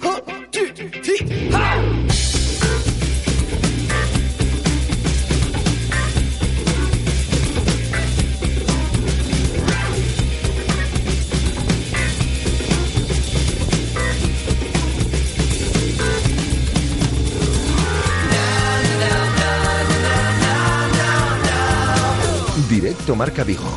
[0.00, 1.91] 和聚体嗨。
[23.02, 23.68] Directo Marca Vigo.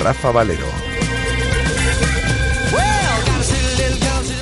[0.00, 0.66] Rafa Valero.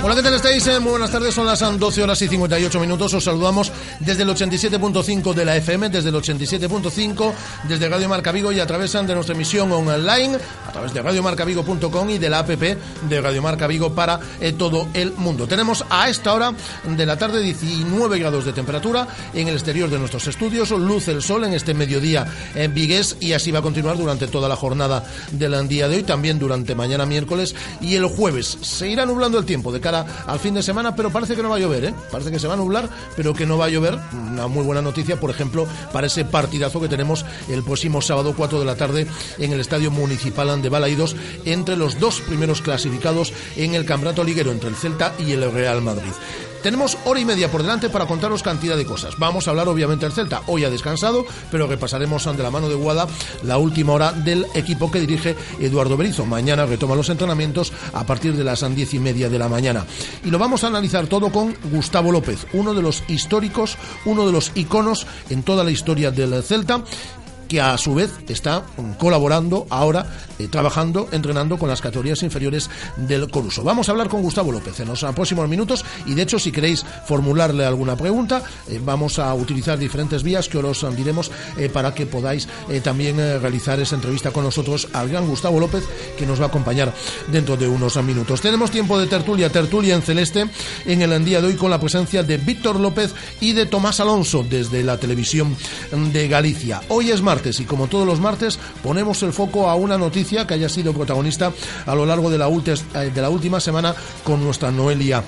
[0.02, 0.64] Hola, ¿qué tal estáis?
[0.68, 3.12] Eh, muy buenas tardes, son las 12 horas y 58 minutos.
[3.12, 7.32] Os saludamos desde el 87.5 de la FM, desde el 87.5,
[7.68, 12.10] desde Radio Marca Vigo y a través de nuestra emisión online, a través de radiomarcavigo.com
[12.10, 15.46] y de la app de Radio Marca Vigo para eh, todo el mundo.
[15.46, 16.52] Tenemos a esta hora
[16.84, 21.22] de la tarde 19 grados de temperatura en el exterior de nuestros estudios, luz el
[21.22, 25.04] sol en este mediodía en Vigués y así va a continuar durante toda la jornada
[25.32, 28.58] del día de hoy, también durante mañana miércoles y el jueves.
[28.60, 31.50] Se irá nublando el tiempo de cara al fin de semana, pero parece que no
[31.50, 31.94] va a llover, ¿eh?
[32.10, 33.85] Parece que se va a nublar, pero que no va a llover.
[33.94, 38.58] Una muy buena noticia, por ejemplo, para ese partidazo que tenemos el próximo sábado 4
[38.58, 39.06] de la tarde
[39.38, 44.52] en el Estadio Municipal de Balaidos entre los dos primeros clasificados en el Campeonato Liguero
[44.52, 46.12] entre el Celta y el Real Madrid.
[46.66, 49.16] Tenemos hora y media por delante para contaros cantidad de cosas.
[49.18, 50.42] Vamos a hablar obviamente del Celta.
[50.48, 53.06] Hoy ha descansado, pero repasaremos de la mano de Guada
[53.44, 56.26] la última hora del equipo que dirige Eduardo Berizo.
[56.26, 59.86] Mañana retoma los entrenamientos a partir de las diez y media de la mañana.
[60.24, 64.32] Y lo vamos a analizar todo con Gustavo López, uno de los históricos, uno de
[64.32, 66.82] los iconos en toda la historia del Celta
[67.48, 68.64] que a su vez está
[68.98, 70.06] colaborando ahora,
[70.38, 73.62] eh, trabajando, entrenando con las categorías inferiores del Coruso.
[73.62, 76.84] Vamos a hablar con Gustavo López en los próximos minutos y de hecho si queréis
[77.06, 82.06] formularle alguna pregunta, eh, vamos a utilizar diferentes vías que os diremos eh, para que
[82.06, 82.48] podáis
[82.82, 85.84] también realizar esa entrevista con nosotros al gran Gustavo López
[86.18, 86.92] que nos va a acompañar
[87.28, 88.40] dentro de unos minutos.
[88.40, 90.46] Tenemos tiempo de tertulia, tertulia en celeste
[90.84, 94.44] en el día de hoy con la presencia de Víctor López y de Tomás Alonso
[94.48, 95.56] desde la televisión
[96.12, 96.82] de Galicia.
[96.88, 100.54] Hoy es martes y como todos los martes ponemos el foco a una noticia que
[100.54, 101.52] haya sido protagonista
[101.84, 105.22] a lo largo de la, eh, de la última semana con nuestra Noelia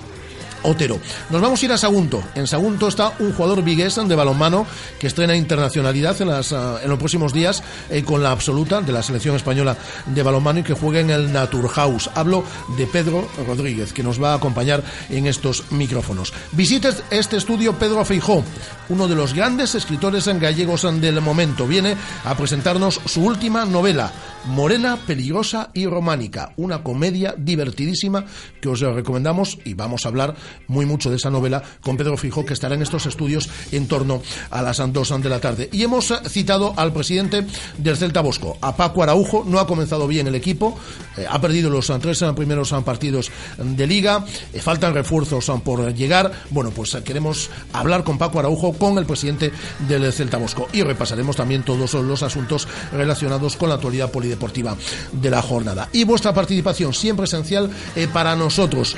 [0.62, 0.98] Otero.
[1.30, 2.22] Nos vamos a ir a Sagunto.
[2.34, 4.66] En Sagunto está un jugador vigués de balonmano
[4.98, 8.92] que estrena internacionalidad en, las, ah, en los próximos días eh, con la absoluta de
[8.92, 9.76] la selección española
[10.06, 12.10] de balonmano y que juega en el Naturhaus.
[12.14, 12.44] Hablo
[12.76, 16.32] de Pedro Rodríguez, que nos va a acompañar en estos micrófonos.
[16.52, 18.44] Visite este estudio Pedro Feijó,
[18.88, 21.66] uno de los grandes escritores en gallegos del momento.
[21.66, 24.12] Viene a presentarnos su última novela,
[24.48, 28.24] Morena, Peligrosa y Románica, una comedia divertidísima
[28.60, 30.34] que os recomendamos y vamos a hablar
[30.66, 34.22] muy mucho de esa novela con Pedro Fijo, que estará en estos estudios en torno
[34.50, 35.68] a las 2 de la tarde.
[35.70, 40.26] Y hemos citado al presidente del Celta Bosco, a Paco Araujo, no ha comenzado bien
[40.26, 40.78] el equipo,
[41.16, 46.32] eh, ha perdido los tres primeros partidos de liga, eh, faltan refuerzos por llegar.
[46.50, 49.52] Bueno, pues queremos hablar con Paco Araujo, con el presidente
[49.86, 50.68] del Celta Bosco.
[50.72, 54.76] Y repasaremos también todos los asuntos relacionados con la actualidad polideportiva
[55.12, 55.88] de la jornada.
[55.92, 58.96] Y vuestra participación siempre esencial eh, para nosotros.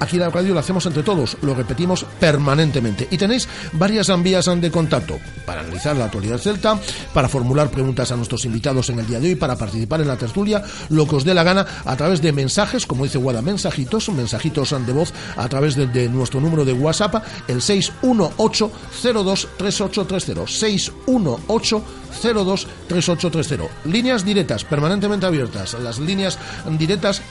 [0.00, 3.06] aquí en la radio la hacemos entre todos, lo repetimos permanentemente.
[3.10, 6.78] Y tenéis varias vías de contacto para analizar la actualidad celta,
[7.12, 10.16] para formular preguntas a nuestros invitados en el día de hoy, para participar en la
[10.16, 14.08] tertulia, lo que os dé la gana a través de mensajes, como dice Guada, mensajitos,
[14.08, 18.70] mensajitos de voz a través de, nuestro número de WhatsApp, el 618
[19.02, 21.82] 023830 618
[22.22, 25.74] 023830 Líneas directas, permanentemente abiertas.
[25.74, 26.38] Las líneas
[26.78, 27.22] directas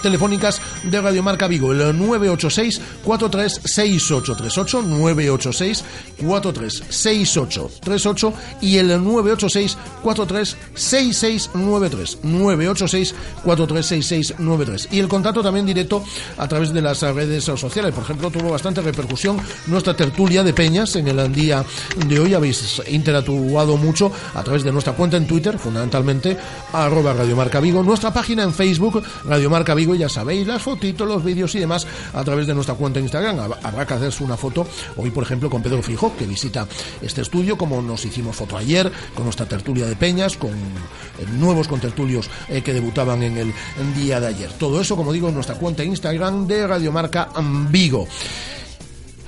[0.00, 5.84] telefónicas de Radio Marca Vigo, el 986 436838 986
[6.20, 16.02] 436838 y el 986 436693 986 436693 y el contacto también directo
[16.38, 17.92] a través de las redes sociales.
[17.92, 21.64] Por ejemplo, tuvo bastante repercusión nuestra tertulia de Peñas en el día
[22.06, 22.34] de hoy.
[22.34, 26.36] Habéis interactuado mucho a través de nuestra cuenta en Twitter, fundamentalmente
[26.72, 31.06] arroba Radio Marca Vigo, nuestra página en Facebook, Radio Marca Vigo ya sabéis, las fotitos,
[31.06, 33.38] los vídeos y demás a través de nuestra cuenta de Instagram.
[33.62, 36.66] Habrá que hacerse una foto hoy, por ejemplo, con Pedro Fijo, que visita
[37.00, 41.68] este estudio, como nos hicimos foto ayer, con nuestra tertulia de Peñas, con eh, nuevos
[41.68, 43.52] contertulios eh, que debutaban en el
[43.96, 44.52] día de ayer.
[44.52, 47.28] Todo eso, como digo, en nuestra cuenta de Instagram de Radiomarca
[47.70, 48.06] Vigo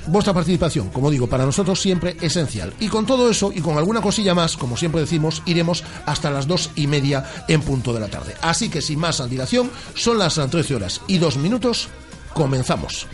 [0.07, 2.73] vuestra participación, como digo, para nosotros siempre esencial.
[2.81, 6.47] Y con todo eso y con alguna cosilla más, como siempre decimos, iremos hasta las
[6.47, 8.35] dos y media en punto de la tarde.
[8.43, 11.89] Así que sin más dilación, son las 13 horas y dos minutos,
[12.33, 13.07] comenzamos.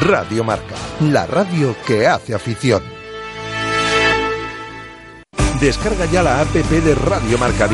[0.00, 2.82] Radio Marca, la radio que hace afición.
[5.60, 7.68] Descarga ya la app de Radio Marca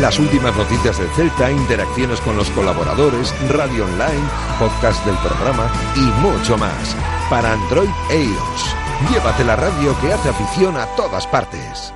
[0.00, 6.00] las últimas noticias del Celta, interacciones con los colaboradores, radio online, podcast del programa y
[6.20, 6.96] mucho más.
[7.28, 8.76] Para Android e iOS.
[9.10, 11.92] Llévate la radio que hace afición a todas partes.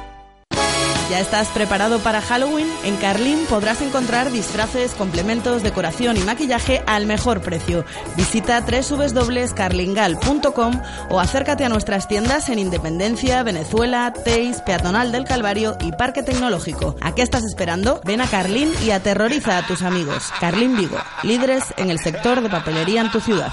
[1.11, 2.67] ¿Ya estás preparado para Halloween?
[2.83, 7.85] En Carlín podrás encontrar disfraces, complementos, decoración y maquillaje al mejor precio.
[8.17, 10.81] Visita www.carlingal.com
[11.11, 16.97] o acércate a nuestras tiendas en Independencia, Venezuela, Teis, Peatonal del Calvario y Parque Tecnológico.
[17.03, 18.01] ¿A qué estás esperando?
[18.05, 20.33] Ven a Carlín y aterroriza a tus amigos.
[20.41, 23.53] Carlín Vigo, líderes en el sector de papelería en tu ciudad.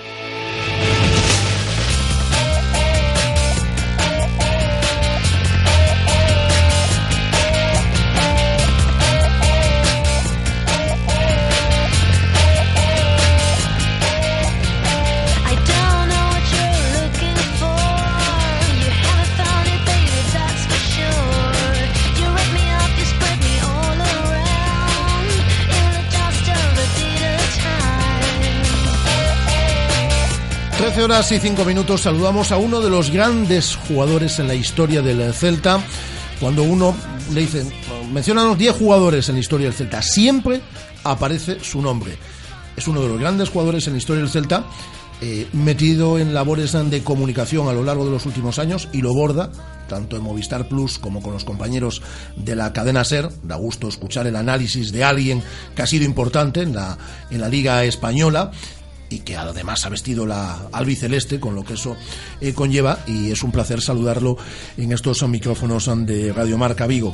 [30.97, 35.33] Horas y 5 minutos saludamos a uno de los grandes jugadores en la historia del
[35.33, 35.79] Celta.
[36.39, 36.93] Cuando uno
[37.33, 37.65] le dice,
[38.11, 40.61] menciona los 10 jugadores en la historia del Celta, siempre
[41.03, 42.17] aparece su nombre.
[42.75, 44.65] Es uno de los grandes jugadores en la historia del Celta,
[45.21, 49.13] eh, metido en labores de comunicación a lo largo de los últimos años y lo
[49.13, 49.51] borda,
[49.87, 52.01] tanto en Movistar Plus como con los compañeros
[52.35, 53.29] de la cadena SER.
[53.43, 55.41] Da gusto escuchar el análisis de alguien
[55.73, 56.97] que ha sido importante en la,
[57.29, 58.51] en la Liga Española
[59.11, 61.97] y que además ha vestido la albiceleste, con lo que eso
[62.39, 64.37] eh, conlleva, y es un placer saludarlo
[64.77, 67.13] en estos micrófonos de Radio Marca Vigo.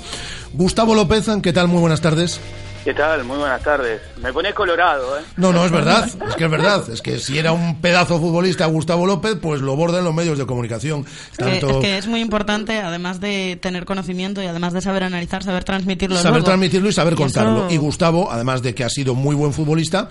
[0.54, 1.68] Gustavo López, ¿qué tal?
[1.68, 2.40] Muy buenas tardes.
[2.88, 3.26] ¿Qué tal?
[3.26, 4.00] Muy buenas tardes.
[4.22, 5.22] Me pone colorado, ¿eh?
[5.36, 6.08] No, no, es verdad.
[6.26, 6.90] Es que es verdad.
[6.90, 10.38] Es que si era un pedazo futbolista Gustavo López, pues lo borda en los medios
[10.38, 11.06] de comunicación.
[11.38, 15.66] Es, que, es muy importante, además de tener conocimiento y además de saber analizar, saber
[15.66, 16.16] transmitirlo.
[16.16, 17.70] Saber transmitirlo y saber contarlo.
[17.70, 20.08] Y Gustavo, además de que ha sido muy buen futbolista,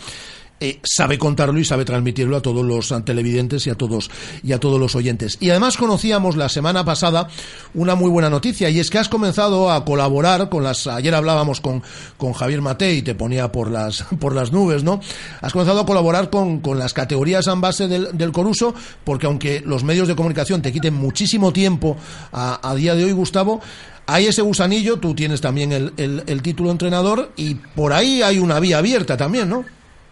[0.58, 4.10] eh, sabe contarlo y sabe transmitirlo a todos los televidentes y a todos
[4.42, 5.36] y a todos los oyentes.
[5.40, 7.28] Y además conocíamos la semana pasada
[7.74, 11.60] una muy buena noticia y es que has comenzado a colaborar con las ayer hablábamos
[11.60, 11.82] con,
[12.16, 15.00] con Javier Mate y te ponía por las por las nubes, ¿no?
[15.42, 19.60] Has comenzado a colaborar con, con las categorías en base del, del Coruso porque aunque
[19.60, 21.98] los medios de comunicación te quiten muchísimo tiempo
[22.32, 23.60] a, a día de hoy, Gustavo,
[24.06, 28.38] hay ese gusanillo, tú tienes también el, el, el título entrenador y por ahí hay
[28.38, 29.64] una vía abierta también, ¿no?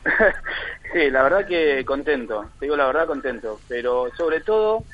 [0.93, 4.85] sí, la verdad que contento, te digo la verdad contento, pero sobre todo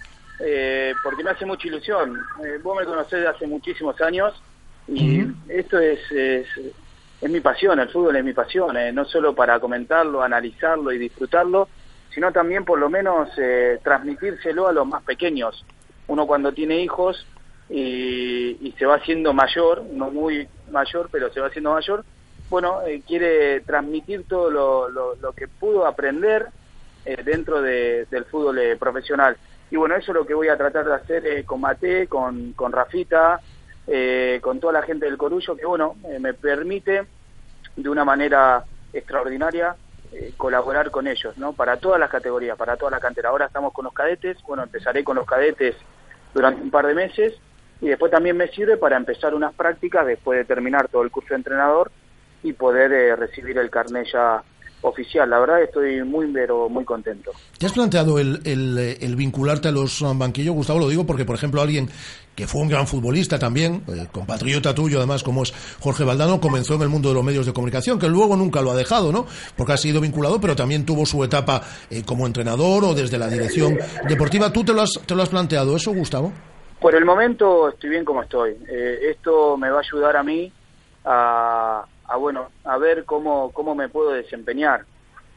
[0.43, 2.19] eh, porque me hace mucha ilusión.
[2.45, 4.40] Eh, vos me conocés de hace muchísimos años
[4.88, 6.49] y esto es, es,
[7.23, 11.69] mi pasión, el fútbol es mi pasión, eh, no solo para comentarlo, analizarlo y disfrutarlo,
[12.12, 13.29] sino también por lo menos
[13.85, 15.64] transmitírselo a los más pequeños.
[16.09, 17.25] Uno cuando tiene hijos
[17.69, 22.05] y, y se va haciendo mayor, no muy mayor, pero se va haciendo mayor,
[22.50, 26.49] bueno, eh, quiere transmitir todo lo, que pudo aprender
[27.07, 29.37] eh, dentro del fútbol eh, profesional.
[29.71, 32.73] Y bueno, eso es lo que voy a tratar de hacer con Mate, con, con
[32.73, 33.40] Rafita,
[33.92, 37.02] eh, con toda la gente del Corullo, que bueno, eh, me permite
[37.75, 39.75] de una manera extraordinaria
[40.12, 41.54] eh, colaborar con ellos, ¿no?
[41.54, 43.30] Para todas las categorías, para toda la cantera.
[43.30, 45.75] Ahora estamos con los cadetes, bueno, empezaré con los cadetes
[46.33, 47.35] durante un par de meses
[47.80, 51.30] y después también me sirve para empezar unas prácticas después de terminar todo el curso
[51.30, 51.90] de entrenador
[52.42, 54.42] y poder recibir el carnet ya
[54.82, 55.28] oficial.
[55.28, 57.32] La verdad estoy muy, pero muy contento.
[57.59, 60.78] ¿Te has planteado el, el, vincularte a los banquillos, Gustavo?
[60.78, 61.88] Lo digo porque, por ejemplo, alguien
[62.35, 66.75] que fue un gran futbolista también, eh, compatriota tuyo además, como es Jorge Valdano, comenzó
[66.76, 69.26] en el mundo de los medios de comunicación, que luego nunca lo ha dejado, ¿no?
[69.56, 73.28] Porque ha sido vinculado, pero también tuvo su etapa eh, como entrenador o desde la
[73.28, 73.78] dirección
[74.09, 74.50] deportiva.
[74.50, 76.32] ¿Tú te lo, has, te lo has planteado eso, Gustavo?
[76.80, 78.56] Por el momento estoy bien como estoy.
[78.66, 80.50] Eh, esto me va a ayudar a mí
[81.04, 84.85] a, a bueno, a ver cómo, cómo me puedo desempeñar.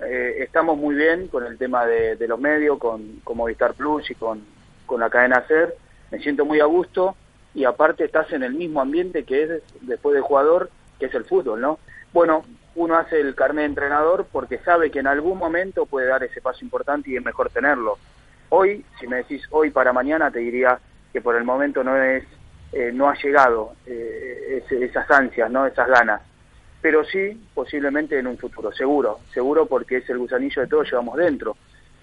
[0.04, 4.16] Eh, estamos muy bien con el tema de, los medios, con, con, Movistar Plus y
[4.16, 4.44] con,
[4.88, 5.76] con la cadena SER.
[6.10, 7.16] Me siento muy a gusto
[7.54, 11.26] y aparte estás en el mismo ambiente que es después de jugador, que es el
[11.26, 11.78] fútbol, ¿no?
[12.12, 16.24] Bueno, uno hace el carnet de entrenador porque sabe que en algún momento puede dar
[16.24, 18.00] ese paso importante y es mejor tenerlo.
[18.50, 20.80] Hoy, si me decís hoy para mañana, te diría
[21.12, 22.24] que por el momento no es,
[22.72, 26.33] eh, no ha llegado eh, esas ansias, no, esas ganas
[26.84, 31.16] pero sí posiblemente en un futuro, seguro, seguro porque es el gusanillo de todo, llevamos
[31.16, 31.56] dentro.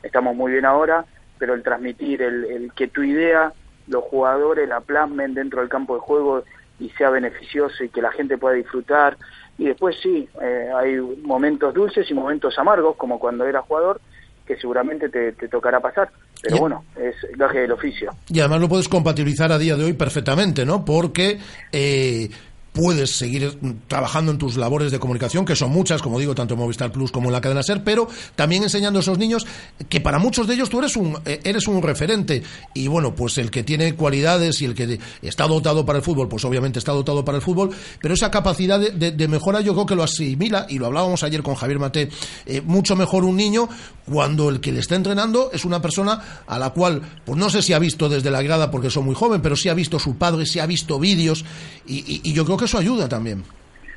[0.03, 1.05] Estamos muy bien ahora,
[1.39, 3.53] pero el transmitir, el, que tu idea,
[3.89, 6.45] los jugadores la plasmen dentro del campo de juego
[6.79, 9.19] y sea beneficioso y que la gente pueda disfrutar.
[9.59, 14.01] Y después sí, eh, hay momentos dulces y momentos amargos, como cuando eras jugador,
[14.47, 16.11] que seguramente te, tocará pasar.
[16.41, 18.13] Pero bueno, es gaje del oficio.
[18.31, 20.87] Y además lo puedes compatibilizar a día de hoy perfectamente, ¿no?
[20.87, 21.39] Porque
[21.71, 22.31] eh,
[22.73, 23.59] puedes seguir
[23.89, 27.11] trabajando en tus labores de comunicación, que son muchas, como digo, tanto en Movistar Plus
[27.11, 29.47] como en la cadena SER, pero también enseñando a esos niños
[29.89, 32.43] que para muchos de ellos tú eres un, eh, eres un referente.
[32.75, 36.29] Y bueno, pues el que tiene cualidades y el que está dotado para el fútbol,
[36.29, 39.95] pues obviamente está dotado para el fútbol, pero esa capacidad de, mejora yo creo que
[39.95, 42.09] lo asimila, y lo hablábamos ayer con Javier Mate,
[42.47, 43.69] eh, mucho mejor un niño
[44.07, 47.63] cuando el que le está entrenando es una persona a la cual, pues no sé
[47.63, 50.17] si ha visto desde la grada porque son muy joven, pero sí ha visto su
[50.17, 51.45] padre, sí ha visto vídeos,
[51.87, 53.45] y, y yo creo eso ayuda también.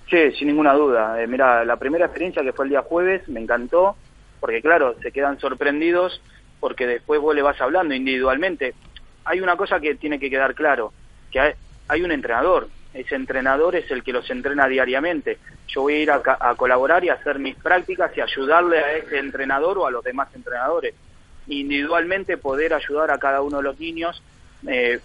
[0.09, 1.21] Sí, sin ninguna duda.
[1.21, 3.95] Eh, mira, la primera experiencia que fue el día jueves me encantó,
[4.39, 6.21] porque claro, se quedan sorprendidos
[6.59, 8.73] porque después vos le vas hablando individualmente.
[9.25, 10.93] Hay una cosa que tiene que quedar claro,
[11.31, 11.55] que
[11.87, 15.39] hay, un entrenador, ese entrenador es el que los entrena diariamente.
[15.67, 19.77] Yo voy a ir a, colaborar y hacer mis prácticas y ayudarle a ese entrenador
[19.79, 20.93] o a los demás entrenadores.
[21.47, 24.21] Individualmente poder ayudar a cada uno de los niños,
[24.67, 24.99] eh,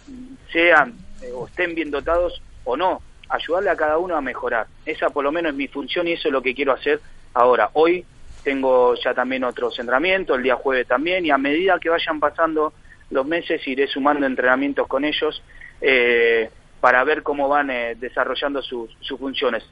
[0.53, 4.67] sean eh, o estén bien dotados o no ayudarle a cada uno a mejorar.
[4.85, 7.01] Esa por lo menos es mi función y eso es lo que quiero hacer
[7.35, 7.71] ahora.
[7.75, 8.05] Hoy
[8.43, 12.73] tengo ya también otro entrenamiento, el día jueves también, y a medida que vayan pasando
[13.11, 15.43] los meses iré sumando entrenamientos con ellos
[15.81, 19.65] eh, para ver cómo van eh, desarrollando sus, funciones.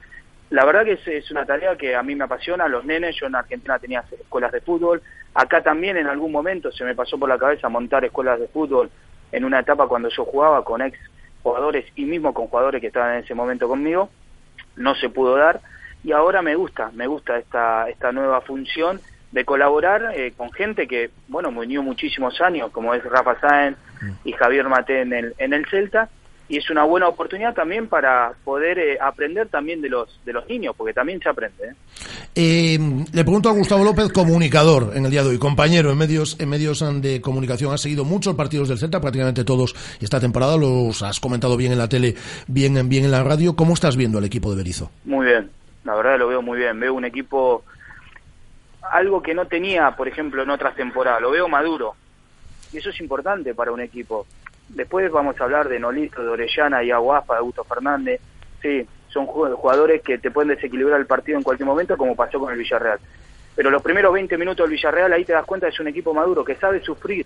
[0.49, 3.27] La verdad que es, es, una tarea que a mí me apasiona, los nenes, yo
[3.27, 5.01] en Argentina tenía escuelas de fútbol,
[5.33, 8.89] acá también en algún momento se me pasó por la cabeza montar escuelas de fútbol
[9.31, 10.97] en una etapa cuando yo jugaba con ex
[11.47, 14.09] jugadores y mismo con jugadores que estaban en ese momento conmigo,
[14.75, 15.61] no se pudo dar.
[16.03, 18.99] Y ahora me gusta, me gusta esta, esta nueva función
[19.31, 23.77] de colaborar eh, con gente que, bueno, me unió muchísimos años, como es Rafa Sáenz
[24.25, 26.09] y Javier Mate en el, en el Celta,
[26.49, 30.47] y es una buena oportunidad también para poder eh, aprender también de los de los
[30.47, 31.73] niños porque también se aprende ¿eh?
[32.35, 32.79] Eh,
[33.11, 36.49] le pregunto a Gustavo López comunicador en el día de hoy compañero en medios en
[36.49, 41.19] medios de comunicación has seguido muchos partidos del Celta prácticamente todos esta temporada los has
[41.19, 42.15] comentado bien en la tele
[42.47, 45.49] bien bien en la radio cómo estás viendo al equipo de Berizo muy bien
[45.83, 47.63] la verdad lo veo muy bien veo un equipo
[48.89, 51.95] algo que no tenía por ejemplo en otras temporadas lo veo maduro
[52.71, 54.25] y eso es importante para un equipo
[54.69, 58.19] Después vamos a hablar de Nolito, de Orellana y Aguafa, de Augusto Fernández.
[58.61, 62.51] Sí, son jugadores que te pueden desequilibrar el partido en cualquier momento, como pasó con
[62.51, 62.99] el Villarreal.
[63.55, 66.43] Pero los primeros 20 minutos del Villarreal, ahí te das cuenta, es un equipo maduro
[66.43, 67.25] que sabe sufrir.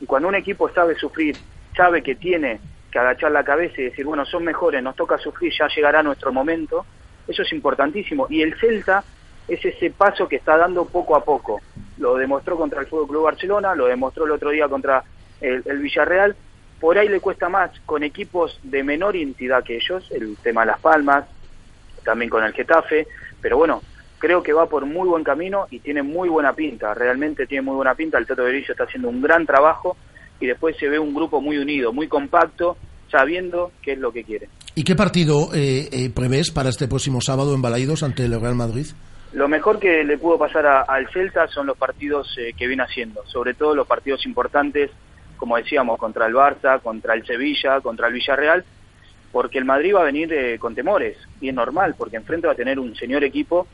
[0.00, 1.36] Y cuando un equipo sabe sufrir,
[1.76, 2.58] sabe que tiene
[2.90, 6.32] que agachar la cabeza y decir, bueno, son mejores, nos toca sufrir, ya llegará nuestro
[6.32, 6.84] momento,
[7.28, 8.26] eso es importantísimo.
[8.28, 9.04] Y el Celta
[9.46, 11.60] es ese paso que está dando poco a poco.
[11.98, 15.04] Lo demostró contra el Fútbol Club Barcelona, lo demostró el otro día contra
[15.40, 16.34] el Villarreal,
[16.80, 20.68] por ahí le cuesta más con equipos de menor entidad que ellos, el tema de
[20.68, 21.26] Las Palmas,
[22.04, 23.06] también con el Getafe,
[23.40, 23.82] pero bueno,
[24.18, 27.76] creo que va por muy buen camino y tiene muy buena pinta, realmente tiene muy
[27.76, 29.96] buena pinta, el Tato Berizzo está haciendo un gran trabajo
[30.40, 32.78] y después se ve un grupo muy unido, muy compacto,
[33.10, 34.48] sabiendo qué es lo que quiere.
[34.74, 38.54] ¿Y qué partido eh, eh, prevés para este próximo sábado en Balaidos ante el Real
[38.54, 38.86] Madrid?
[39.32, 43.22] Lo mejor que le pudo pasar al Celta son los partidos eh, que viene haciendo,
[43.26, 44.90] sobre todo los partidos importantes
[45.40, 48.62] como decíamos, contra el Barça, contra el Sevilla, contra el Villarreal,
[49.32, 52.52] porque el Madrid va a venir eh, con temores, y es normal, porque enfrente va
[52.52, 53.66] a tener un señor equipo,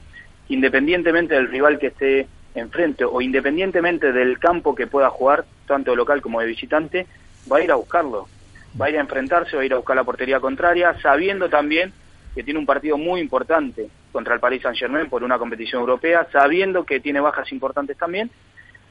[0.49, 5.97] independientemente del rival que esté enfrente, o independientemente del campo que pueda jugar, tanto de
[5.97, 7.07] local como de visitante,
[7.51, 8.29] va a ir a buscarlo,
[8.81, 11.93] va a ir a enfrentarse, va a ir a buscar la portería contraria, sabiendo también
[12.33, 16.29] que tiene un partido muy importante contra el Paris Saint Germain por una competición europea,
[16.31, 18.31] sabiendo que tiene bajas importantes también,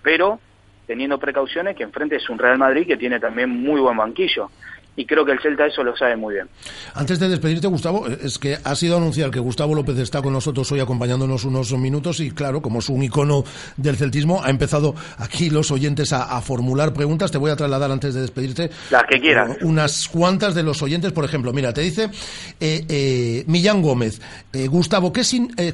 [0.03, 0.41] pero
[0.85, 4.49] teniendo precauciones que enfrente es un Real Madrid que tiene también muy buen banquillo
[4.95, 6.47] y creo que el Celta eso lo sabe muy bien.
[6.93, 10.71] Antes de despedirte, Gustavo, es que ha sido anunciar que Gustavo López está con nosotros
[10.71, 13.43] hoy acompañándonos unos minutos y claro, como es un icono
[13.77, 17.31] del celtismo, ha empezado aquí los oyentes a, formular preguntas.
[17.31, 18.69] Te voy a trasladar antes de despedirte.
[18.91, 19.57] Las que quieras.
[19.61, 22.09] Unas cuantas de los oyentes, por ejemplo, mira, te dice
[22.59, 24.21] eh, eh, Millán Gómez,
[24.53, 25.23] eh, Gustavo, ¿qué,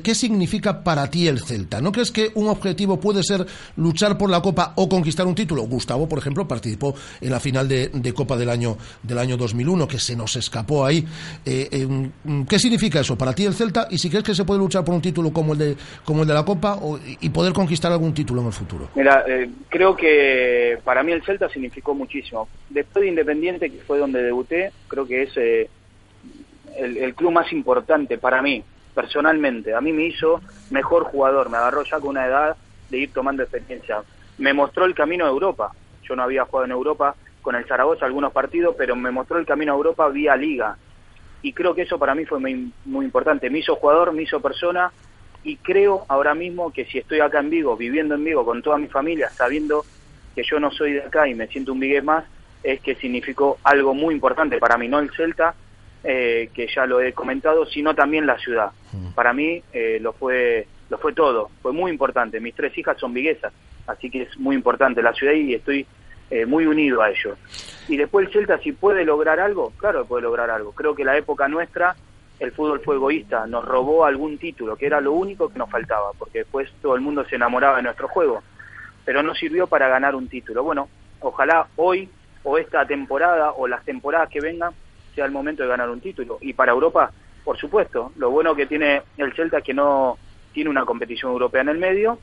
[0.04, 1.82] ¿qué significa para ti el Celta?
[1.82, 5.64] ¿No crees que un objetivo puede ser luchar por la Copa o conquistar un título?
[5.64, 8.78] Gustavo, por ejemplo, participó en la final de, de Copa del año
[9.12, 11.06] del año 2001, que se nos escapó ahí.
[11.46, 12.10] Eh, eh,
[12.48, 13.88] ¿Qué significa eso para ti el Celta?
[13.90, 16.28] Y si crees que se puede luchar por un título como el de, como el
[16.28, 16.80] de la Copa
[17.20, 18.90] y poder conquistar algún título en el futuro.
[18.96, 22.48] Mira, eh, creo que para mí el Celta significó muchísimo.
[22.70, 25.68] Después de Independiente, que fue donde debuté, creo que es el,
[26.98, 28.64] el club más importante para mí,
[28.96, 29.76] personalmente.
[29.76, 30.40] A mí me hizo
[30.70, 32.56] mejor jugador, me agarró ya con una edad
[32.90, 34.02] de ir tomando experiencia.
[34.38, 35.74] Me mostró el camino a Europa.
[36.08, 39.46] Yo no había jugado en Europa, con el Zaragoza algunos partidos, pero me mostró el
[39.46, 40.78] camino a Europa vía liga.
[41.42, 43.50] Y creo que eso para mí fue muy, muy importante.
[43.50, 44.92] Me hizo jugador, me hizo persona
[45.44, 48.78] y creo ahora mismo que si estoy acá en Vigo, viviendo en Vigo con toda
[48.78, 49.84] mi familia, sabiendo
[50.36, 52.26] que yo no soy de acá y me siento un vigués más,
[52.64, 55.56] es que significó algo muy importante para mí, no el Celta,
[56.04, 58.72] eh, que ya lo he comentado, sino también la ciudad.
[58.92, 59.12] Mm.
[59.14, 62.40] Para mí eh, lo fue lo fue todo, fue muy importante.
[62.40, 63.54] Mis tres hijas son viguesas,
[63.88, 65.88] así que es muy importante la ciudad y estoy
[66.32, 67.38] eh, muy unido a ellos.
[67.90, 70.72] Y después el Celta, si puede lograr algo, claro puede lograr algo.
[70.72, 71.96] Creo que la época nuestra,
[72.40, 76.12] el fútbol fue egoísta, nos robó algún título, que era lo único que nos faltaba,
[76.18, 78.42] porque después todo el mundo se enamoraba de nuestro juego,
[79.04, 80.64] pero no sirvió para ganar un título.
[80.64, 80.88] Bueno,
[81.20, 82.10] ojalá hoy
[82.44, 84.74] o esta temporada o las temporadas que vengan
[85.14, 86.38] sea el momento de ganar un título.
[86.40, 87.12] Y para Europa,
[87.44, 90.18] por supuesto, lo bueno que tiene el Celta es que no
[90.54, 92.20] tiene una competición europea en el medio,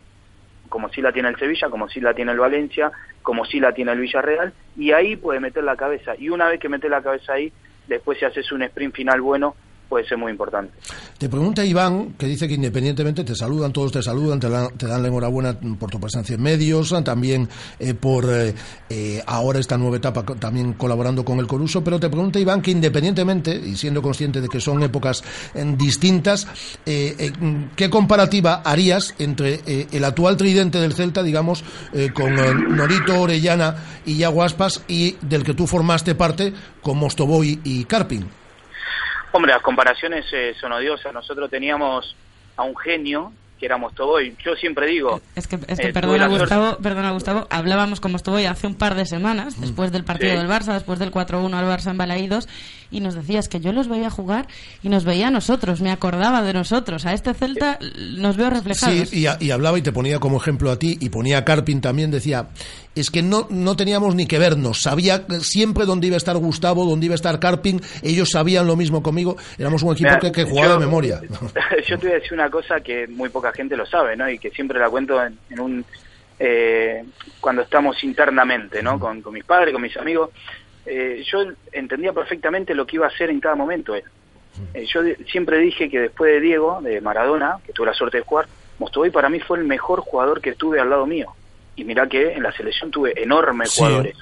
[0.68, 3.72] como si la tiene el Sevilla, como si la tiene el Valencia, como si la
[3.72, 6.14] tiene el Villarreal, y ahí puede meter la cabeza.
[6.18, 7.52] Y una vez que mete la cabeza ahí,
[7.87, 9.54] después si haces un sprint final bueno,
[9.88, 10.72] puede ser muy importante.
[11.16, 15.09] Te pregunta Iván, que dice que independientemente te saludan, todos te saludan, te, dan la
[15.09, 17.48] enhorabuena por tu presencia en medios, también
[17.79, 18.55] eh, por eh,
[18.90, 22.70] eh, ahora esta nueva etapa también colaborando con el Coruso, pero te pregunta Iván que
[22.70, 25.24] independientemente, y siendo consciente de que son épocas
[25.77, 26.46] distintas,
[26.85, 31.64] ¿qué comparativa harías entre el actual tridente del Celta, digamos,
[32.14, 32.35] con
[32.77, 38.27] Norito, Orellana y Yaguaspas, y del que tú formaste parte con Mostoboy y Carpin?
[39.33, 41.12] Hombre, las comparaciones eh, son odiosas.
[41.12, 42.17] Nosotros teníamos
[42.57, 44.37] a un genio que era Mostoboy.
[44.45, 45.21] Yo siempre digo...
[45.35, 48.95] Es que, es que eh, perdona, Gustavo, perdona, Gustavo, hablábamos con Mostoboy hace un par
[48.95, 52.49] de semanas, después del partido del Barça, después del 4-1 al Barça en Balaídos,
[52.90, 54.46] y nos decías que yo los veía jugar
[54.83, 57.07] y nos veía a nosotros, me acordaba de nosotros.
[57.07, 57.79] A este Celta
[58.16, 59.09] nos veo reflejados.
[59.09, 62.11] Sí, y, hablaba y te ponía como ejemplo a ti, y ponía a Carpin también,
[62.11, 62.48] decía,
[62.94, 66.85] es que no, no teníamos ni que vernos, sabía siempre dónde iba a estar Gustavo,
[66.85, 70.74] dónde iba a estar Carpin, ellos sabían lo mismo conmigo, éramos un equipo que, jugaba
[70.74, 71.20] de memoria.
[71.88, 74.29] Yo te voy a decir una cosa que muy poca gente lo sabe, ¿no?
[74.29, 75.85] Y que siempre la cuento en, un...
[76.40, 77.05] Eh,
[77.40, 78.98] cuando estamos internamente, ¿no?
[79.01, 80.31] Con, con mis padres, con mis amigos,
[80.88, 84.05] eh, yo entendía perfectamente lo que iba a hacer en cada momento él.
[84.74, 88.24] Eh, yo siempre dije que después de Diego, de Maradona, que tuve la suerte de
[88.24, 88.46] jugar,
[88.79, 91.33] Mostovoy para mí fue el mejor jugador que tuve al lado mío.
[91.77, 94.16] Y mira que en la selección tuve enormes jugadores.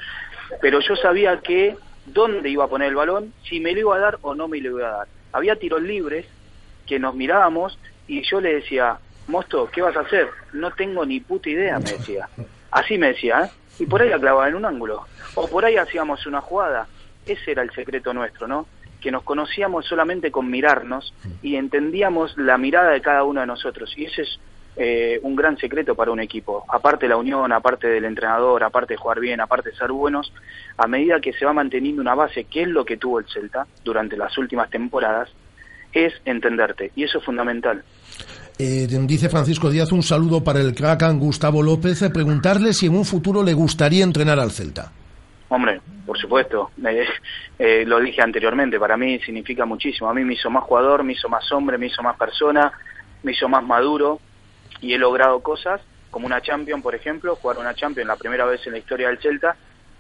[0.61, 1.77] Pero yo sabía que
[2.07, 4.61] dónde iba a poner el balón, si me lo iba a dar o no me
[4.61, 5.09] lo iba a dar.
[5.33, 6.27] Había tiros libres
[6.87, 8.99] que nos mirábamos y yo le decía,
[9.29, 10.29] Mosto, ¿qué vas a hacer?
[10.53, 12.29] No tengo ni puta idea, me decía.
[12.71, 13.51] Así me decía, ¿eh?
[13.79, 16.87] Y por ahí la clavaba en un ángulo o por ahí hacíamos una jugada.
[17.27, 18.67] Ese era el secreto nuestro, ¿no?
[19.01, 21.13] Que nos conocíamos solamente con mirarnos
[21.43, 23.93] y entendíamos la mirada de cada uno de nosotros.
[23.97, 24.41] Y ese es
[24.77, 26.65] eh, un gran secreto para un equipo.
[26.69, 30.33] Aparte de la unión, aparte del entrenador, aparte de jugar bien, aparte de ser buenos,
[30.77, 33.67] a medida que se va manteniendo una base, que es lo que tuvo el Celta
[33.85, 35.31] durante las últimas temporadas,
[35.93, 36.93] es entenderte.
[36.95, 37.83] Y eso es fundamental.
[38.59, 43.05] Eh, dice Francisco Díaz un saludo para el Kraken Gustavo López, preguntarle si en un
[43.05, 44.91] futuro le gustaría entrenar al Celta.
[45.49, 46.71] Hombre, por supuesto,
[47.59, 50.09] eh, lo dije anteriormente, para mí significa muchísimo.
[50.09, 52.73] A mí me hizo más jugador, me hizo más hombre, me hizo más persona,
[53.23, 54.21] me hizo más maduro
[54.81, 58.67] y he logrado cosas como una Champion, por ejemplo, jugar una Champion la primera vez
[58.67, 59.55] en la historia del Celta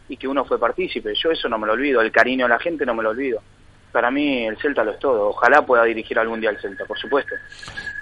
[0.09, 1.13] y que uno fue partícipe.
[1.15, 3.43] Yo eso no me lo olvido, el cariño de la gente no me lo olvido.
[3.93, 5.29] para mí el Celta lo es todo.
[5.29, 7.35] Ojalá pueda dirigir algún día el Celta, por supuesto.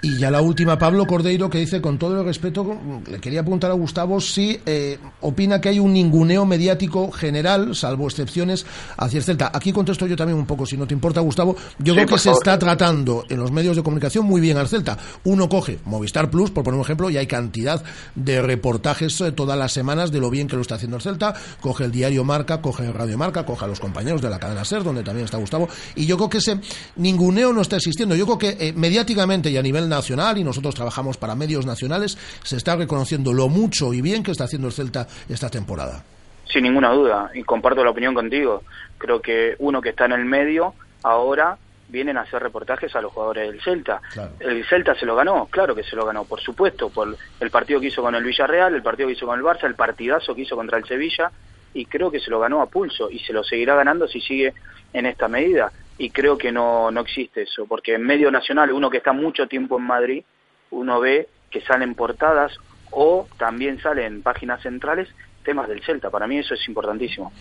[0.01, 2.77] Y ya la última, Pablo Cordeiro, que dice, con todo el respeto,
[3.09, 8.05] le quería preguntar a Gustavo si eh, opina que hay un ninguneo mediático general, salvo
[8.05, 8.65] excepciones,
[8.97, 9.51] hacia el Celta.
[9.53, 11.55] Aquí contesto yo también un poco, si no te importa, Gustavo.
[11.79, 14.97] Yo creo que se está tratando en los medios de comunicación muy bien al Celta.
[15.23, 19.57] Uno coge Movistar Plus, por poner un ejemplo, y hay cantidad de reportajes eh, todas
[19.57, 21.33] las semanas de lo bien que lo está haciendo el Celta.
[21.61, 24.65] Coge el diario Marca, coge el Radio Marca, coge a los compañeros de la cadena
[24.65, 25.67] SER, donde también está Gustavo.
[25.95, 26.59] Y yo creo que ese
[26.97, 28.15] ninguneo no está existiendo.
[28.15, 32.17] Yo creo que eh, mediáticamente y a nivel nacional, y nosotros trabajamos para medios nacionales,
[32.43, 36.03] se está reconociendo lo mucho y bien que está haciendo el Celta esta temporada.
[36.51, 38.63] Sin ninguna duda, y comparto la opinión contigo.
[38.97, 43.11] Creo que uno que está en el medio ahora vienen a hacer reportajes a los
[43.11, 44.01] jugadores del Celta.
[44.39, 47.79] El Celta se lo ganó, claro que se lo ganó, por supuesto, por el partido
[47.79, 50.41] que hizo con el Villarreal, el partido que hizo con el Barça, el partidazo que
[50.41, 51.31] hizo contra el Sevilla,
[51.73, 54.53] y creo que se lo ganó a pulso, y se lo seguirá ganando si sigue
[54.93, 58.89] en esta medida y creo que no, no existe eso, porque en medio nacional, uno
[58.89, 60.23] que está mucho tiempo en Madrid,
[60.71, 62.57] uno ve que salen portadas
[62.91, 65.07] o también salen páginas centrales
[65.43, 66.09] temas del Celta.
[66.09, 67.31] Para mí eso es importantísimo.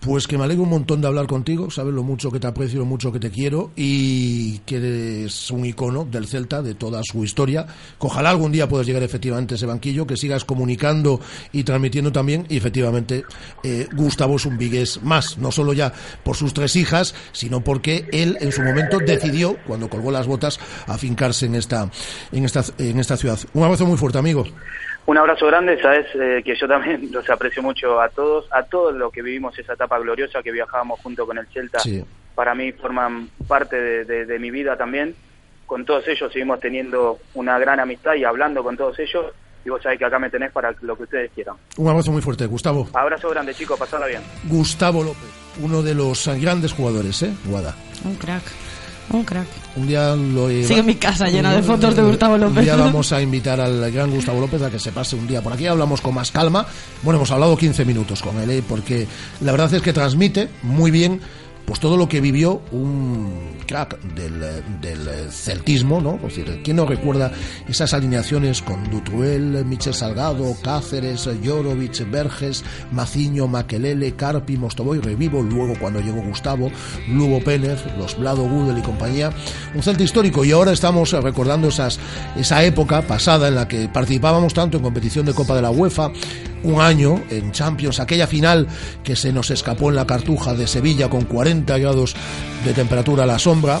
[0.00, 2.78] Pues que me alegro un montón de hablar contigo, sabes lo mucho que te aprecio,
[2.78, 7.24] lo mucho que te quiero y que eres un icono del Celta, de toda su
[7.24, 7.66] historia.
[7.98, 11.20] ojalá algún día puedas llegar efectivamente a ese banquillo, que sigas comunicando
[11.52, 12.46] y transmitiendo también.
[12.48, 13.24] Y efectivamente,
[13.64, 18.08] eh, Gustavo es un vigués más, no solo ya por sus tres hijas, sino porque
[18.12, 21.90] él en su momento decidió, cuando colgó las botas, afincarse en esta,
[22.30, 23.40] en esta, en esta ciudad.
[23.52, 24.44] Un abrazo muy fuerte, amigo.
[25.08, 28.94] Un abrazo grande, sabes eh, que yo también los aprecio mucho a todos, a todos
[28.94, 31.78] los que vivimos esa etapa gloriosa que viajábamos junto con el Celta.
[32.34, 35.14] Para mí forman parte de, mi vida también.
[35.64, 39.32] Con todos ellos seguimos teniendo una gran amistad y hablando con todos ellos.
[39.64, 41.56] Y vos sabés que acá me tenés para lo que ustedes quieran.
[41.78, 42.86] Un abrazo muy fuerte, Gustavo.
[42.92, 44.20] Abrazo grande, chicos, pasarla bien.
[44.44, 45.30] Gustavo López,
[45.62, 47.32] uno de los grandes jugadores, ¿eh?
[47.46, 47.74] Guada.
[48.04, 48.42] Un crack.
[49.10, 49.46] Un crack.
[49.76, 52.58] Un día lo Sigue mi casa llena de fotos de Gustavo López.
[52.58, 55.40] Un día vamos a invitar al gran Gustavo López a que se pase un día
[55.40, 55.66] por aquí.
[55.66, 56.66] Hablamos con más calma.
[57.02, 58.62] Bueno, hemos hablado 15 minutos con él, ¿eh?
[58.66, 59.06] porque
[59.40, 61.20] la verdad es que transmite muy bien
[61.68, 64.40] pues todo lo que vivió un crack del,
[64.80, 66.14] del celtismo, ¿no?
[66.14, 67.30] Es decir, ¿quién no recuerda
[67.68, 75.74] esas alineaciones con Dutruel, Michel Salgado, Cáceres, Jorovic, Verges, Maciño, Maquelele, Carpi, Mostoboy, Revivo, luego
[75.78, 76.72] cuando llegó Gustavo,
[77.06, 79.30] Lugo Pérez, los Blado Gudel y compañía,
[79.74, 82.00] un celta histórico y ahora estamos recordando esas,
[82.34, 86.12] esa época pasada en la que participábamos tanto en competición de Copa de la UEFA,
[86.62, 88.66] un año en Champions, aquella final
[89.02, 92.14] que se nos escapó en la cartuja de Sevilla con 40 grados
[92.64, 93.80] de temperatura a la sombra.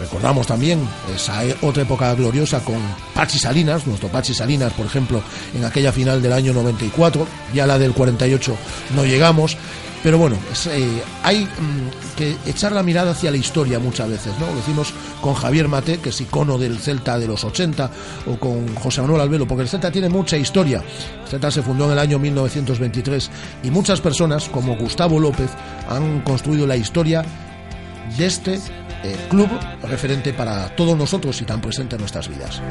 [0.00, 0.80] Recordamos también
[1.14, 2.78] esa otra época gloriosa con
[3.14, 5.22] Pachi Salinas, nuestro Pachi Salinas, por ejemplo,
[5.54, 8.56] en aquella final del año 94, ya la del 48
[8.96, 9.58] no llegamos,
[10.02, 10.36] pero bueno,
[10.70, 14.46] eh, hay mm, que echar la mirada hacia la historia muchas veces, ¿no?
[14.46, 17.90] Lo decimos con Javier Mate, que es icono del Celta de los 80,
[18.26, 20.82] o con José Manuel Albelo, porque el Celta tiene mucha historia.
[21.22, 23.30] El Celta se fundó en el año 1923
[23.64, 25.50] y muchas personas, como Gustavo López,
[25.88, 27.22] han construido la historia
[28.16, 28.54] de este
[29.02, 29.48] eh, club
[29.82, 32.62] referente para todos nosotros y tan presente en nuestras vidas.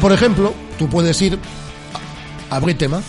[0.00, 1.38] Por ejemplo, tú puedes ir
[2.48, 3.02] a abrir tema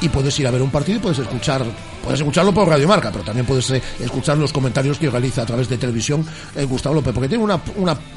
[0.00, 1.64] y puedes ir a ver un partido y puedes escuchar
[2.06, 5.46] puedes escucharlo por Radio Marca, pero también puedes eh, escuchar los comentarios que realiza a
[5.46, 7.60] través de televisión eh, Gustavo López, porque tiene una,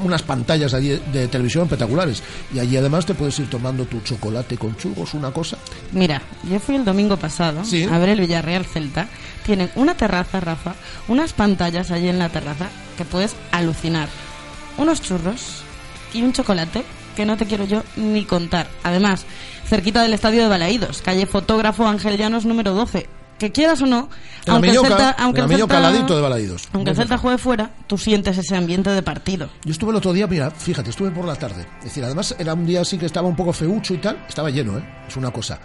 [0.04, 2.22] unas pantallas de televisión espectaculares
[2.54, 5.58] y allí además te puedes ir tomando tu chocolate con churros, una cosa.
[5.92, 9.08] Mira, yo fui el domingo pasado a ver el Villarreal Celta.
[9.44, 10.76] Tienen una terraza, Rafa,
[11.08, 14.08] unas pantallas allí en la terraza que puedes alucinar.
[14.78, 15.64] Unos churros
[16.14, 16.84] y un chocolate
[17.20, 18.68] que no te quiero yo ni contar.
[18.82, 19.26] Además,
[19.66, 23.10] cerquita del estadio de Balaídos, calle Fotógrafo Ángel Llanos número 12.
[23.38, 24.10] Que quieras o no,
[24.48, 25.98] aunque, el Celta, aunque, el Celta, de
[26.72, 29.50] aunque el Celta juegue fuera, tú sientes ese ambiente de partido.
[29.66, 31.66] Yo estuve el otro día, mira, fíjate, estuve por la tarde.
[31.80, 34.50] Es decir, además era un día así que estaba un poco feucho y tal, estaba
[34.50, 34.84] lleno, ¿eh?
[35.06, 35.60] Es una cosa.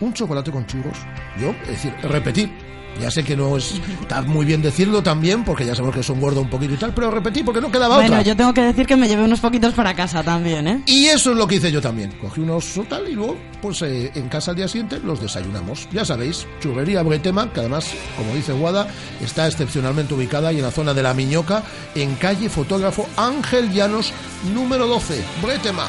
[0.00, 0.98] Un chocolate con churros.
[1.40, 2.52] Yo, es decir, repetir,
[3.00, 6.20] ya sé que no es, está muy bien decirlo también, porque ya sabemos que son
[6.20, 8.86] gordo un poquito y tal, pero repetí porque no quedaba bueno, yo tengo que decir
[8.86, 10.82] que me llevé unos poquitos para casa también, ¿eh?
[10.86, 12.12] Y eso es lo que hice yo también.
[12.20, 15.88] Cogí unos tal y luego, pues eh, en casa al día siguiente los desayunamos.
[15.92, 18.86] Ya sabéis, churrería Bretema, que además, como dice Guada,
[19.20, 21.62] está excepcionalmente ubicada y en la zona de La Miñoca,
[21.94, 24.12] en calle Fotógrafo Ángel Llanos,
[24.54, 25.88] número 12, Bretema.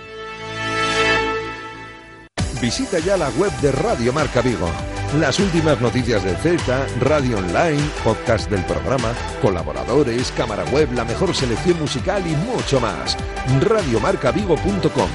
[2.61, 4.69] Visita ya la web de Radio Marca Vigo.
[5.19, 11.33] Las últimas noticias del Celta, radio online, podcast del programa, colaboradores, cámara web, la mejor
[11.33, 13.17] selección musical y mucho más.
[13.61, 15.09] Radiomarcavigo.com.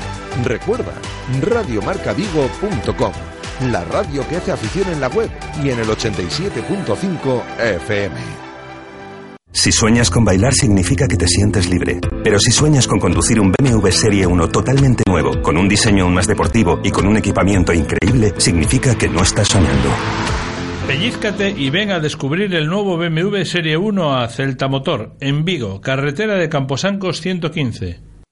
[0.44, 0.92] Recuerda,
[1.40, 3.12] radiomarcavigo.com.
[3.70, 5.30] La radio que hace afición en la web
[5.62, 8.45] y en el 87.5 FM.
[9.56, 11.98] Si sueñas con bailar significa que te sientes libre.
[12.22, 16.12] Pero si sueñas con conducir un BMW Serie 1 totalmente nuevo, con un diseño aún
[16.12, 19.88] más deportivo y con un equipamiento increíble, significa que no estás soñando.
[20.86, 25.80] Pellízcate y ven a descubrir el nuevo BMW Serie 1 a Celta Motor, en Vigo,
[25.80, 28.05] carretera de Camposancos 115.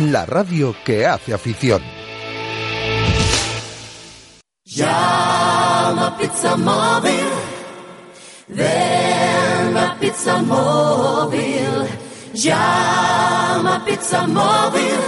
[0.00, 1.82] la radio que hace afición.
[4.64, 7.28] Llama Pizza Móvil
[8.52, 11.86] Ven a Pizza Móvil,
[12.34, 14.98] llama a Pizza Móvil.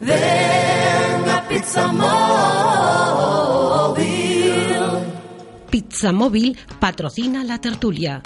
[0.00, 2.10] Ven a Pizza Móvil.
[5.70, 8.22] Pizza Móvil patrocina la tertulia.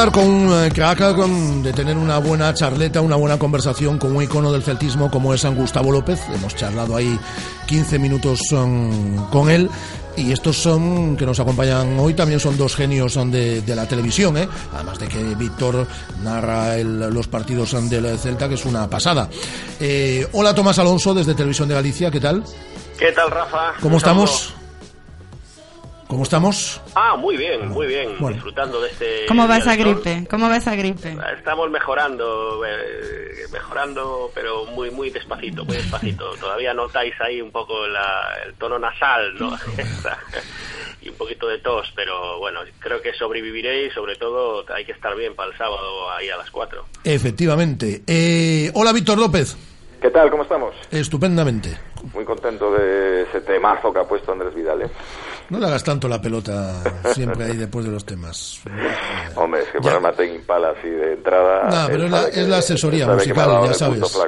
[0.00, 4.16] Hablar con un eh, crack, con, de tener una buena charleta, una buena conversación con
[4.16, 6.18] un icono del celtismo como es San Gustavo López.
[6.34, 7.18] Hemos charlado ahí
[7.66, 9.68] 15 minutos um, con él.
[10.16, 13.86] Y estos son, que nos acompañan hoy, también son dos genios um, de, de la
[13.86, 14.48] televisión, ¿eh?
[14.72, 15.86] además de que Víctor
[16.22, 19.28] narra el, los partidos um, del Celta, que es una pasada.
[19.78, 22.42] Eh, hola Tomás Alonso, desde Televisión de Galicia, ¿qué tal?
[22.98, 23.74] ¿Qué tal, Rafa?
[23.80, 24.54] ¿Cómo estamos?
[26.10, 26.82] ¿Cómo estamos?
[26.96, 29.26] Ah, muy bien, muy bien, disfrutando de este...
[29.28, 30.26] ¿Cómo va esa gripe?
[30.28, 31.16] ¿Cómo va esa gripe?
[31.38, 36.34] Estamos mejorando, eh, mejorando, pero muy muy despacito, muy despacito.
[36.40, 39.56] Todavía notáis ahí un poco el tono nasal, ¿no?
[41.00, 44.92] y un poquito de tos, pero bueno, creo que sobreviviré y sobre todo hay que
[44.92, 46.86] estar bien para el sábado ahí a las 4.
[47.04, 48.02] Efectivamente.
[48.04, 49.56] Eh, hola, Víctor López.
[50.02, 50.28] ¿Qué tal?
[50.28, 50.74] ¿Cómo estamos?
[50.90, 51.78] Estupendamente.
[52.14, 54.82] Muy contento de ese temazo que ha puesto Andrés Vidal.
[54.82, 54.90] ¿eh?
[55.50, 56.80] No le hagas tanto la pelota
[57.12, 58.60] siempre ahí después de los temas.
[59.34, 61.68] Hombre, es que para Martín Impala así de entrada.
[61.68, 64.18] No, pero es la, es la, asesoría musical, ya sabes.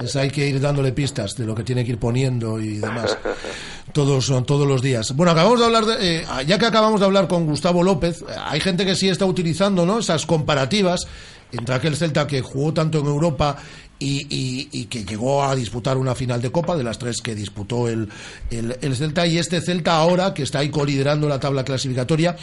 [0.00, 3.16] Es, hay que ir dándole pistas de lo que tiene que ir poniendo y demás.
[3.92, 5.14] todos, todos los días.
[5.14, 8.60] Bueno, acabamos de hablar, de, eh, ya que acabamos de hablar con Gustavo López, hay
[8.60, 10.00] gente que sí está utilizando ¿no?
[10.00, 11.06] esas comparativas
[11.52, 13.56] entre aquel Celta que jugó tanto en Europa
[14.02, 18.08] y, que llegó a disputar una final de Copa, de las tres que disputó el,
[18.50, 22.36] el, Celta, y este Celta ahora, que está ahí coliderando la tabla clasificatoria,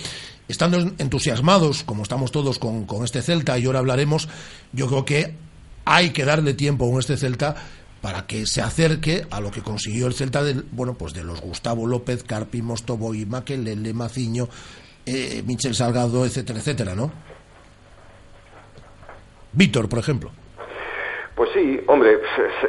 [0.48, 4.30] estando entusiasmados, como estamos todos con, con este Celta, y ahora hablaremos,
[4.72, 5.34] yo creo que
[5.86, 7.56] hay que darle tiempo a este Celta
[8.02, 11.42] para que se acerque a lo que consiguió el Celta del, bueno, pues de los
[11.42, 14.48] Gustavo López, Carpi, Mostobo y Maquelele, Maciño,
[15.06, 17.12] eh, Michel Salgado, etcétera, etcétera, ¿no?
[19.52, 20.32] Víctor, por ejemplo.
[21.40, 22.20] Pues sí, hombre,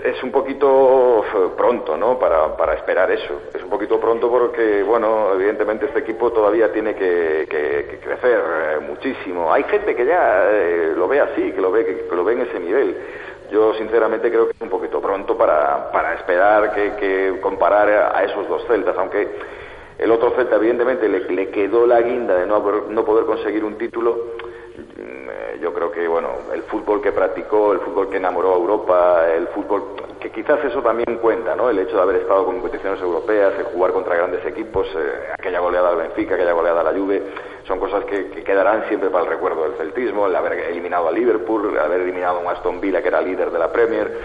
[0.05, 1.25] es, un poquito
[1.57, 2.17] pronto, ¿no?
[2.21, 3.43] Para, para esperar eso.
[3.53, 7.49] Es un poquito pronto porque, bueno, evidentemente este equipo todavía tiene que,
[8.01, 9.53] crecer eh, muchísimo.
[9.53, 12.35] Hay gente que ya eh, lo ve así, que lo ve, que, que lo ve
[12.35, 12.97] en ese nivel.
[13.51, 18.49] Yo sinceramente creo que es un poquito pronto para, para esperar que, comparar a esos
[18.49, 19.27] dos celtas, aunque
[19.99, 23.77] el otro celta evidentemente le, le quedó la guinda de no, no poder conseguir un
[23.77, 24.39] título.
[25.61, 29.47] Yo creo que, bueno, el fútbol que practicó, el fútbol que enamoró a Europa, el
[29.49, 31.69] fútbol que quizás eso también cuenta, ¿no?
[31.69, 35.61] El hecho de haber estado con competiciones europeas, de jugar contra grandes equipos, eh, aquella
[35.61, 37.23] goleada al Benfica, aquella goleada a la Juve,
[37.67, 41.13] son cosas que, que quedarán siempre para el recuerdo del celtismo, el haber eliminado a
[41.13, 44.19] Liverpool, el haber eliminado a un Aston Villa que era líder de la Premier.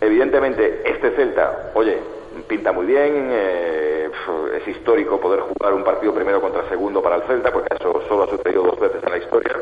[0.00, 1.98] Evidentemente, este Celta, oye,
[2.44, 4.10] pinta muy bien, eh,
[4.54, 8.24] es histórico poder jugar un partido primero contra segundo para el Celta, porque eso solo
[8.24, 9.56] ha sucedido dos veces en la historia,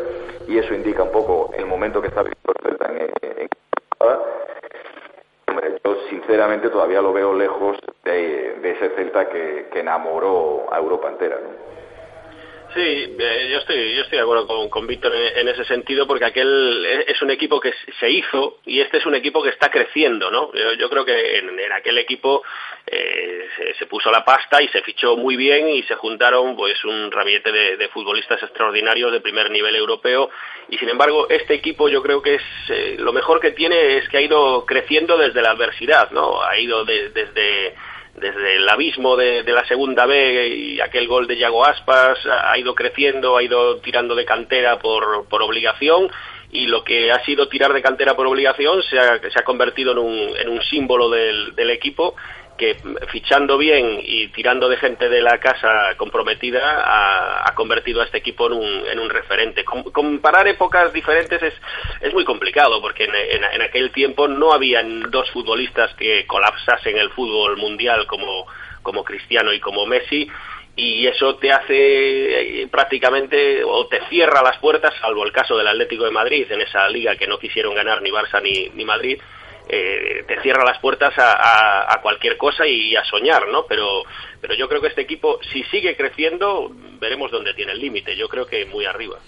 [0.48, 3.48] y eso indica un poco el momento que está viviendo el Celta en, en-
[5.48, 11.38] Hombre, yo sinceramente todavía lo veo lejos de, ese Celta que, enamoró a Europa entera.
[12.76, 16.06] Sí, eh, yo estoy yo estoy de acuerdo con, con Víctor en, en ese sentido
[16.06, 19.70] porque aquel es un equipo que se hizo y este es un equipo que está
[19.70, 20.52] creciendo, ¿no?
[20.78, 22.42] Yo, creo que en, aquel equipo
[22.86, 27.10] eh, se, puso la pasta y se fichó muy bien y se juntaron pues un
[27.10, 30.28] rabiete de, de futbolistas extraordinarios de primer nivel europeo
[30.68, 34.08] y sin embargo este equipo yo creo que es eh, lo mejor que tiene es
[34.10, 36.42] que ha ido creciendo desde la adversidad, ¿no?
[36.42, 37.74] Ha ido de- desde
[38.16, 42.74] desde el abismo de, la segunda B y aquel gol de Yago Aspas ha ido
[42.74, 46.10] creciendo, ha ido tirando de cantera por, por obligación
[46.50, 49.92] y lo que ha sido tirar de cantera por obligación se ha, se ha convertido
[49.92, 52.14] en un, en un símbolo del equipo
[52.56, 52.76] que
[53.08, 58.46] fichando bien y tirando de gente de la casa comprometida ha, convertido a este equipo
[58.48, 59.64] en un, en un referente.
[59.64, 61.54] Com- comparar épocas diferentes es,
[62.00, 66.96] es muy complicado porque en, en- en aquel tiempo no habían dos futbolistas que colapsasen
[66.98, 68.46] el fútbol mundial como,
[68.82, 70.28] como Cristiano y como Messi
[70.78, 75.68] y eso te hace eh, prácticamente o te cierra las puertas, salvo el caso del
[75.68, 79.18] Atlético de Madrid en esa liga que no quisieron ganar ni Barça ni, ni Madrid,
[79.68, 83.66] eh, te cierra las puertas a, a- a cualquier cosa y a soñar, ¿no?
[83.66, 84.02] Pero,
[84.40, 88.16] pero yo creo que este equipo, si sigue creciendo, veremos dónde tiene el límite.
[88.16, 89.18] Yo creo que muy arriba.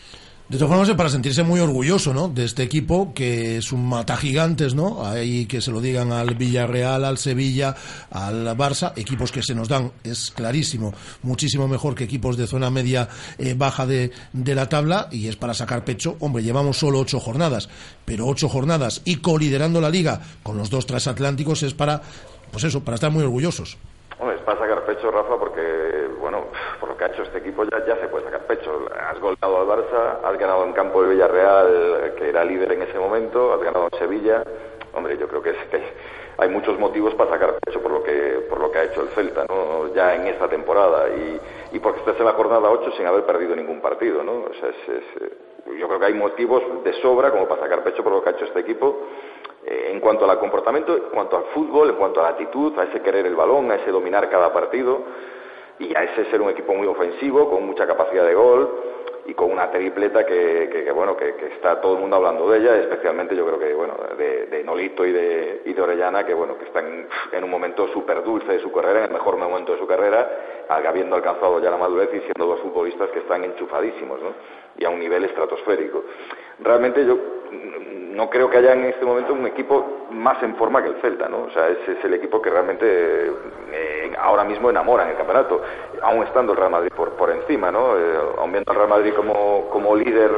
[0.48, 2.28] De todas formas, es para sentirse muy orgulloso, ¿no?
[2.28, 5.04] De este equipo que es un mata gigantes, ¿no?
[5.04, 7.76] Ahí que se lo digan al Villarreal, al Sevilla,
[8.10, 12.70] al Barça, equipos que se nos dan, es clarísimo, muchísimo mejor que equipos de zona
[12.70, 16.16] media eh, baja de, de la tabla y es para sacar pecho.
[16.20, 17.68] Hombre, llevamos solo ocho jornadas,
[18.06, 22.00] pero ocho jornadas y coliderando la liga con los dos transatlánticos es para,
[22.50, 23.76] pues eso, para estar muy orgullosos.
[24.18, 25.47] Hombre, es para sacar pecho, Rafa, porque,
[26.80, 28.86] por lo que ha hecho este equipo ya, ya se puede sacar pecho.
[28.98, 32.98] Has goleado al Barça, has ganado en campo el Villarreal, que era líder en ese
[32.98, 34.44] momento, has ganado en Sevilla.
[34.94, 35.54] Hombre, yo creo que,
[36.38, 39.08] hay muchos motivos para sacar pecho por lo que por lo que ha hecho el
[39.08, 39.92] Celta, ¿no?
[39.92, 41.40] Ya en esta temporada y,
[41.72, 44.44] y porque estás en la jornada 8 sin haber perdido ningún partido, ¿no?
[44.44, 45.36] O sea, es, eh,
[45.78, 48.32] yo creo que hay motivos de sobra como para sacar pecho por lo que ha
[48.32, 49.00] hecho este equipo
[49.66, 52.84] eh, en cuanto al comportamiento, en cuanto al fútbol, en cuanto a la actitud, a
[52.84, 55.02] ese querer el balón, a ese dominar cada partido
[55.78, 58.82] y a ese ser un equipo muy ofensivo, con mucha capacidad de gol
[59.26, 63.36] y con una tripleta que, bueno que, está todo el mundo hablando de ella, especialmente
[63.36, 67.06] yo creo que bueno de, Nolito y de, y de Orellana que bueno que están
[67.32, 70.66] en un momento súper dulce de su carrera, en el mejor momento de su carrera,
[70.68, 74.32] habiendo alcanzado ya la madurez y siendo dos futbolistas que están enchufadísimos, ¿no?
[74.78, 76.04] Y a un nivel estratosférico.
[76.60, 77.18] Realmente yo
[78.18, 81.28] no creo que haya en este momento un equipo más en forma que el Celta,
[81.28, 81.44] ¿no?
[81.44, 83.30] O sea, ese es el equipo que realmente
[83.72, 85.62] eh, ahora mismo enamora en el campeonato,
[86.02, 87.96] aún estando el Real Madrid por, por encima, ¿no?
[87.96, 90.30] Eh, aún viendo al Real Madrid como, como líder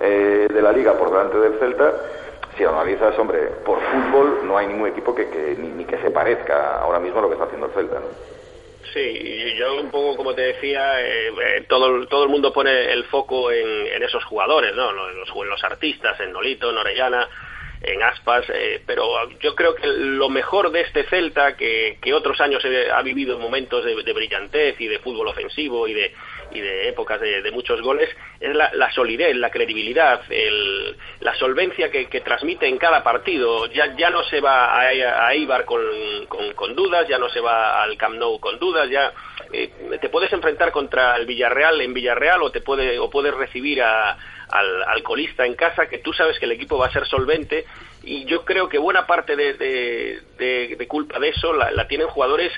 [0.00, 1.92] eh, de la liga por delante del Celta,
[2.56, 6.80] si analizas, hombre, por fútbol no hay ningún equipo que, que ni, que se parezca
[6.80, 8.00] ahora mismo a lo que está haciendo el Celta.
[8.92, 13.04] Sí, yo un poco como te decía, eh, eh, todo, todo el mundo pone el
[13.04, 14.92] foco en, en esos jugadores, ¿no?
[14.92, 17.28] Los, los, artistas, en Nolito, en Orellana,
[17.82, 22.40] en Aspas, eh, pero yo creo que lo mejor de este Celta, que, que otros
[22.40, 26.14] años ha vivido momentos de brillantez y de fútbol ofensivo y de,
[26.50, 28.08] y de épocas de, de muchos goles,
[28.40, 33.66] es la, solidez, la credibilidad, el- la solvencia que, transmite en cada partido.
[33.66, 34.80] Ya, ya no se va a,
[35.26, 35.82] a Eibar con,
[36.28, 39.12] con- dudas, ya no se va al Camp Nou con dudas, ya
[39.52, 39.70] eh,
[40.00, 44.16] te puedes enfrentar contra el Villarreal en Villarreal o te puede o puedes recibir al,
[45.02, 47.64] colista en casa, que tú sabes que el equipo va a ser solvente
[48.02, 51.86] y yo creo que buena parte de, de- de- de culpa de eso la, la
[51.88, 52.52] tienen jugadores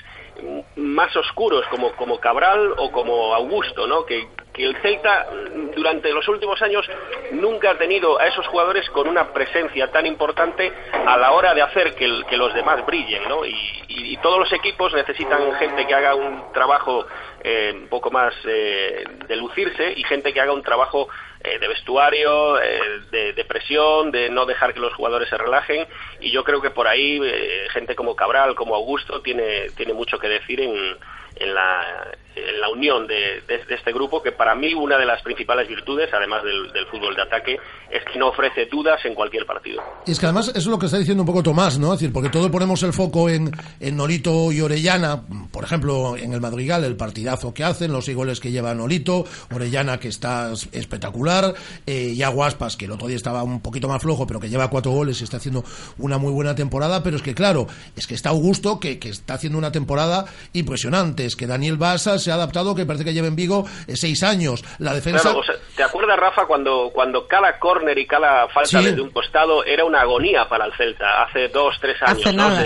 [0.75, 4.05] más oscuros como, como Cabral o como Augusto, ¿no?
[4.05, 5.27] Que, que el Celta
[5.75, 6.85] durante los últimos años
[7.31, 10.71] nunca ha tenido a esos jugadores con una presencia tan importante
[11.05, 13.45] a la hora de hacer que, los demás brillen, ¿no?
[13.45, 13.51] Y,
[13.87, 17.05] y- y todos los equipos necesitan gente que haga un trabajo
[17.43, 21.07] eh, un poco más eh, de lucirse y gente que haga un trabajo
[21.43, 22.81] eh, de vestuario, eh,
[23.11, 25.87] de, de presión, de no dejar que los jugadores se relajen.
[26.19, 30.19] Y yo creo que por ahí eh, gente como Cabral, como Augusto tiene tiene mucho
[30.19, 30.97] que decir en,
[31.37, 32.11] en la
[32.59, 36.43] la unión de, de- este grupo que para mí una de las principales virtudes, además
[36.43, 37.57] del, fútbol de ataque,
[37.89, 39.81] es que no ofrece dudas en cualquier partido.
[40.05, 41.93] Y es que además es lo que está diciendo un poco Tomás, ¿no?
[41.93, 45.21] Es decir, porque todos ponemos el foco en, en Nolito y Orellana,
[45.51, 49.99] por ejemplo, en el Madrigal, el partidazo que hacen, los goles que lleva Nolito, Orellana
[49.99, 51.53] que está es- espectacular,
[51.85, 54.69] eh, y Aguaspas, que el otro día estaba un poquito más flojo, pero que lleva
[54.69, 55.63] cuatro goles y está haciendo
[55.97, 59.33] una muy buena temporada, pero es que claro, es que está Augusto, que, que está
[59.35, 63.27] haciendo una temporada impresionante, es que Daniel Basa se ha adaptado, que parece que lleva
[63.27, 65.21] en Vigo eh, seis años, la defensa...
[65.23, 68.85] Claro, o sea, ¿Te acuerdas, Rafa, cuando, cuando cada córner y cada falta Sí.
[68.85, 72.19] desde un costado era una agonía para el Celta hace dos, tres años?
[72.19, 72.49] Hace ¿no?
[72.49, 72.63] nada,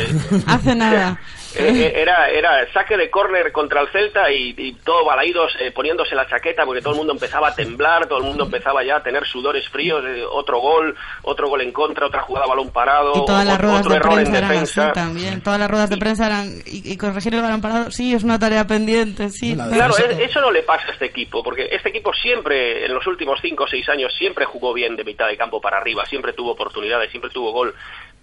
[0.47, 1.19] hace nada.
[1.57, 5.71] Eh, eh, era, era saque de córner contra el Celta y, y todo balaídos eh,
[5.71, 8.97] poniéndose la chaqueta porque todo el mundo empezaba a temblar, todo el mundo empezaba ya
[8.97, 13.13] a tener sudores fríos, eh, otro gol, otro gol en contra, otra jugada balón parado,
[13.15, 14.91] Y todas las otro, ruedas otro de error en prensa defensa.
[14.93, 15.41] también.
[15.41, 16.49] Todas las ruedas de prensa eran.
[16.65, 19.55] Y, y corregir el balón parado, sí, es una tarea pendiente, sí.
[19.55, 23.05] Claro, es- eso no le pasa a este equipo, porque este equipo siempre, en los
[23.07, 26.33] últimos cinco o seis años, siempre jugó bien de mitad de campo para arriba, siempre
[26.33, 27.73] tuvo oportunidades, siempre tuvo gol.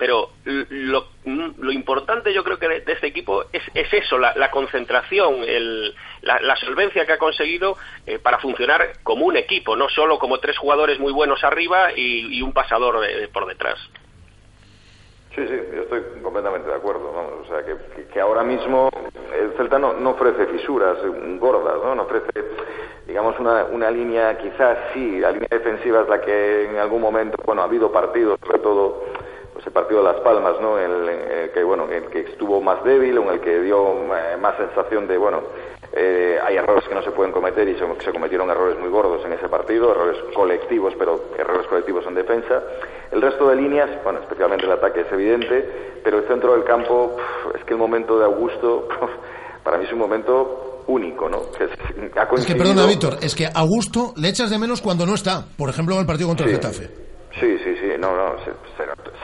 [0.02, 5.94] Pero lo, importante yo creo que de, este equipo es, es eso, la, concentración, el-
[6.22, 10.58] la, solvencia que ha conseguido eh, para funcionar como un equipo, no solo como tres
[10.58, 13.78] jugadores muy buenos arriba y, un pasador eh, por detrás.
[15.36, 17.12] Sí, sí, yo estoy completamente de acuerdo.
[17.12, 18.90] vamos, O sea, que, que- ahora mismo
[19.40, 20.98] el Celta no, no ofrece fisuras
[21.38, 21.94] gordas, ¿no?
[21.94, 22.26] No ofrece,
[23.06, 27.36] digamos, una, una línea, quizás sí, la línea defensiva es la que en algún momento,
[27.46, 29.21] bueno, ha habido partidos, sobre todo
[29.66, 30.78] el partido de Las Palmas, ¿no?
[30.78, 34.36] El, el que, bueno, el que estuvo más débil, o en el que dio eh,
[34.40, 35.40] más sensación de, bueno,
[35.94, 39.24] eh, hay errores que no se pueden cometer y se, se cometieron errores muy gordos
[39.26, 42.62] en ese partido, errores colectivos, pero errores colectivos en defensa.
[43.10, 47.16] El resto de líneas, bueno, especialmente el ataque es evidente, pero el centro del campo,
[47.54, 48.88] es que el momento de Augusto,
[49.64, 51.42] para mí es un momento único, ¿no?
[51.56, 51.70] Que es-
[52.16, 55.44] ha Es que perdona, Víctor, es que Augusto le echas de menos cuando no está,
[55.56, 56.52] por ejemplo en el partido contra el.
[56.52, 56.88] Getafe.
[57.40, 58.36] Sí, sí, sí, no, no,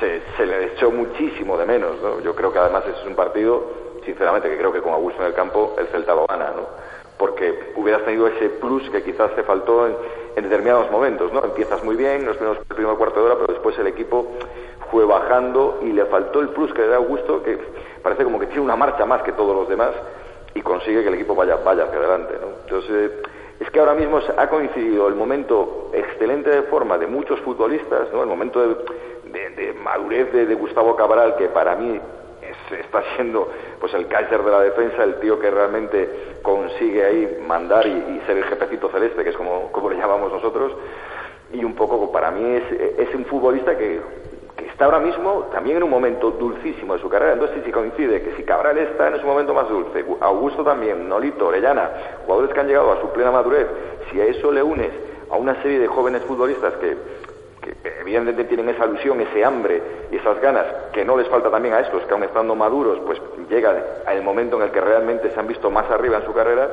[0.01, 2.21] se, se- le echó muchísimo de menos, ¿no?
[2.21, 3.65] Yo creo que además es un partido,
[4.05, 6.67] sinceramente, que creo que con Augusto en el campo el Celta lo gana, ¿no?
[7.19, 9.97] Porque hubieras tenido ese plus que quizás te faltó en,
[10.37, 11.45] en determinados momentos, ¿no?
[11.45, 14.27] Empiezas muy bien, los primeros, el primer cuarto de hora, pero después el equipo
[14.91, 17.59] fue bajando y le faltó el plus que le da Augusto, que
[18.03, 19.91] parece como que tiene una marcha más que todos los demás
[20.55, 22.49] y consigue que el equipo vaya, vaya hacia adelante, ¿no?
[22.65, 23.13] Entonces,
[23.61, 28.23] es que ahora mismo ha coincidido el momento excelente de forma de muchos futbolistas, ¿no?
[28.23, 32.01] El momento de, madurez de, Gustavo Cabral, que para mí
[32.43, 33.49] es- está siendo
[33.81, 38.37] pues el Kaiser de la defensa, el tío que realmente consigue ahí mandar y, ser
[38.39, 40.73] el jefecito celeste, que es como, como le llamamos nosotros,
[41.53, 42.61] y un poco para mí
[42.99, 44.01] es un futbolista que,
[44.59, 47.35] que está ahora mismo también en un momento dulcísimo de su carrera.
[47.35, 51.47] Entonces, si coincide que si Cabral está en su momento más dulce, Augusto también, Nolito,
[51.47, 51.89] Orellana,
[52.27, 53.69] jugadores que han llegado a su plena madurez,
[54.11, 54.91] si a eso le unes
[55.31, 56.97] a una serie de jóvenes futbolistas que,
[58.01, 59.81] evidentemente tienen esa ilusión, ese hambre
[60.11, 63.21] y esas ganas que no les falta también a estos que aún estando maduros, pues
[63.49, 63.77] llega
[64.11, 66.69] el momento en el que realmente se han visto más arriba en su carrera,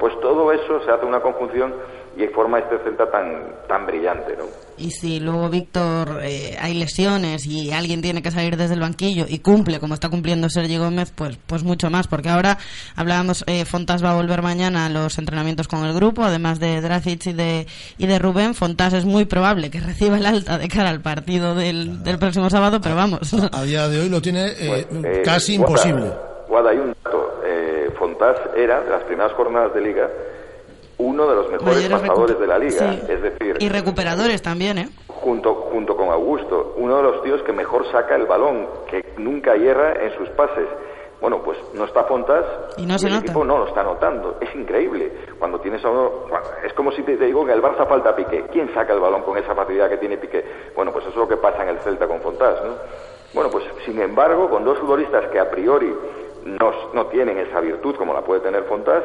[0.00, 1.74] pues todo eso se hace una conjunción
[2.16, 4.44] y forma este Celta tan, tan brillante, ¿no?
[4.76, 9.26] Y si luego, Víctor, eh, hay lesiones y alguien tiene que salir desde el banquillo
[9.28, 12.08] y cumple como está cumpliendo Sergi Gómez, pues, pues mucho más.
[12.08, 12.58] Porque ahora
[12.96, 16.80] hablábamos, eh, Fontas va a volver mañana a los entrenamientos con el grupo, además de
[16.80, 17.66] Dracic y de,
[17.98, 18.54] y de Rubén.
[18.54, 22.50] Fontas es muy probable que reciba el alta de cara al partido del, del próximo
[22.50, 23.32] sábado, pero vamos.
[23.52, 26.12] A día de hoy lo tiene eh, Eh, casi Guada, imposible.
[26.48, 27.19] Guada, hay un dato.
[28.20, 30.08] Fontás era, de las primeras jornadas de liga,
[30.98, 32.92] uno de los mejores Mayores pasadores de la liga.
[32.92, 33.02] Sí.
[33.08, 34.88] Es decir, Y recuperadores también, ¿eh?
[35.08, 39.56] junto, junto con Augusto, uno de los tíos que mejor saca el balón, que nunca
[39.56, 40.66] hierra en sus pases.
[41.20, 42.44] Bueno, pues no está Fontas
[42.78, 43.26] Y no se el nota.
[43.26, 44.38] equipo no lo está notando.
[44.40, 45.12] Es increíble.
[45.38, 46.10] Cuando tienes a uno,
[46.64, 48.44] es como si te, te digo que el Barça falta Piqué.
[48.50, 50.42] ¿Quién saca el balón con esa facilidad que tiene Piqué?
[50.74, 52.72] Bueno, pues eso es lo que pasa en el Celta con Fontas, ¿no?
[53.34, 55.94] Bueno, pues sin embargo, con dos futbolistas que a priori
[56.44, 59.04] no, no tienen esa virtud como la puede tener Fontas,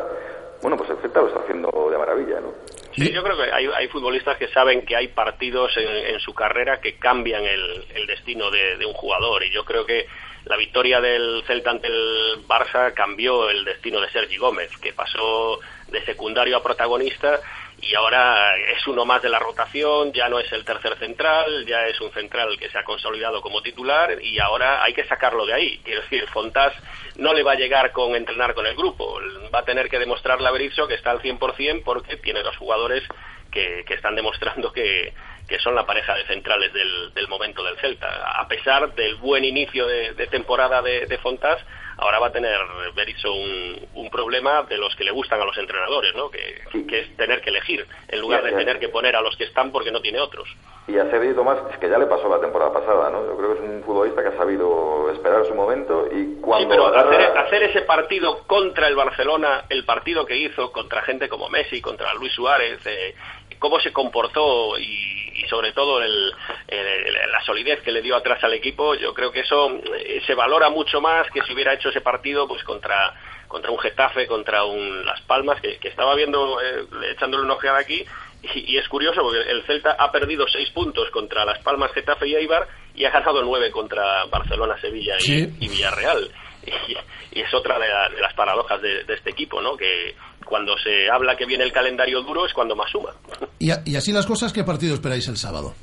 [0.62, 2.54] bueno, pues el Celta lo está haciendo de maravilla, ¿no?
[2.96, 6.34] Sí, yo creo que hay, hay futbolistas que saben que hay partidos en, en su
[6.34, 10.08] carrera que cambian el, el destino de, de un jugador y yo creo que
[10.46, 15.60] la victoria del Celta ante el Barça cambió el destino de Sergi Gómez, que pasó
[15.90, 17.40] de secundario a protagonista
[17.82, 21.86] y ahora es uno más de la rotación, ya no es el tercer central, ya
[21.88, 25.54] es un central que se ha consolidado como titular y ahora hay que sacarlo de
[25.54, 25.82] ahí.
[25.84, 26.74] Quiero decir, Fontás
[27.18, 29.20] no le va a llegar con entrenar con el grupo,
[29.54, 33.04] va a tener que demostrarle a Berizzo que está al 100% porque tiene dos jugadores
[33.52, 35.14] que, que están demostrando que,
[35.48, 38.32] que son la pareja de centrales del, del momento del Celta.
[38.40, 41.60] A pesar del buen inicio de, de temporada de, de Fontás,
[41.98, 42.60] ahora va a tener
[42.96, 46.30] Berizzo un, un problema de los que le gustan a los entrenadores, ¿no?
[46.30, 49.36] que, que es tener que elegir, en lugar de Ya, tener que poner a los
[49.38, 50.48] que están porque no tiene otros.
[50.88, 53.26] Y a Sergi Tomás, es que ya le pasó la temporada pasada, ¿no?
[53.26, 56.66] Yo creo que es un futbolista que ha sabido esperar su momento y cuando Sí,
[56.70, 61.28] pero agarra- hacer, hacer ese partido contra el Barcelona, el partido que hizo contra gente
[61.30, 63.16] como Messi, contra Luis Suárez, eh,
[63.60, 66.32] cómo se comportó y, y sobre todo el-
[66.68, 70.34] el- la solidez que le dio atrás al equipo, yo creo que eso eh, se
[70.36, 73.14] valora mucho más que si hubiera hecho ese partido pues contra
[73.48, 77.78] contra un Getafe, contra un Las Palmas, que, que estaba viendo, eh, echándole una ojeada
[77.78, 78.04] aquí,
[78.42, 82.28] y, y es curioso porque el Celta ha perdido seis puntos contra Las Palmas, Getafe
[82.28, 85.48] y Eibar, y ha ganado nueve contra Barcelona, Sevilla y, Sí.
[85.60, 86.30] y Villarreal.
[86.66, 86.98] Y,
[87.38, 89.78] y es otra de, la- de las paradojas de, de este equipo, ¿no?
[89.78, 90.16] Que
[90.46, 93.12] cuando se habla que viene el calendario duro es cuando más suma.
[93.60, 95.74] Y, a- y así las cosas, ¿qué partido esperáis el sábado?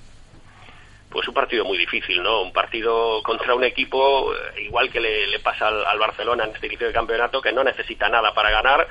[1.11, 2.41] Pues un partido muy difícil, ¿no?
[2.43, 6.55] Un partido contra un equipo, eh, igual que le, le pasa al, al Barcelona en
[6.55, 8.89] este inicio de campeonato, que no necesita nada para ganar,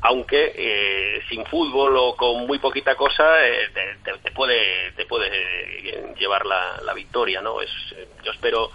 [0.00, 3.68] aunque eh, sin fútbol o con muy poquita cosa eh,
[4.02, 7.60] te, te- puede te puede eh, llevar la, la victoria, ¿no?
[7.60, 8.70] Es, eh, yo espero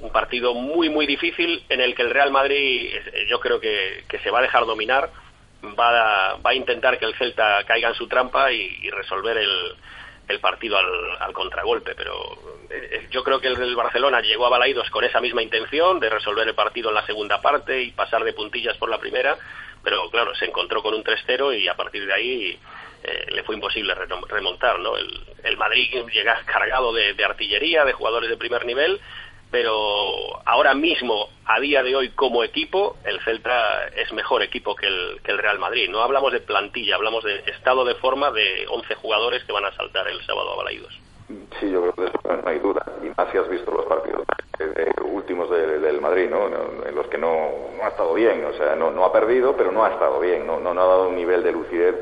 [0.00, 2.90] un partido muy muy difícil en el que el Real Madrid
[3.28, 5.10] yo creo que, que se va a dejar dominar,
[5.78, 9.76] va a, va a intentar que el Celta caiga en su trampa y, resolver el,
[10.28, 10.86] el partido al,
[11.18, 12.32] al contragolpe, pero
[12.70, 16.00] eh, eh, yo creo que el, el Barcelona llegó a Balaidos con esa misma intención
[16.00, 19.36] de resolver el partido en la segunda parte y pasar de puntillas por la primera,
[19.82, 22.58] pero claro, se encontró con un 3-0 y a partir de ahí
[23.02, 24.96] eh, le fue imposible remontar, ¿no?
[24.96, 25.08] El,
[25.42, 29.00] el Madrid llega cargado de artillería, de jugadores de primer nivel,
[29.50, 29.72] pero
[30.46, 35.20] ahora mismo, a día de hoy como equipo, el Celta es mejor equipo que el,
[35.24, 35.88] que el Real Madrid.
[35.90, 39.72] No hablamos de plantilla, hablamos de estado de forma de 11 jugadores que van a
[39.76, 40.96] saltar el sábado a Balaidos.
[41.60, 42.84] Sí, yo creo que eso no hay duda.
[43.02, 44.22] Y más si has visto los partidos
[44.58, 46.46] eh, eh, últimos de- del Madrid, ¿no?
[46.86, 47.50] En los que no,
[47.82, 48.44] ha estado bien.
[48.44, 50.46] O sea, no, no ha perdido, pero no ha estado bien.
[50.46, 51.94] No, no, no ha dado un nivel de lucidez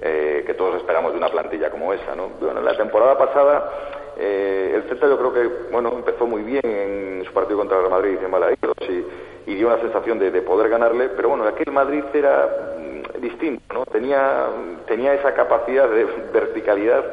[0.00, 2.28] eh, que todos esperamos de una plantilla como esa, ¿no?
[2.40, 6.60] Bueno, en la temporada pasada eh, el Celta yo creo que, bueno, empezó muy bien
[6.64, 10.42] en su partido contra el Madrid en Balaídos y, y dio una sensación de, de
[10.42, 12.48] poder ganarle, pero bueno, aquel Madrid era
[12.78, 13.84] mm, distinto, ¿no?
[13.86, 14.46] Tenía,
[14.86, 17.04] tenía esa capacidad de verticalidad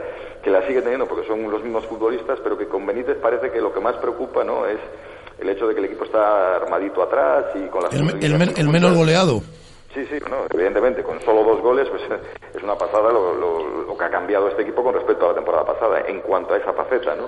[0.43, 3.59] que la sigue teniendo porque son los mismos futbolistas, pero que con Benítez parece que
[3.61, 4.65] lo que más preocupa, ¿no?
[4.65, 4.79] Es
[5.39, 8.53] el hecho de que el equipo está armadito atrás y con las El, el men-
[8.57, 9.41] el menos goleado.
[9.93, 12.03] Sí, sí, no, evidentemente, con solo dos goles, pues
[12.55, 15.65] es una pasada lo, lo- que ha cambiado este equipo con respecto a la temporada
[15.65, 17.27] pasada, en cuanto a esa faceta, ¿no?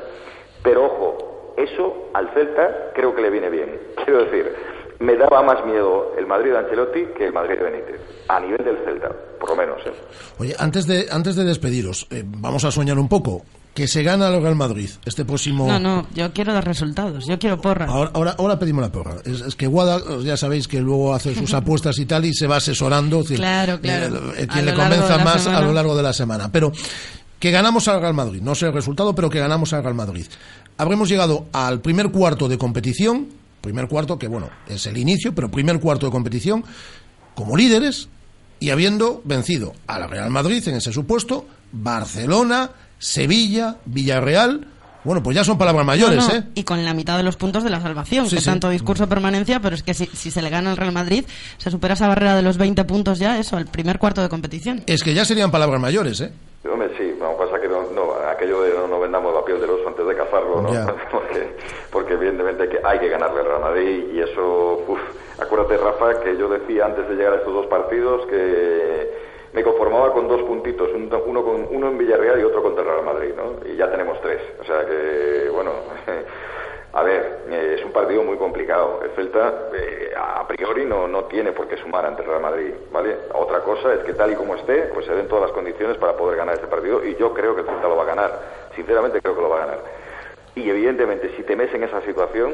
[0.64, 3.78] Pero ojo, eso al Celta creo que le viene bien.
[4.06, 4.56] Quiero decir,
[5.00, 8.64] me daba más miedo el Madrid de Ancelotti que el Madrid de Benítez, a nivel
[8.64, 9.10] del Celta,
[9.40, 9.92] por lo menos, ¿eh?
[10.40, 13.42] Oye, antes de, antes de despediros, eh, vamos a soñar un poco.
[13.74, 15.66] Que se gana el Real Madrid este próximo...
[15.66, 17.86] No, no, yo quiero dar resultados, yo quiero porra.
[17.86, 19.16] Ahora, ahora, ahora pedimos la porra.
[19.24, 22.48] Es, es que Guada, ya sabéis que luego hace sus apuestas y tal y se
[22.48, 23.18] va asesorando.
[23.20, 24.34] es decir, Claro, claro.
[24.36, 26.52] eh, quien le convenza más a lo largo de la semana.
[26.52, 26.74] Pero
[27.40, 28.42] que ganamos al Real Madrid.
[28.42, 30.26] No sé el resultado, pero que ganamos al Real Madrid.
[30.78, 33.28] Habremos llegado al primer cuarto de competición.
[33.62, 36.64] Primer cuarto que, bueno, es el inicio, pero primer cuarto de competición
[37.36, 38.10] como líderes
[38.60, 42.70] y habiendo vencido al Real Madrid en ese supuesto, Barcelona,
[43.02, 44.68] Sevilla, Villarreal.
[45.04, 46.44] Bueno, pues ya son palabras mayores, No, no, ¿eh?
[46.54, 48.46] Y con la mitad de los puntos de la salvación, Sí, que sí.
[48.48, 51.26] tanto discurso permanencia, pero es que si, si se le gana al Real Madrid,
[51.58, 54.84] se supera esa barrera de los 20 puntos ya, eso, al primer cuarto de competición.
[54.86, 56.32] Es que ya serían palabras mayores, ¿eh?
[56.72, 59.72] Hombre, sí, no pasa que no, no, aquello de no, no vendamos la piel del
[59.72, 60.70] oso antes de cazarlo, ¿no?
[61.12, 61.58] Porque,
[61.92, 65.00] porque evidentemente que hay que ganarle al Real Madrid y eso, uf,
[65.42, 69.10] acuérdate Rafa que yo decía antes de llegar a estos dos partidos que
[69.54, 72.90] me conformaba con dos puntitos, un- uno, con, uno en Villarreal y otro contra el
[72.90, 73.68] Real Madrid, ¿no?
[73.70, 75.72] Y ya tenemos tres, o sea que, bueno...
[76.94, 79.00] A ver, eh, es un partido muy complicado.
[79.02, 83.16] El Celta, eh, a priori, no, no tiene por qué sumar ante Real Madrid, ¿vale?
[83.34, 86.18] Otra cosa es que tal y como esté, pues se den todas las condiciones para
[86.18, 88.40] poder ganar este partido y yo creo que el Celta lo va a ganar.
[88.76, 89.80] Sinceramente creo que lo va a ganar.
[90.56, 92.54] Y evidentemente, si te metes en esa situación,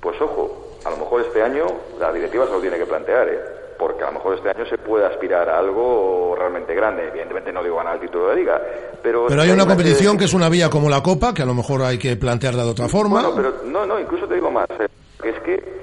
[0.00, 1.66] pues ojo, a lo mejor este año
[1.98, 3.40] la directiva se lo tiene que plantear, ¿eh?
[3.78, 7.08] Porque a lo mejor este año se puede aspirar a algo realmente grande.
[7.08, 8.60] Evidentemente no digo ganar el título de liga,
[9.02, 9.26] pero...
[9.28, 11.82] Pero hay una competición que es una vía como la Copa, que a lo mejor
[11.82, 13.22] hay que plantearla de otra forma.
[13.22, 14.68] Bueno, pero no, no, incluso te digo más.
[14.78, 14.88] eh,
[15.22, 15.78] que es que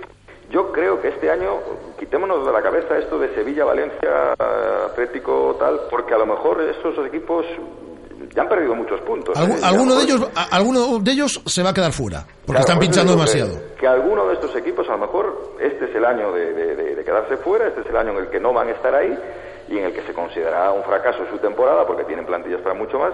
[0.52, 1.60] yo creo que este año
[2.00, 4.34] quitémonos de la cabeza esto de Sevilla, Valencia,
[4.86, 7.46] Atlético, tal, porque a lo mejor esos equipos
[8.36, 9.36] ya han perdido muchos puntos.
[9.38, 9.60] Algu- ¿eh?
[9.62, 12.46] Ya alguno, a de ellos, a- alguno de ellos se va a quedar fuera, porque
[12.46, 13.60] Claro, están pinchando que- demasiado.
[13.80, 16.96] Que, alguno de estos equipos, a lo mejor, este es el año de, de- de-
[16.96, 19.18] de quedarse fuera, este es el año en el que no van a estar ahí
[19.70, 23.00] y en el que se considerará un fracaso su temporada porque tienen plantillas para mucho
[23.00, 23.14] más.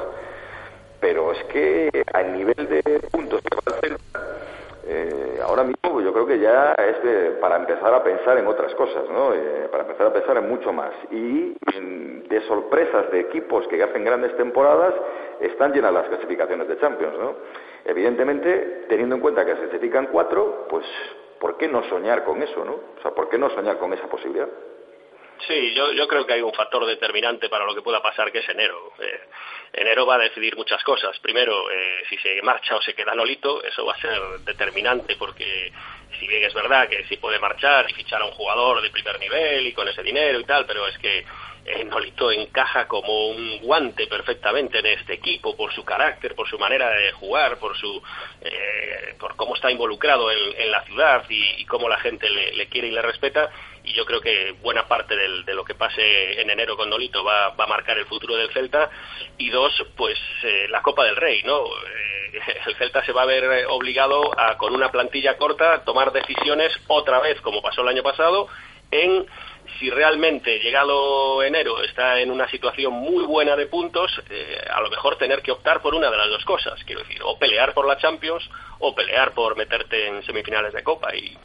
[0.99, 4.19] Pero es que al nivel de puntos que va el Celta,
[4.93, 8.73] eh, ahora mismo yo creo que ya es de- para empezar a pensar en otras
[8.75, 9.33] cosas, ¿no?
[9.33, 10.91] Eh, para empezar a pensar en mucho más.
[11.11, 11.55] Y
[12.27, 14.93] de sorpresas de equipos que hacen grandes temporadas,
[15.39, 17.35] están llenas las clasificaciones de Champions, ¿no?
[17.85, 20.85] Evidentemente, teniendo en cuenta que se clasifican cuatro, pues
[21.39, 22.73] ¿por qué no soñar con eso, no?
[22.73, 24.47] O sea, ¿por qué no soñar con esa posibilidad?
[25.47, 28.39] Sí, yo, yo creo que hay un factor determinante para lo que pueda pasar, que
[28.39, 28.91] es enero.
[28.99, 29.19] Eh,
[29.74, 31.17] enero va a decidir muchas cosas.
[31.19, 35.72] Primero, eh, si se marcha o se queda Nolito, eso va a ser determinante, porque
[36.19, 39.19] si bien es verdad que sí puede marchar y fichar a un jugador de primer
[39.19, 41.26] nivel y con ese dinero y tal, pero es que
[41.65, 46.57] eh, Nolito encaja como un guante perfectamente en este equipo por su carácter, por su
[46.57, 48.01] manera de jugar, por su
[48.41, 52.91] eh, por cómo está involucrado en, la ciudad y, cómo la gente le quiere y
[52.91, 53.51] le respeta.
[53.84, 57.23] Y yo creo que buena parte del- de lo que pase en enero con Nolito
[57.23, 58.89] va, va a marcar el futuro del Celta.
[59.38, 61.65] Y dos, pues eh, la Copa del Rey, ¿no?
[61.65, 66.11] Eh, el Celta se va a ver eh, obligado a, con una plantilla corta, tomar
[66.11, 68.47] decisiones otra vez, como pasó el año pasado,
[68.91, 69.25] en
[69.79, 74.89] si realmente llegado enero está en una situación muy buena de puntos, eh, a lo
[74.89, 77.88] mejor tener que optar por una de las dos cosas, quiero decir, o pelear por
[77.88, 78.47] la Champions
[78.79, 81.38] o pelear por meterte en semifinales de Copa y,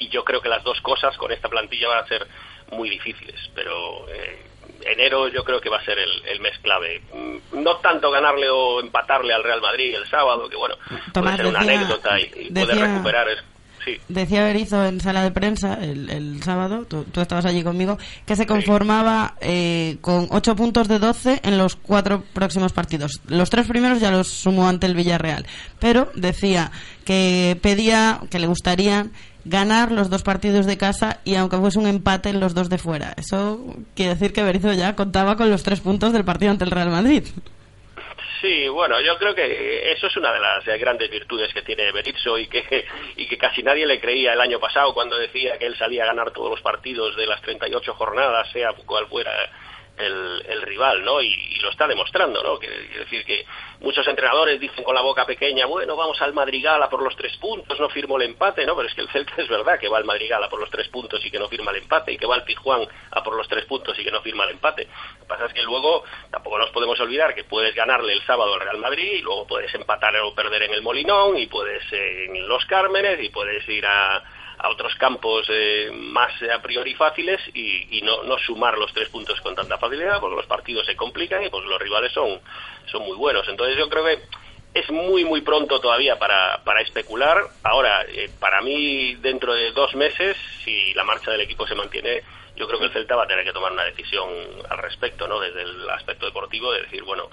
[0.00, 2.26] y yo creo que las dos cosas con esta plantilla van a ser
[2.72, 4.42] muy difíciles, pero eh,
[4.86, 7.02] enero yo creo que va a ser el, el mes clave.
[7.12, 10.76] Mm, No tanto ganarle o empatarle al Real Madrid el sábado, que bueno,
[11.12, 13.28] Tomás, puede ser una decía- anécdota y, y poder recuperar.
[13.28, 13.44] es-
[13.84, 13.96] sí.
[14.08, 18.36] Decía Berizzo en sala de prensa el, el sábado, tú, tú estabas allí conmigo, que
[18.36, 23.20] se conformaba eh, con 8 puntos de 12 en los cuatro próximos partidos.
[23.26, 25.46] Los tres primeros ya los sumó ante el Villarreal.
[25.78, 26.70] Pero decía
[27.04, 29.08] que pedía, que le gustaría
[29.44, 32.78] ganar los dos partidos de casa y aunque fuese un empate en los dos de
[32.78, 33.14] fuera.
[33.16, 36.70] Eso quiere decir que Berizzo ya contaba con los tres puntos del partido ante el
[36.70, 37.24] Real Madrid.
[38.40, 41.92] Sí, bueno, yo creo que eso es una de las eh, grandes virtudes que tiene
[41.92, 42.86] Berizzo y que,
[43.16, 46.06] y que casi nadie le creía el año pasado cuando decía que él salía a
[46.06, 49.30] ganar todos los partidos de las 38 jornadas, sea cual fuera
[50.00, 51.20] el, rival, ¿no?
[51.20, 52.58] Y, lo está demostrando, ¿no?
[52.58, 53.44] Quiero decir que
[53.80, 57.36] muchos entrenadores dicen con la boca pequeña, bueno, vamos al Madrigal a por los tres
[57.36, 58.74] puntos, no firmo el empate, ¿no?
[58.76, 60.88] Pero es que el Celta es verdad que va al Madrigal a por los tres
[60.88, 63.46] puntos y que no firma el empate, y que va al Pijuán a por los
[63.48, 64.88] tres puntos y que no firma el empate.
[65.14, 68.54] Lo que pasa es que luego tampoco nos podemos olvidar que puedes ganarle el sábado
[68.54, 72.48] al Real Madrid y luego puedes empatar o perder en el Molinón y puedes en
[72.48, 74.22] Los Cármenes y puedes ir a
[74.62, 79.08] a otros campos eh, más a priori fáciles y, y no, no sumar los tres
[79.08, 82.40] puntos con tanta facilidad porque los partidos se complican y pues los rivales son,
[82.86, 83.48] son muy buenos.
[83.48, 84.18] Entonces yo creo que
[84.74, 87.42] es muy muy pronto todavía para, para especular.
[87.62, 92.22] Ahora, eh, para mí dentro de dos meses, si la marcha del equipo se mantiene,
[92.56, 94.28] yo creo que el Celta va a tener que tomar una decisión
[94.68, 95.40] al respecto, ¿no?
[95.40, 97.30] Desde el aspecto deportivo, de decir, bueno,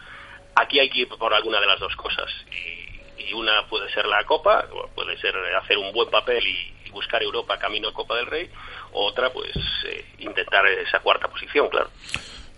[0.55, 2.31] aquí hay que ir por alguna de las dos cosas.
[2.51, 4.65] Y, y una puede ser la Copa,
[4.95, 8.49] puede ser hacer un buen papel y buscar Europa camino a Copa del Rey,
[8.91, 11.89] otra, pues eh, intentar esa cuarta posición, claro.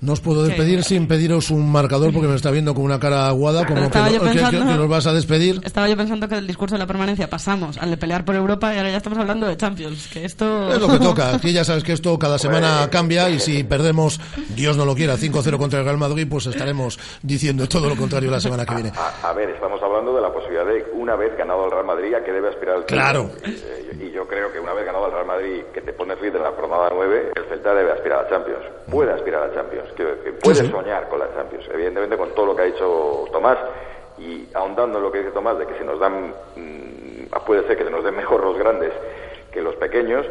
[0.01, 3.27] No os puedo despedir sin pediros un marcador porque me está viendo con una cara
[3.27, 5.59] aguada como que, no- que- que- pensando- que nos vas a despedir.
[5.63, 8.73] Estaba yo pensando que del discurso de la permanencia pasamos al de pelear por Europa
[8.73, 10.71] y ahora ya estamos hablando de Champions, que esto...
[10.71, 11.35] Es lo que toca.
[11.35, 14.21] Aquí ya sabes que esto cada semana cambia y si perdemos,
[14.55, 18.31] Dios no lo quiera, 5-0 contra el Real Madrid, pues estaremos diciendo todo lo contrario
[18.31, 18.93] la semana que viene.
[18.95, 22.13] A, a ver, estamos hablando de la posibilidad de, una vez ganado el Real Madrid,
[22.13, 22.85] a que debe aspirar el.
[22.85, 23.31] Claro.
[23.43, 26.37] Eh, y yo creo que una vez ganado el Real Madrid, que te pone líder
[26.37, 28.63] en la jornada 9, el Celta debe aspirar a Champions.
[28.89, 29.89] Puede aspirar a Champions.
[29.95, 30.69] Quiero decir, puede sí.
[30.71, 31.65] soñar con la Champions.
[31.73, 33.57] Evidentemente, con todo lo que ha dicho Tomás
[34.17, 37.77] y ahondando en lo que dice Tomás de que si nos dan, mm, puede ser
[37.77, 38.91] que se nos den mejor los grandes
[39.51, 40.25] que los pequeños.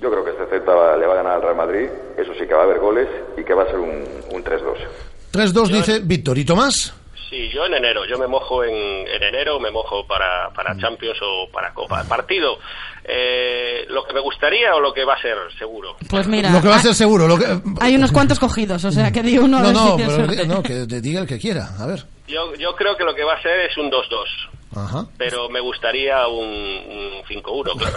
[0.00, 1.88] Yo creo que este Celta va- le va a ganar al Real Madrid.
[2.16, 4.76] Eso sí que va a haber goles y que va a ser un, un 3-2.
[5.32, 6.38] 3-2 dice Víctor.
[6.38, 6.94] ¿Y Tomás?
[7.28, 11.18] Sí, yo en enero, yo me mojo en, en enero, me mojo para, para Champions
[11.20, 12.02] o para Copa.
[12.08, 12.58] Partido,
[13.10, 15.96] eh, lo que me gustaría o lo que va a ser, seguro.
[16.10, 17.26] Pues mira, Lo que va a ser seguro.
[17.26, 17.46] Lo que...
[17.80, 20.86] hay unos cuantos cogidos, o sea que di uno No, no, pero di- no, que
[20.86, 21.70] te diga el que quiera.
[21.78, 22.04] A ver.
[22.26, 24.04] Yo, yo creo que lo que va a ser es un 2-2,
[24.76, 25.06] Ajá.
[25.16, 27.96] pero me gustaría un, un 5-1, claro.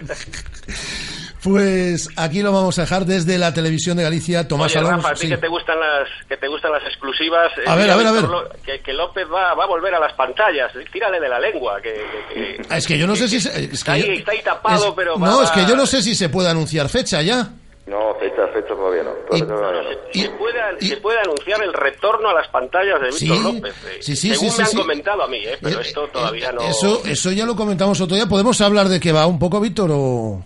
[1.42, 4.96] Pues aquí lo vamos a dejar desde la televisión de Galicia, Tomás Oye, Alonso.
[4.98, 5.28] Rafa, a ti sí.
[5.28, 7.50] que te gustan las que te gustan las exclusivas.
[7.58, 8.24] eh, A ver, a ver, a ver.
[8.64, 10.70] Que, que López va, va a volver a las pantallas.
[10.92, 11.80] Tírale de la lengua.
[11.80, 13.40] Que, que- que- Ah, Es que yo no sé si...
[13.40, 15.64] se- Es está, que ahí, yo- está ahí tapado, es- pero No, va- es que
[15.66, 17.48] yo no sé si se puede anunciar fecha ya.
[17.86, 19.10] No, fecha, fecha todavía no.
[19.26, 19.88] Todavía todavía no.
[20.12, 23.74] se, puede, se puede anunciar el retorno a las pantallas de Víctor Sí, López.
[23.86, 24.76] eh, sí, sí, según sí, me sí, han sí.
[24.76, 26.60] comentado a mí, eh, pero esto todavía no.
[26.62, 28.26] Eso, eso ya lo comentamos otro día.
[28.26, 29.90] ¿Podemos hablar de qué va un poco, Víctor?
[29.92, 30.44] O...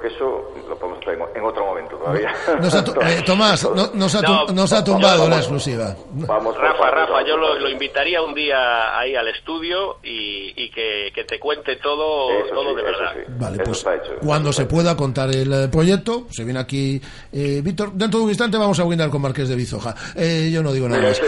[0.00, 2.32] Creo que eso lo podemos hacer en, en otro momento todavía.
[2.60, 5.94] Nos ha tu- eh, Tomás, no- nos, ha, No, nos ha tumbado la exclusiva.
[6.12, 11.10] Vamos Rafa, Rafa, yo lo, lo invitaría un día ahí al estudio y, y que,
[11.14, 13.12] que te cuente todo, Eso todo sí, de eso verdad.
[13.14, 13.32] sí.
[13.38, 14.12] Vale, Eso pues hecho.
[14.24, 17.00] cuando se pueda contar el eh, proyecto, se viene aquí
[17.32, 17.92] eh, Víctor.
[17.92, 19.94] Dentro de un instante vamos a brindar con Marqués de Bizoja.
[20.16, 21.20] Eh, yo no digo nada más.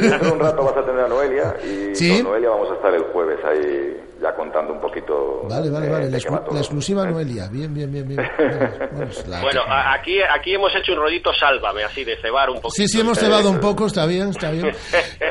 [0.00, 2.16] dentro de un rato vas a tener a Noelia y Sí.
[2.22, 5.42] con Noelia vamos a estar el jueves ahí ya contando un poquito.
[5.48, 6.10] Vale, vale, vale.
[6.10, 7.48] La, exclu- exclusiva Noelia.
[7.48, 8.20] Bien, bien, bien, bien.
[8.38, 12.50] Bueno, pues la- Bueno, a- aquí, aquí hemos hecho un rollito sálvame, así de cebar
[12.50, 12.70] un poquito.
[12.74, 13.86] Sí, sí, hemos cebado un poco.
[13.86, 14.70] Está bien, está bien.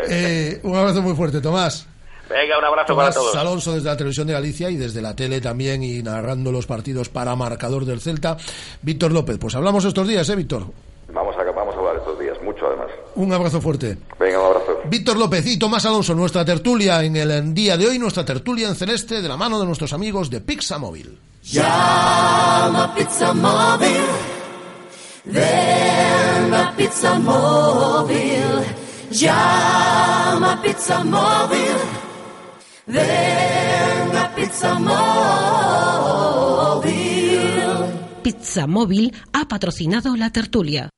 [0.09, 1.87] Eh, un abrazo muy fuerte, Tomás.
[2.29, 3.35] Venga, un abrazo para Tomás todos.
[3.35, 7.09] Alonso desde la televisión de Galicia y desde la tele también y narrando los partidos
[7.09, 8.37] para marcador del Celta.
[8.83, 10.63] Víctor López, pues hablamos estos días, ¿eh, Víctor?
[11.11, 12.87] Vamos a, vamos a hablar estos días, mucho además.
[13.15, 13.97] Un abrazo fuerte.
[14.19, 14.78] Venga, un abrazo.
[14.89, 18.75] Víctor López y Tomás Alonso, nuestra tertulia en el día de hoy, nuestra tertulia en
[18.75, 21.17] celeste de la mano de nuestros amigos de Pixa Móvil.
[21.43, 24.01] Llama Pizza Móvil.
[25.25, 28.65] Ven a Pizza Móvil.
[29.11, 31.77] Llama Pizza Móvil.
[32.87, 34.99] Ven a Pizza Móvil.
[38.23, 40.89] Pizza Móvil ha patrocinado la tertulia.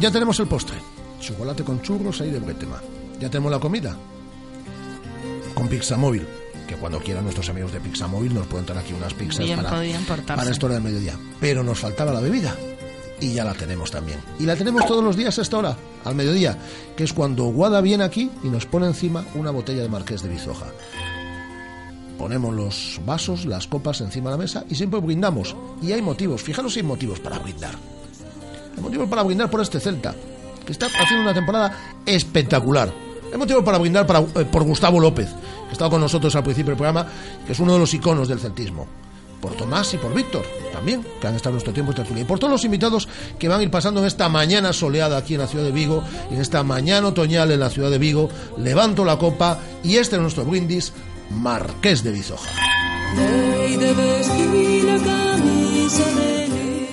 [0.00, 0.78] Ya tenemos el postre.
[1.20, 2.80] Chocolate con churros ahí de Betema.
[3.20, 3.94] Ya tenemos la comida.
[5.54, 6.26] Con Pizza Móvil.
[6.66, 9.60] Que cuando quieran nuestros amigos de Pizza Móvil nos pueden traer aquí unas pizzas Bien
[10.06, 11.18] para, para esta hora del mediodía.
[11.38, 12.56] Pero nos faltaba la bebida.
[13.20, 14.20] Y ya la tenemos también.
[14.38, 16.56] Y la tenemos todos los días a esta hora, al mediodía,
[16.96, 20.30] que es cuando Guada viene aquí y nos pone encima una botella de Marqués de
[20.30, 20.68] Bizoja.
[22.16, 25.54] Ponemos los vasos, las copas encima de la mesa y siempre brindamos.
[25.82, 27.74] Y hay motivos, fijaros si hay motivos para brindar.
[28.76, 30.14] Hay motivos para brindar por este Celta,
[30.64, 32.92] que está haciendo una temporada espectacular.
[33.32, 36.42] Hay motivos para brindar para- eh, por Gustavo López, que ha estado con nosotros al
[36.42, 37.06] principio del programa,
[37.46, 38.86] que es uno de los iconos del celtismo.
[39.40, 42.22] Por Tomás y por Víctor, también, que han estado nuestro tiempo en tertulia.
[42.22, 43.08] Y por todos los invitados
[43.38, 46.04] que van a ir pasando en esta mañana soleada aquí en la ciudad de Vigo,
[46.30, 48.28] en esta mañana otoñal en la ciudad de Vigo.
[48.58, 50.92] Levanto la copa y este es nuestro brindis,
[51.30, 52.50] Marqués de Bizoja.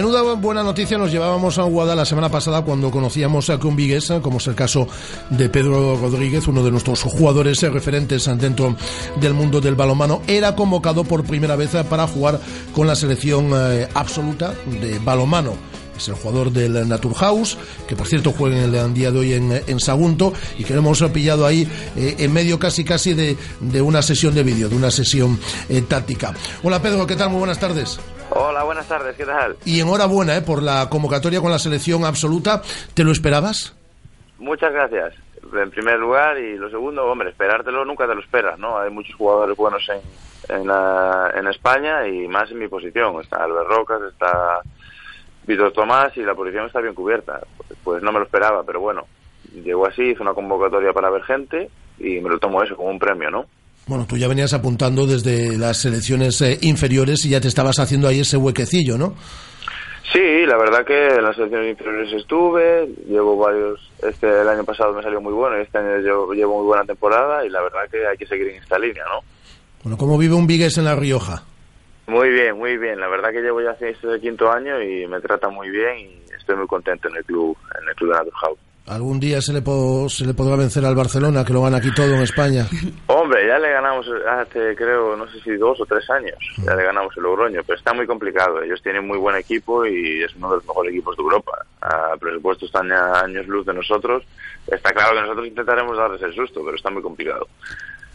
[0.00, 4.10] Menuda buena noticia nos llevábamos a Guada la semana pasada cuando conocíamos a un vigués,
[4.22, 4.88] como es el caso
[5.28, 8.74] de Pedro Rodríguez, uno de nuestros jugadores referentes dentro
[9.20, 12.40] del mundo del balonmano, era convocado por primera vez para jugar
[12.74, 15.52] con la selección eh, absoluta de balonmano.
[15.94, 19.80] Es el jugador del Naturhaus, que por cierto juega en el día de hoy en,
[19.80, 24.00] Sagunto y que lo hemos pillado ahí eh, en medio casi casi de, de una
[24.00, 25.38] sesión de vídeo, de una sesión
[25.68, 26.32] eh, táctica.
[26.62, 27.28] Hola Pedro, ¿qué tal?
[27.28, 28.00] Muy buenas tardes.
[28.30, 29.56] Hola, buenas tardes, ¿qué tal?
[29.64, 32.62] Y enhorabuena eh, por la convocatoria con la selección absoluta.
[32.94, 33.76] ¿Te lo esperabas?
[34.38, 35.14] Muchas gracias.
[35.52, 38.78] En primer lugar, y lo segundo, hombre, esperártelo nunca te lo esperas, ¿no?
[38.78, 43.20] Hay muchos jugadores buenos en, en, la- en España y más en mi posición.
[43.20, 44.60] Está Albert Rocas, está
[45.46, 47.40] Víctor Tomás y la posición está bien cubierta.
[47.82, 49.06] Pues no me lo esperaba, pero bueno,
[49.52, 51.68] llegó así, hizo una convocatoria para ver gente
[51.98, 53.46] y me lo tomo eso como un premio, ¿no?
[53.90, 58.06] Bueno, tú ya venías apuntando desde las selecciones eh, inferiores y ya te estabas haciendo
[58.06, 59.16] ahí ese huequecillo, ¿no?
[60.12, 64.92] Sí, la verdad que en las selecciones inferiores estuve, llevo varios, este el año pasado
[64.92, 67.80] me salió muy bueno y este año llevo, llevo muy buena temporada y la verdad
[67.90, 69.22] que hay que seguir en esta línea, ¿no?
[69.82, 71.42] Bueno, ¿cómo vive un Vigues en La Rioja?
[72.06, 75.48] Muy bien, muy bien, la verdad que llevo ya este quinto año y me trata
[75.48, 78.69] muy bien y estoy muy contento en el club, en el club de Naturhaus.
[78.86, 81.92] ¿Algún día se le, po- se le podrá vencer al Barcelona, que lo gana aquí
[81.94, 82.66] todo en España?
[83.06, 86.84] Hombre, ya le ganamos hace, creo, no sé si dos o tres años, ya le
[86.84, 88.60] ganamos el Logroño, pero está muy complicado.
[88.62, 91.52] Ellos tienen muy buen equipo y es uno de los mejores equipos de Europa.
[91.82, 94.24] A presupuesto están a años luz de nosotros.
[94.66, 97.46] Está claro que nosotros intentaremos darles el susto, pero está muy complicado.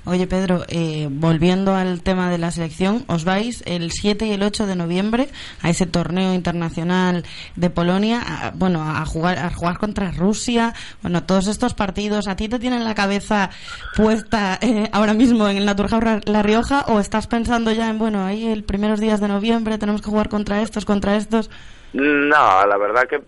[0.05, 4.43] Oye, Pedro, eh, volviendo al tema de la selección, os vais el 7 y el
[4.43, 5.29] 8 de noviembre
[5.63, 7.25] a ese torneo internacional
[7.55, 12.35] de Polonia, a- bueno, a jugar, a jugar contra Rusia, bueno, todos estos partidos, ¿a
[12.35, 13.49] ti te tienen la cabeza
[13.95, 17.97] puesta eh, ahora mismo en el Naturhaus Ra- La Rioja o estás pensando ya en,
[17.97, 21.49] bueno, ahí el primeros días de noviembre tenemos que jugar contra estos, contra estos?
[21.95, 23.21] No, la verdad que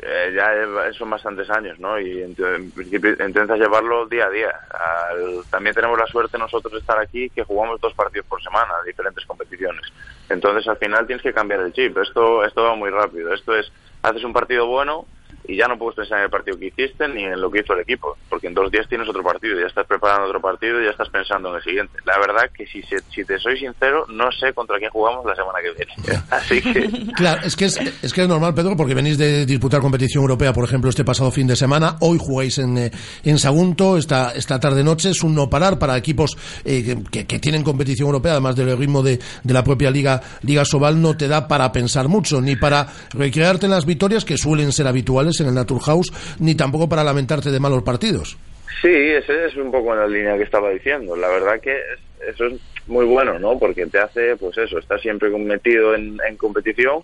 [0.00, 2.00] eh, ya son bastantes años, ¿no?
[2.00, 4.50] Y en principio intentas llevarlo día a día.
[4.70, 8.72] Al- también tenemos la suerte nosotros de estar aquí que jugamos dos partidos por semana,
[8.86, 9.82] diferentes competiciones.
[10.30, 11.98] Entonces al final tienes que cambiar el chip.
[11.98, 13.34] Esto, esto va muy rápido.
[13.34, 13.70] Esto es,
[14.02, 15.04] haces un partido bueno
[15.48, 17.72] y ya no puedes pensar en el partido que hiciste ni en lo que hizo
[17.74, 20.84] el equipo, porque en dos días tienes otro partido, ya estás preparando otro partido y
[20.84, 21.98] ya estás pensando en el siguiente.
[22.04, 25.34] La verdad que si, se- si te soy sincero, no sé contra quién jugamos la
[25.34, 26.22] semana que viene.
[26.30, 29.80] Así que Claro, es que es, es que es normal, Pedro, porque venís de disputar
[29.80, 31.96] competición europea, por ejemplo, este pasado fin de semana.
[32.00, 32.90] Hoy jugáis en, eh,
[33.24, 35.10] en Sagunto, esta, esta tarde-noche.
[35.10, 38.76] Es un no parar para equipos eh, que, que- que tienen competición europea, además del
[38.76, 42.56] ritmo de, de la propia Liga, Liga Sobal, no te da para pensar mucho, ni
[42.56, 47.04] para recrearte en las victorias que suelen ser habituales en el Naturhaus, ni tampoco para
[47.04, 48.36] lamentarte de malos partidos.
[48.82, 51.16] Sí, ese es un poco en la línea que estaba diciendo.
[51.16, 52.54] La verdad que es- eso es
[52.86, 53.58] muy bueno, ¿no?
[53.58, 57.00] Porque te hace, pues eso, estás siempre metido en, en competición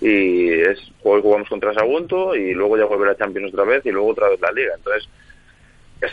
[0.00, 3.90] y es hoy jugamos contra Sagunto y luego ya vuelve la Champions otra vez y
[3.90, 4.72] luego otra vez la Liga.
[4.76, 5.08] Entonces,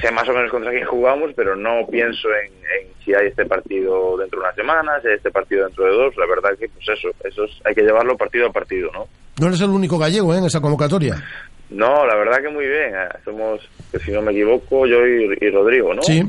[0.02, 3.46] sé más o menos contra quién jugamos, pero no pienso en, en si hay este
[3.46, 6.18] partido dentro de una semana, si hay este partido dentro de dos.
[6.18, 9.08] La verdad que, pues eso, eso es- hay que llevarlo partido a partido, ¿no?
[9.40, 10.38] No eres el único gallego ¿eh?
[10.40, 11.22] en esa convocatoria.
[11.70, 12.94] No, la verdad que muy bien.
[12.96, 13.60] eh, Somos,
[13.92, 16.02] que si no me equivoco, yo y, y Rodrigo, ¿no?
[16.04, 16.24] Sí.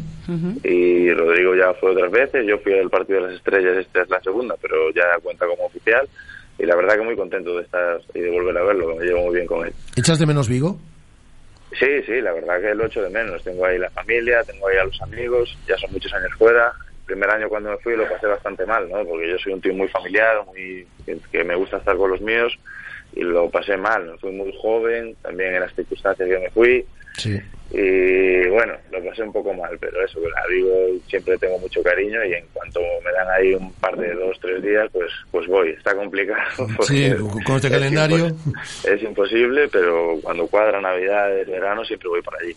[0.64, 2.47] Y Rodrigo ya fue otras veces.
[2.47, 5.66] Yo fui al partido de las estrellas, esta es la segunda, pero ya cuenta como
[5.66, 6.09] oficial.
[6.59, 9.05] Y la verdad que muy contento de estar y de volver a verlo, que me
[9.05, 9.72] llevo muy bien con él.
[9.95, 10.78] ¿Echas de menos Vigo?
[11.78, 13.45] Sí, sí, la verdad que lo echo de menos.
[13.45, 16.72] Tengo ahí la familia, tengo ahí a los amigos, ya son muchos años fuera.
[17.01, 19.05] El primer año cuando me fui lo pasé bastante mal, ¿no?
[19.05, 20.87] Porque yo soy un tío muy familiar, muy
[21.30, 22.59] que me gusta estar con los míos
[23.17, 24.17] y lo pasé mal.
[24.21, 26.85] Fui muy joven, también en las circunstancias que me fui
[27.17, 27.41] Sí.
[27.71, 30.71] y bueno, lo pasé un poco mal, pero eso, que la Vigo
[31.09, 34.62] siempre tengo mucho cariño y en cuanto me dan ahí un par de dos, tres
[34.62, 35.71] días, pues pues voy.
[35.71, 36.67] Está complicado.
[36.87, 37.11] Sí,
[37.45, 38.29] con este es calendario.
[38.29, 42.55] impos- Es imposible, pero cuando cuadra Navidad, verano, siempre voy para allí.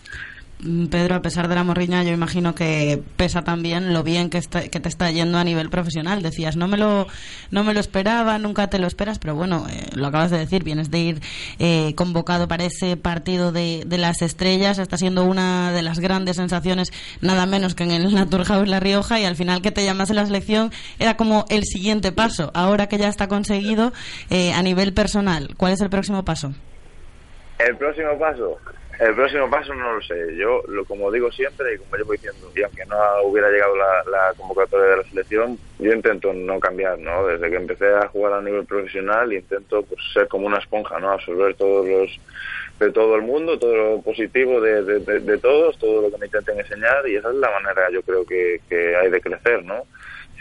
[0.91, 4.67] Pedro, a pesar de la morriña, yo imagino que pesa también lo bien que, está-
[4.67, 6.21] que te está yendo a nivel profesional.
[6.21, 7.07] Decías, no me lo,
[7.49, 10.65] no me lo esperaba, nunca te lo esperas, pero bueno, eh, lo acabas de decir,
[10.65, 11.21] vienes de ir
[11.59, 16.35] eh, convocado para ese partido de, de las estrellas, está siendo una de las grandes
[16.35, 16.91] sensaciones,
[17.21, 20.17] nada menos que en el Naturhaus La Rioja, y al final que te llamas en
[20.17, 22.51] la selección era como el siguiente paso.
[22.53, 23.93] Ahora que ya está conseguido,
[24.29, 26.53] eh, a nivel personal, ¿cuál es el próximo paso?
[27.59, 28.57] El próximo paso,
[28.99, 30.35] el próximo paso no lo sé.
[30.35, 34.03] Yo, lo, como digo siempre y como llevo diciendo, y aunque no hubiera llegado la,
[34.11, 37.25] la convocatoria de la selección, yo intento no cambiar, ¿no?
[37.27, 41.11] Desde que empecé a jugar a nivel profesional, intento pues, ser como una esponja, ¿no?
[41.11, 42.19] Absorber todos los
[42.79, 46.17] de todo el mundo, todo lo positivo de, de, de- de todos, todo lo que
[46.17, 49.63] me intenten enseñar y esa es la manera yo creo que, que hay de crecer,
[49.65, 49.83] ¿no?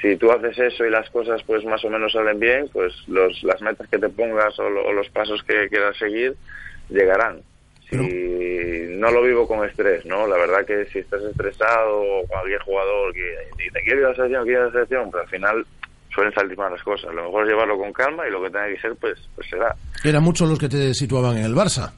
[0.00, 3.42] Si tú haces eso y las cosas pues más o menos salen bien, pues los,
[3.42, 6.36] las metas que te pongas o, lo- o los pasos que quieras seguir
[6.88, 7.42] llegarán.
[7.90, 10.26] Si no lo vivo con estrés, ¿no?
[10.26, 14.14] La verdad que si estás estresado o cualquier jugador que te quiere ir a la
[14.14, 15.66] selección, quiere ir a la selección, pero al final
[16.14, 17.14] suelen salir mal las cosas.
[17.14, 19.74] Lo mejor es llevarlo con calma y lo que tenga que ser, pues, pues será.
[20.04, 21.92] Eran muchos los que te situaban en el Barça.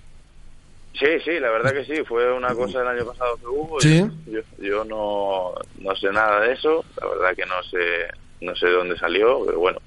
[0.92, 2.04] Sí, sí, la verdad que sí.
[2.04, 3.80] Fue una cosa el año pasado que hubo.
[3.80, 4.04] Sí.
[4.26, 6.84] Yo, yo no, no sé nada de eso.
[7.00, 8.08] La verdad que no sé,
[8.40, 9.78] no sé de dónde salió, pero bueno,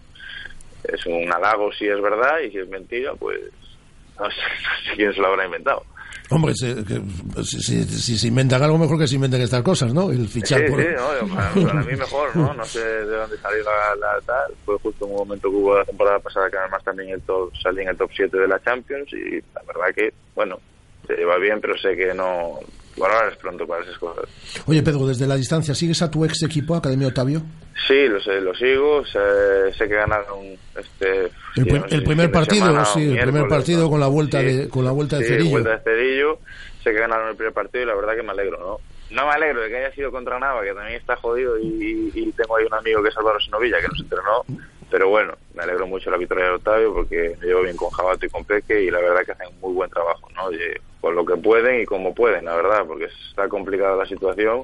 [0.83, 3.39] es un halago si es verdad y si es mentira, pues
[4.19, 5.85] no sé, no sé quién se lo habrá inventado.
[6.30, 7.01] Hombre, se- que-
[7.43, 10.09] si, si- si se inventan algo mejor que se inventen estas cosas, ¿no?
[10.09, 10.82] El Sí, fichar por...
[10.82, 12.53] sí, no, para, para mí mejor, ¿no?
[12.53, 14.53] No sé de dónde salió la, la tal.
[14.66, 17.51] Fue justo en un momento que hubo la temporada pasada que además también el top,
[17.61, 20.59] salí en el top 7 de la Champions y la verdad que, bueno,
[21.07, 22.59] se lleva bien, pero sé que no...
[22.95, 24.25] Bueno, ahora es pronto para esas cosas.
[24.67, 27.41] Oye, Pedro, desde la distancia, ¿sigues a tu ex equipo, Academia Otavio?
[27.87, 29.03] Sí, lo sé, lo sigo.
[29.05, 30.39] Sé, sé que ganaron
[30.77, 31.31] este.
[31.55, 33.89] El, no sé primer partido, semana sí, el primer partido ¿no?
[33.89, 35.49] con la vuelta Sí, de con la vuelta de sí, Cerillo.
[35.51, 36.39] vuelta de Cerillo.
[36.83, 38.77] Sé que ganaron el primer partido y la verdad que me alegro, ¿no?
[39.15, 42.31] No me alegro de que haya sido contra Nava, que también está jodido, y, y
[42.31, 44.43] tengo ahí un amigo que es Álvaro Sinovilla, que nos entrenó.
[44.89, 47.89] Pero bueno, me alegro mucho de la victoria de Octavio porque me llevo bien con
[47.89, 50.51] Jabato y con Peque y la verdad que hacen muy buen trabajo, ¿no?
[50.51, 50.57] Y
[51.03, 54.63] con lo que pueden y como pueden, la verdad, porque está complicada la situación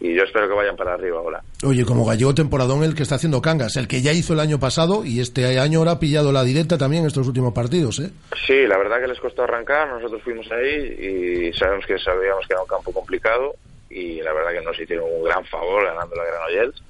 [0.00, 1.42] y yo espero que vayan para arriba ahora.
[1.62, 4.58] Oye, como gallego temporadón el que está haciendo Cangas, el que ya hizo el año
[4.58, 8.10] pasado y este año ahora ha pillado la directa también en estos últimos partidos, ¿eh?
[8.46, 12.54] Sí, la verdad que les costó arrancar, nosotros fuimos ahí y sabemos que sabíamos que
[12.54, 13.54] era un campo complicado
[13.90, 16.82] y la verdad que nos hicieron un gran favor ganando la Granollers.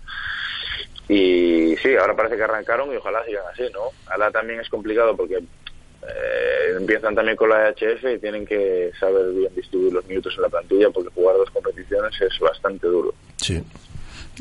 [1.08, 3.90] Y sí, ahora parece que arrancaron y ojalá sigan así, ¿no?
[4.06, 5.40] Ahora también es complicado porque
[6.09, 10.42] eh, empiezan también con la EHF y tienen que saber bien distribuir los minutos en
[10.42, 13.14] la plantilla porque jugar dos competiciones es bastante duro.
[13.36, 13.62] Sí.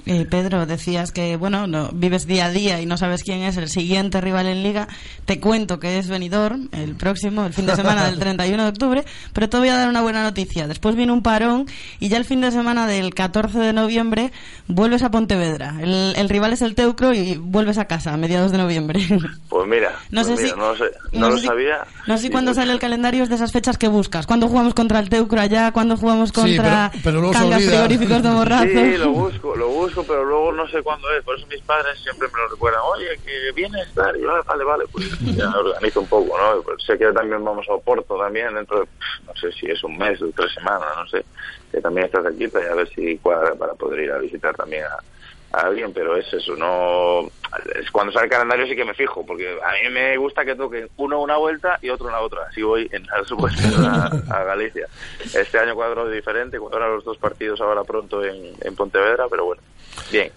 [0.05, 3.57] Eh, Pedro, decías que bueno, no, vives día a día y no sabes quién es
[3.57, 4.87] el siguiente rival en liga.
[5.25, 9.03] Te cuento que es Benidorm, el próximo, el fin de semana del 31 de octubre,
[9.33, 10.67] pero te voy a dar una buena noticia.
[10.67, 11.65] Después viene un parón
[11.99, 14.31] y ya el fin de semana del 14 de noviembre
[14.67, 15.75] vuelves a Pontevedra.
[15.81, 18.99] El, el rival es el Teucro y vuelves a casa a mediados de noviembre.
[19.49, 21.77] Pues mira, No pues sé mira, si- no, lo sé- no no lo si- sabía.
[22.05, 24.27] No sé si Y cuando mucho- sale el calendario es de esas fechas que buscas.
[24.27, 25.71] ¿Cuándo jugamos contra el Teucro allá?
[25.71, 28.65] ¿Cuándo jugamos Sí, contra pero- pero luego se Cangas frigoríficos de Morrazo?
[28.67, 31.23] Sí, lo busco, lo busco, pero luego no sé cuándo es.
[31.23, 32.81] Por eso mis padres siempre me lo recuerdan.
[32.93, 34.15] Oye, que viene a estar.
[34.17, 36.61] Y yo, "Ah, vale, vale, pues ya organizo un poco, ¿no?
[36.63, 38.87] Pues sé que también vamos a Oporto también dentro de,
[39.25, 41.25] no sé si es un mes o tres semanas, no sé.
[41.71, 44.83] Que también está cerquita y a ver si cuadra para poder ir a visitar también
[44.85, 44.97] a,
[45.51, 47.29] a alguien, pero es eso, no...
[47.79, 50.55] Es cuando sale el calendario sí que me fijo, porque a mí me gusta que
[50.55, 52.43] toquen uno una vuelta y otro una otra.
[52.49, 54.87] Así voy en al supuesto a, Galicia.
[55.33, 59.61] Este año cuadro diferente, cuadran los dos partidos ahora pronto en Pontevedra, pero bueno,
[60.11, 60.31] bien.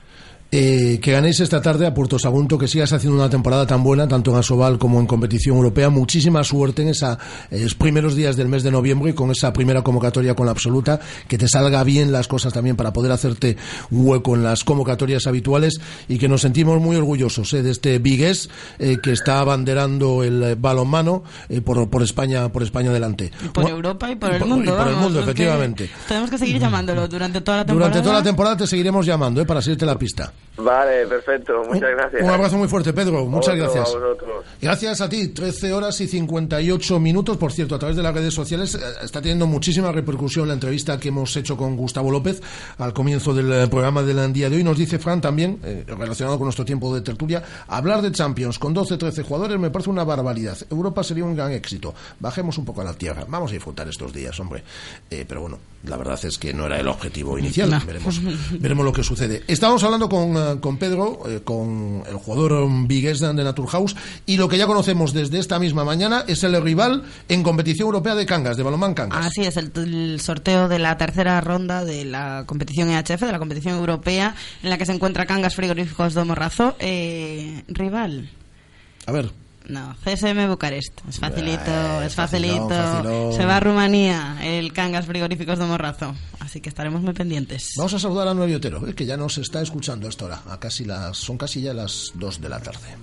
[0.53, 4.09] Eh, que ganéis esta tarde a Puerto Sagunto, que sigas haciendo una temporada tan buena,
[4.09, 5.91] tanto en Asobal como en competición europea.
[5.91, 10.35] Muchísima suerte en esos primeros días del mes de noviembre y con esa primera convocatoria
[10.35, 10.99] con la absoluta.
[11.29, 13.57] Que te salga bien las cosas también para poder hacerte
[13.91, 18.51] hueco en las convocatorias habituales y que nos sentimos muy orgullosos eh, de este Vigués
[18.79, 23.31] eh, que está abanderando el eh, balonmano eh, por, por España por España adelante.
[23.53, 24.73] Por Bueno, Europa y por el mundo.
[24.73, 25.89] y por el mundo, efectivamente.
[26.09, 27.89] Tenemos que seguir llamándolo durante toda la temporada.
[27.91, 30.33] Durante toda la temporada te seguiremos llamando eh, para seguirte la pista.
[30.57, 32.23] Vale, perfecto, muchas gracias.
[32.23, 33.25] Un abrazo muy fuerte, Pedro.
[33.25, 33.95] Muchas Otro, gracias.
[33.95, 34.61] a.
[34.61, 35.29] Gracias a ti.
[35.29, 37.37] 13 horas y 58 minutos.
[37.37, 40.99] Por cierto, a través de las redes sociales eh, está teniendo muchísima repercusión la entrevista
[40.99, 42.43] que hemos hecho con Gustavo López
[42.79, 44.65] al comienzo del eh, programa del día de hoy.
[44.65, 48.75] Nos dice Fran también, eh, relacionado con nuestro tiempo de tertulia, hablar de Champions con
[48.75, 50.59] 12, 13 jugadores me parece una barbaridad.
[50.71, 51.95] Europa sería un gran éxito.
[52.19, 53.25] Bajemos un poco a la tierra.
[53.29, 54.63] Vamos a disfrutar estos días, hombre.
[55.11, 57.71] Eh, pero bueno, la verdad es que no era el objetivo inicial.
[57.71, 57.81] No.
[57.87, 58.21] Veremos,
[58.61, 59.43] veremos lo que sucede.
[59.47, 64.49] Estábamos hablando con, eh, con Pedro, eh, con el jugador vigués de Naturhaus, y lo
[64.49, 68.57] que ya conocemos desde esta misma mañana es el rival en competición europea de Cangas,
[68.57, 69.27] de balonmán Cangas.
[69.27, 73.39] Así es, el, el sorteo de la tercera ronda de la competición EHF, de la
[73.39, 76.77] competición europea, en la que se encuentra Cangas Frigoríficos de Morrazo.
[76.79, 78.31] Eh, rival.
[79.07, 79.31] A ver.
[79.71, 81.01] No, CSM Bucarest.
[81.09, 81.61] Es facilito,
[82.03, 82.69] Eh, es facilón, facilito.
[82.69, 83.33] facilón.
[83.35, 86.15] Se va a Rumanía, el Cangas Frigoríficos de Morrazo.
[86.41, 87.75] Así que estaremos muy pendientes.
[87.77, 90.43] Vamos a saludar a Nuevo Otero, eh, que ya nos está escuchando a esta hora.
[90.49, 92.97] A casi las, son casi ya las 2 de la tarde.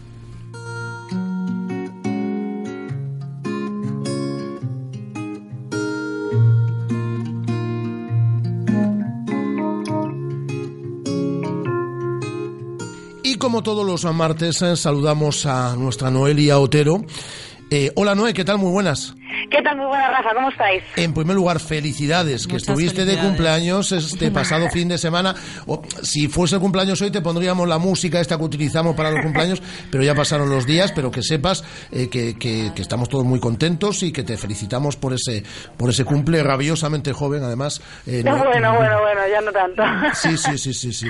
[13.38, 17.06] Y como todos los martes, eh, saludamos a nuestra Noelia Otero.
[17.70, 18.58] Eh, hola Noé, ¿qué tal?
[18.60, 19.14] Muy buenas.
[19.52, 19.76] ¿Qué tal?
[19.76, 20.34] Muy buena, Rafa.
[20.34, 20.84] ¿Cómo estáis?
[20.96, 25.36] En primer lugar, felicidades, que Muchas estuviste de cumpleaños este pasado fin de semana.
[25.66, 29.22] O, si fuese el cumpleaños hoy, te pondríamos la música esta que utilizamos para los
[29.22, 29.62] cumpleaños,
[29.92, 33.42] pero ya pasaron los días, pero que sepas eh, que, que- que estamos todos muy
[33.42, 35.44] contentos y que te felicitamos por ese,
[35.76, 37.82] por ese cumple rabiosamente joven, además.
[38.06, 39.84] eh, No, no- bueno, bueno, bueno, ya no tanto.
[40.16, 41.08] Sí, sí, sí, sí, sí.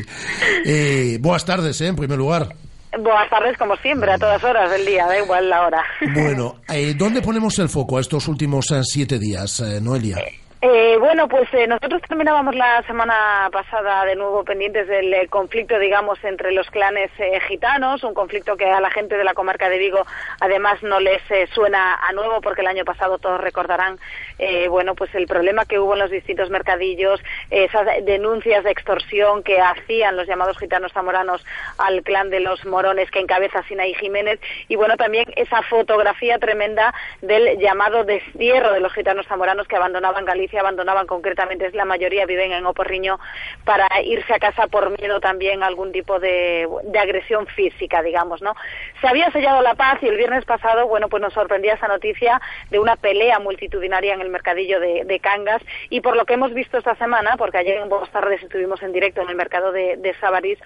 [0.65, 2.55] Eh, buenas tardes, eh, en primer lugar.
[2.91, 5.83] Buenas tardes, como siempre, a todas horas del día, da igual la hora.
[6.13, 10.17] Bueno, eh, ¿dónde ponemos el foco a estos últimos eh, siete días, eh, Noelia?
[10.17, 15.77] Eh, bueno, pues eh, nosotros terminábamos la semana pasada de nuevo pendientes del eh, conflicto,
[15.77, 19.69] digamos, entre los clanes eh, gitanos, un conflicto que a la gente de la comarca
[19.69, 20.05] de Vigo
[20.39, 23.99] además no les eh, suena a nuevo porque el año pasado todos recordarán,
[24.39, 27.19] eh, bueno, pues el problema que hubo en los distintos mercadillos,
[27.51, 31.45] eh, esas denuncias de extorsión que hacían los llamados gitanos zamoranos
[31.77, 36.93] al clan de los morones que encabeza Sinaí Jiménez y bueno, también esa fotografía tremenda
[37.21, 42.25] del llamado destierro de los gitanos zamoranos que abandonaban Galicia Galicia abandonaban concretamente, la mayoría
[42.25, 43.19] viven en Oporriño,
[43.65, 46.65] para irse a casa por miedo también a algún tipo de,
[46.97, 48.53] agresión física, digamos, ¿no?
[49.01, 52.39] Se había sellado la paz y el viernes pasado, bueno, pues nos sorprendía esa noticia
[52.69, 56.77] de una pelea multitudinaria en el mercadillo de, Cangas y por lo que hemos visto
[56.77, 60.13] esta semana, porque ayer en buenas tardes estuvimos en directo en el mercado de, de
[60.15, 60.59] Sabarís,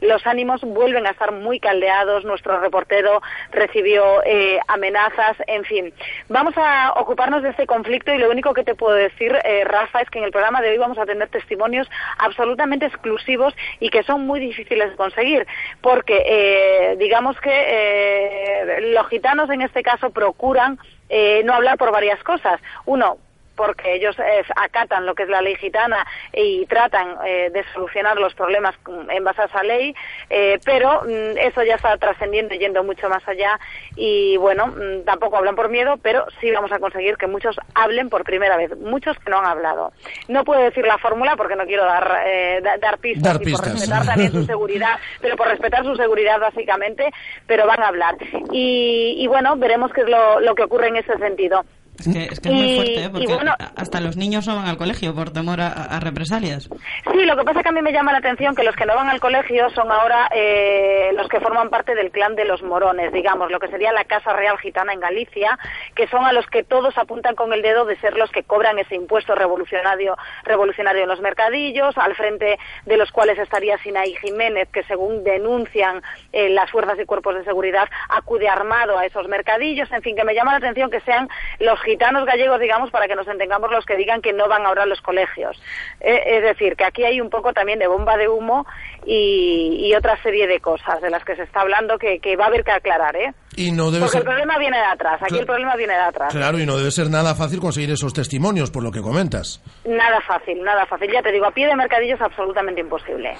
[0.00, 3.20] los ánimos vuelven a estar muy caldeados, nuestro reportero
[3.50, 5.92] recibió eh, amenazas, en fin.
[6.28, 10.00] Vamos a ocuparnos de este conflicto y lo único que te puedo decir, eh, Rafa,
[10.00, 11.88] es que en el programa de hoy vamos a tener testimonios
[12.18, 15.46] absolutamente exclusivos y que son muy difíciles de conseguir,
[15.80, 20.78] porque eh, digamos que eh, los gitanos en este caso procuran
[21.08, 22.60] eh, no hablar por varias cosas.
[22.84, 23.18] Uno,
[23.58, 28.16] porque ellos eh, acatan lo que es la ley gitana y tratan eh, de solucionar
[28.18, 29.92] los problemas mm, en base a esa ley,
[30.30, 33.58] eh, pero mm, eso ya está trascendiendo y yendo mucho más allá
[33.96, 38.08] y bueno, mm, tampoco hablan por miedo, pero sí vamos a conseguir que muchos hablen
[38.08, 39.92] por primera vez, muchos que no han hablado.
[40.28, 43.52] No puedo decir la fórmula porque no quiero dar, eh, da- dar pistas Dar y
[43.52, 43.72] por pistas.
[43.72, 47.10] respetar también su seguridad, pero por respetar su seguridad básicamente,
[47.46, 48.14] pero van a hablar.
[48.52, 51.64] Y, y bueno, veremos qué es lo, lo que ocurre en ese sentido.
[51.98, 53.04] Es que es, que es muy Y- fuerte, ¿eh?
[53.06, 56.68] y porque bueno- hasta los niños no van al colegio por temor a, a represalias.
[57.12, 58.86] Sí, lo que pasa es que a mí me llama la atención que los que
[58.86, 62.62] no van al colegio son ahora eh, los que forman parte del clan de los
[62.62, 65.58] morones, digamos, lo que sería la Casa Real Gitana en Galicia,
[65.96, 68.78] que son a los que todos apuntan con el dedo de ser los que cobran
[68.78, 74.68] ese impuesto revolucionario, revolucionario en los mercadillos, al frente de los cuales estaría Sinaí Jiménez,
[74.72, 79.90] que según denuncian eh, las fuerzas y cuerpos de seguridad, acude armado a esos mercadillos,
[79.92, 81.28] en fin, que me llama la atención que sean
[81.58, 84.82] los gitanos gallegos, digamos, para que nos entendamos los que digan que no van ahora
[84.82, 85.58] a los colegios.
[86.00, 88.66] Eh, es decir, que aquí hay un poco también de bomba de humo
[89.06, 92.48] y, otra serie de cosas de las que se está hablando que, que va a
[92.48, 93.32] haber que aclarar, ¿eh?
[93.58, 94.20] Y no debe Porque ser...
[94.20, 96.32] el problema viene de atrás, aquí Cla- el problema viene de atrás.
[96.32, 99.60] Claro, y no debe ser nada fácil conseguir esos testimonios, por lo que comentas.
[99.84, 101.10] Nada fácil, nada fácil.
[101.12, 103.36] Ya te digo, a pie de mercadillo es absolutamente imposible.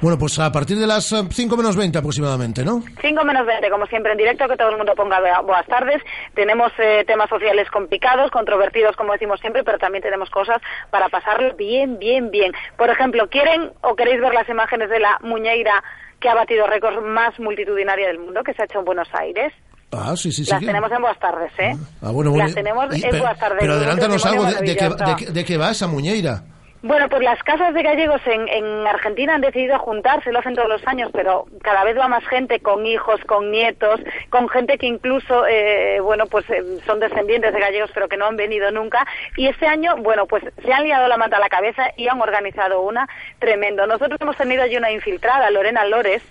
[0.00, 2.82] Bueno, pues a partir de las 5 menos 20 aproximadamente, ¿no?
[3.00, 6.02] 5 menos 20, como siempre en directo, que todo el mundo ponga buenas tardes.
[6.34, 10.60] Tenemos eh, temas sociales complicados, controvertidos, como decimos siempre, pero también tenemos cosas
[10.90, 12.52] para pasarlo bien, bien, bien.
[12.76, 15.84] Por ejemplo, ¿quieren o queréis ver las imágenes de la muñeira
[16.22, 19.52] que ha batido récords más multitudinaria del mundo, que se ha hecho en Buenos Aires?
[19.90, 20.50] Ah, sí, sí, sí.
[20.50, 21.76] Las que- tenemos en buenas tardes, ¿eh?
[22.00, 22.44] Ah, bueno, bueno.
[22.46, 23.58] Las tenemos Y- en pero, buenas tardes.
[23.60, 25.26] pero adelántanos algo de, de, qué, maravilloso.
[25.26, 26.44] de de qué va esa muñeira.
[26.82, 30.68] Bueno, pues las casas de gallegos en, en Argentina han decidido juntarse, lo hacen todos
[30.68, 34.86] los años, pero cada vez va más gente con hijos, con nietos, con gente que
[34.86, 39.06] incluso, eh, bueno, pues eh, son descendientes de gallegos, pero que no han venido nunca.
[39.36, 42.20] Y este año, bueno, pues se han liado la manta a la cabeza y han
[42.20, 43.08] organizado una
[43.38, 43.86] tremendo.
[43.86, 46.22] Nosotros hemos tenido allí una infiltrada, Lorena Lores,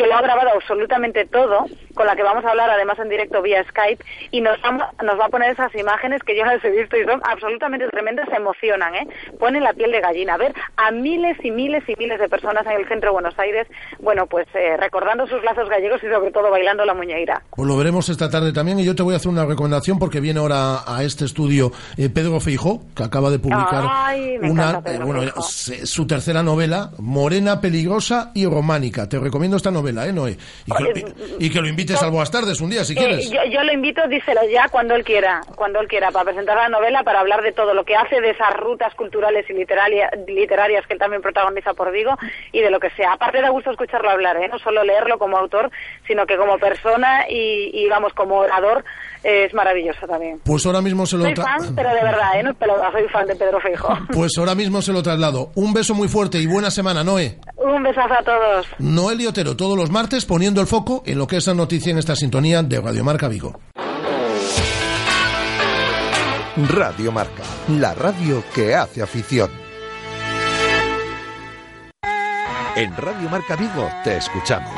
[0.00, 3.42] que lo ha grabado absolutamente todo, con la que vamos a hablar además en directo
[3.42, 6.70] vía Skype, y nos, va- nos va a poner esas imágenes que yo las he
[6.70, 9.06] visto y son absolutamente tremendas, se emocionan, ¿eh?
[9.38, 10.38] Ponen la piel de gallina.
[10.38, 13.66] Ver a miles y miles y miles de personas en el centro de Buenos Aires,
[13.98, 17.42] bueno, pues eh, recordando sus lazos gallegos y sobre todo bailando la muñeira.
[17.54, 20.20] Pues lo veremos esta tarde también y yo te voy a hacer una recomendación porque
[20.20, 24.94] viene ahora a este estudio eh, Pedro Feijó, que acaba de publicar Ay, una, encanta
[24.94, 29.08] eh, bueno, su tercera novela, Morena, Peligrosa y Románica.
[29.08, 30.36] Te recomiendo esta novela, ¿eh, Noé?
[30.66, 30.72] Y
[31.50, 33.30] que, y- lo invites al Buenas Tardes un día, si Eh, quieres.
[33.30, 36.68] yo, yo lo invito, díselo ya cuando él quiera, cuando él quiera, para presentar la
[36.68, 40.86] novela, para hablar de todo lo que hace, de esas rutas culturales y literaria- literarias
[40.86, 42.16] que él también protagoniza por Vigo
[42.52, 43.12] y de lo que sea.
[43.12, 44.48] Aparte da gusto escucharlo hablar, ¿eh?
[44.48, 45.70] no solo leerlo como autor,
[46.06, 48.84] sino que como persona y, y vamos, como orador,
[49.22, 50.40] eh, es maravilloso también.
[50.44, 52.42] Pues ahora mismo se lo Soy fan, pero de verdad, ¿eh?
[52.42, 52.54] no
[52.92, 53.88] soy fan de Pedro Feijo.
[54.12, 55.50] Pues ahora mismo se lo traslado.
[55.54, 57.36] Un beso muy fuerte y buena semana, Noé.
[57.56, 58.66] Un besazo a todos.
[58.78, 61.90] Noel y Otero todos los martes poniendo el foco en lo que es la noticia
[61.90, 63.58] en esta sintonía de Radio Marca Vigo.
[66.68, 69.50] Radio Marca, la radio que hace afición.
[72.76, 74.70] En Radio Marca Vigo te escuchamos.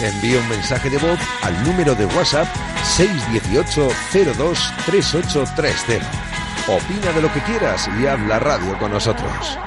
[0.00, 2.46] Envía un mensaje de voz al número de WhatsApp
[2.84, 3.88] 618
[4.38, 6.06] 02 3830.
[6.68, 9.58] Opina de lo que quieras y habla radio con nosotros.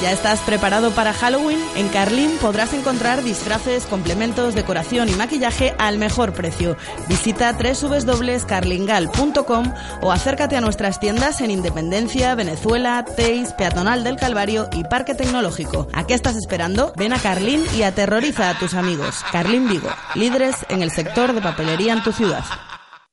[0.00, 1.58] ¿Ya estás preparado para Halloween?
[1.74, 6.76] En Carlín podrás encontrar disfraces, complementos, decoración y maquillaje al mejor precio.
[7.08, 14.84] Visita www.carlingal.com o acércate a nuestras tiendas en Independencia, Venezuela, Teis, Peatonal del Calvario y
[14.84, 15.88] Parque Tecnológico.
[15.92, 16.92] ¿A qué estás esperando?
[16.96, 19.24] Ven a Carlín y aterroriza a tus amigos.
[19.32, 22.44] Carlín Vigo, líderes en el sector de papelería en tu ciudad.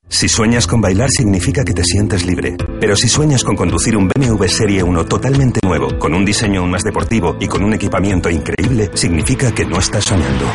[0.07, 2.55] Si sueñas con bailar significa que te sientes libre.
[2.79, 6.71] Pero si sueñas con conducir un BMW Serie 1 totalmente nuevo, con un diseño aún
[6.71, 10.45] más deportivo y con un equipamiento increíble, significa que no estás soñando.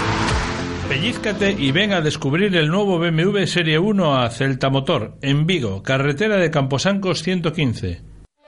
[0.88, 5.82] Pellízcate y ven a descubrir el nuevo BMW Serie 1 a Celta Motor, en Vigo,
[5.82, 8.02] carretera de Camposancos 115.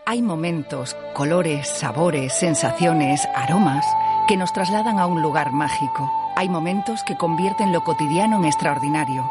[0.07, 3.85] Hay momentos, colores, sabores, sensaciones, aromas
[4.27, 6.11] que nos trasladan a un lugar mágico.
[6.37, 9.31] Hay momentos que convierten lo cotidiano en extraordinario,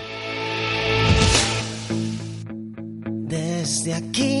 [3.89, 4.40] Aquí,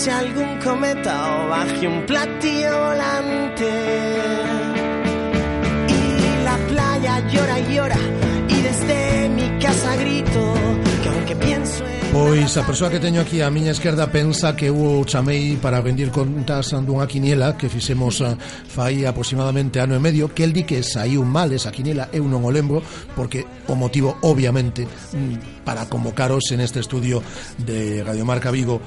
[0.01, 3.71] pase algún cometa o baje un platillo volante.
[5.87, 7.99] Y la playa llora y llora
[8.49, 10.53] y desde mi casa grito
[11.03, 12.01] que aunque pienso en...
[12.11, 16.09] Pois a persoa que teño aquí á miña esquerda pensa que eu chamei para vendir
[16.09, 18.33] contas dunha quiniela que fixemos eh,
[18.67, 22.41] fai aproximadamente ano e medio que el di que saiu mal esa quiniela eu non
[22.41, 22.81] o lembro
[23.13, 27.21] porque o motivo obviamente mm, para convocaros en este estudio
[27.61, 28.81] de Radio Marca Vigo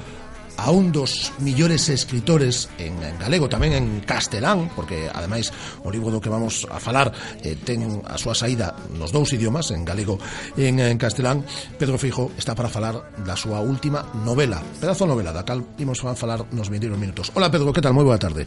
[0.56, 5.51] a un dos millores escritores en, en galego, tamén en castelán, porque ademais
[5.82, 7.10] o libro do que vamos a falar
[7.43, 10.18] eh, ten a súa saída nos dous idiomas, en galego
[10.55, 11.43] e en, en castelán.
[11.78, 16.14] Pedro Fijo está para falar da súa última novela, pedazo novela, da cal imos a
[16.14, 17.31] falar nos 21 minutos.
[17.35, 17.97] Hola Pedro, que tal?
[17.97, 18.47] Moi boa tarde.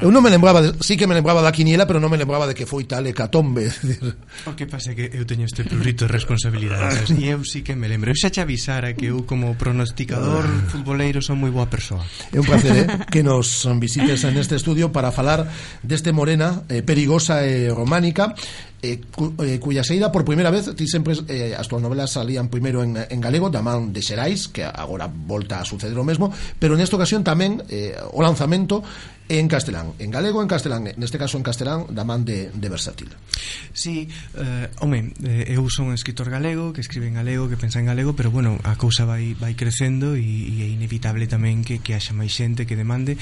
[0.00, 2.48] Eu non me lembraba, de, sí que me lembraba da quiniela, pero non me lembraba
[2.48, 3.68] de que foi tal hecatombe.
[4.44, 7.88] O que pasa que eu teño este prurito de responsabilidades e eu sí que me
[7.88, 8.10] lembro.
[8.10, 10.70] Eu xa te avisara que eu como pronosticador ah.
[10.70, 12.06] futboleiro son son moi boa persoa.
[12.30, 15.50] É un placer, eh, que nos visites en este estudio para falar
[15.82, 18.38] deste Morena eh, perigosa e románica
[18.80, 22.46] eh, cu, eh, cuya saída por primeira vez ti sempre eh, as túas novelas salían
[22.46, 26.30] primeiro en, en galego da man de Xerais que agora volta a suceder o mesmo
[26.62, 28.86] pero nesta ocasión tamén eh, o lanzamento
[29.28, 33.08] en castelán, en galego en castelán, neste caso en castelán da man de, de versátil.
[33.72, 34.04] Sí,
[34.36, 37.88] eh, home, eh, eu son un escritor galego que escribe en galego, que pensa en
[37.88, 41.96] galego, pero bueno, a cousa vai vai crecendo e, e é inevitable tamén que que
[41.96, 43.16] haxa máis xente que demande,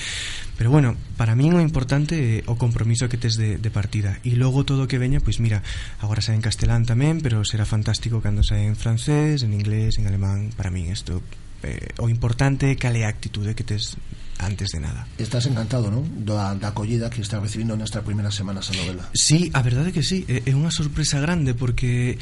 [0.58, 4.18] pero bueno, para min o importante é o compromiso que tes de, de partida.
[4.26, 5.62] E logo todo o que veña, pois mira,
[6.02, 10.10] agora sai en castelán tamén, pero será fantástico cando sai en francés, en inglés, en
[10.10, 11.22] alemán, para min isto
[11.62, 13.96] eh, o importante é cal é a actitude que tes
[14.42, 15.06] antes de nada.
[15.18, 16.02] Estás encantado, non?
[16.26, 19.06] Da, da acollida que estás recibindo nesta primeira semana esa novela.
[19.14, 22.18] Sí, a verdade que sí, é, é unha sorpresa grande porque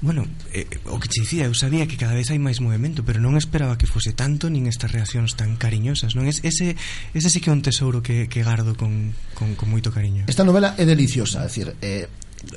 [0.00, 3.20] Bueno, eh, o que te dicía, eu sabía que cada vez hai máis movimento, pero
[3.20, 6.24] non esperaba que fose tanto nin estas reaccións tan cariñosas, non?
[6.24, 6.72] Es, ese,
[7.12, 10.24] ese sí que é un tesouro que, que gardo con, con, con moito cariño.
[10.24, 12.08] Esta novela é deliciosa, é dicir, eh,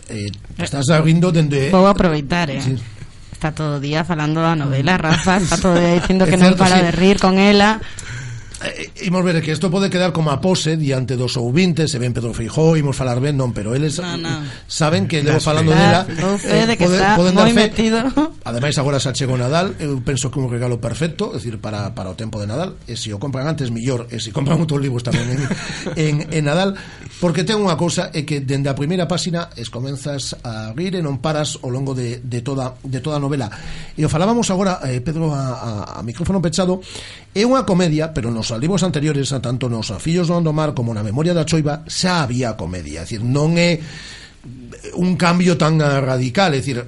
[0.07, 1.68] eh, estás rindo dende...
[1.68, 2.64] Vou aproveitar, eh?
[2.64, 2.80] Sí.
[3.43, 6.39] Está todo o día falando da novela, Rafa, está todo o día dicindo É que
[6.39, 7.83] non para de rir con ela.
[8.64, 12.14] eh, imos ver que isto pode quedar como a pose diante dos ouvintes, se ven
[12.14, 14.44] Pedro Feijó, imos falar ben, non, pero eles no, no.
[14.68, 16.07] saben que levo falando dela.
[16.07, 17.69] Ah, eh, de que pode, está poden dar fe.
[17.69, 17.99] metido.
[18.44, 22.11] Ademais agora xa chegou Nadal, eu penso que un regalo perfecto, é dicir, para, para
[22.11, 25.03] o tempo de Nadal, e se o compran antes mellor, e se compran outros libros
[25.03, 25.41] tamén en,
[25.99, 26.76] en, en Nadal,
[27.19, 31.02] porque ten unha cousa é que dende a primeira páxina es comenzas a rir e
[31.02, 33.48] non paras ao longo de, de toda de toda a novela.
[33.95, 36.84] E o falábamos agora eh, Pedro a, a, a micrófono pechado
[37.34, 41.01] É unha comedia, pero nos libros anteriores, a tanto nos Afillos do Andomar como na
[41.01, 43.01] Memoria da Choiva, xa había comedia.
[43.01, 43.81] É dicir, non é
[44.95, 46.83] un cambio tan radical, é dicir,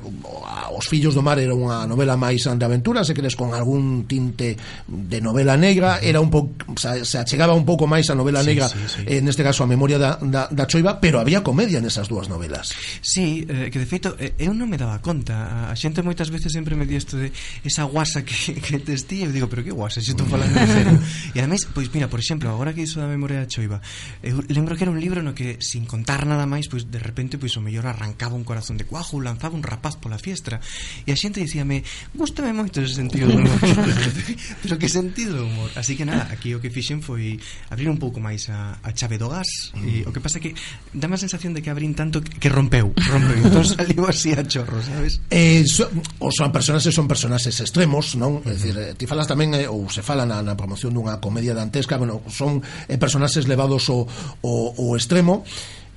[0.76, 4.60] Os fillos do mar era unha novela máis de aventura, se crees con algún tinte
[4.84, 8.68] de novela negra, era un pouco se achegaba un pouco máis a novela sí, negra,
[8.68, 9.02] sí, sí.
[9.08, 12.76] Eh, neste caso a memoria da, da, da Choiva, pero había comedia nesas dúas novelas.
[13.00, 16.52] Sí, eh, que de feito eh, eu non me daba conta, a xente moitas veces
[16.52, 17.32] sempre me di isto de
[17.64, 18.36] esa guasa que,
[18.66, 20.92] que tes ti, eu digo, pero que guasa, se estou falando de cero.
[21.36, 23.80] e ademais, pois mira, por exemplo, agora que iso da memoria da Choiva,
[24.20, 27.40] eu lembro que era un libro no que sin contar nada máis, pois de repente
[27.40, 30.64] pois o mellor maior arrancaba un corazón de cuajo lanzaba un rapaz pola fiestra
[31.04, 31.84] e a xente dicíame
[32.16, 33.60] gustame moito ese sentido do humor
[34.64, 35.68] pero que sentido do humor?
[35.76, 37.36] Así que nada aquí o que fixen foi
[37.68, 40.56] abrir un pouco máis a, a chave do gas e o que pasa que
[40.96, 43.44] dá a sensación de que abrín tanto que rompeu rompeu.
[43.44, 45.20] Entón saliu así a chorro sabes?
[45.28, 45.92] Eh, so,
[46.24, 48.40] o son personaxes son personaxes extremos non?
[48.48, 51.52] É dicir eh, ti falas tamén eh, ou se fala na, na promoción dunha comedia
[51.52, 54.08] dantesca bueno son eh, personaxes levados ao,
[54.40, 55.44] ao, ao extremo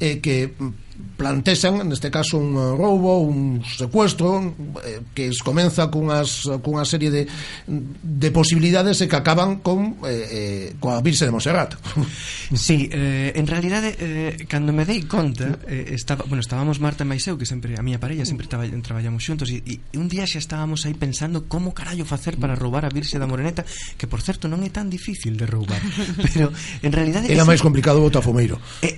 [0.02, 0.87] eh, que mm,
[1.18, 4.54] plantexan, neste caso, un roubo, un secuestro,
[4.86, 7.22] eh, que comeza cunhas, cunha serie de,
[7.66, 11.74] de posibilidades e que acaban con eh, eh, coa Virse de Monserrat.
[12.48, 17.20] Sí, eh, en realidade, eh, cando me dei conta, eh, estaba, bueno, estábamos Marta e
[17.20, 20.40] eu, que sempre, a miña parella, sempre traba, traballamos xuntos, e, e un día xa
[20.40, 23.68] estábamos aí pensando como carallo facer para roubar a Virse da Moreneta,
[24.00, 25.82] que, por certo, non é tan difícil de roubar,
[26.24, 26.48] pero,
[26.80, 27.28] en realidade...
[27.28, 28.56] Era máis complicado o Botafumeiro.
[28.80, 28.96] Eh,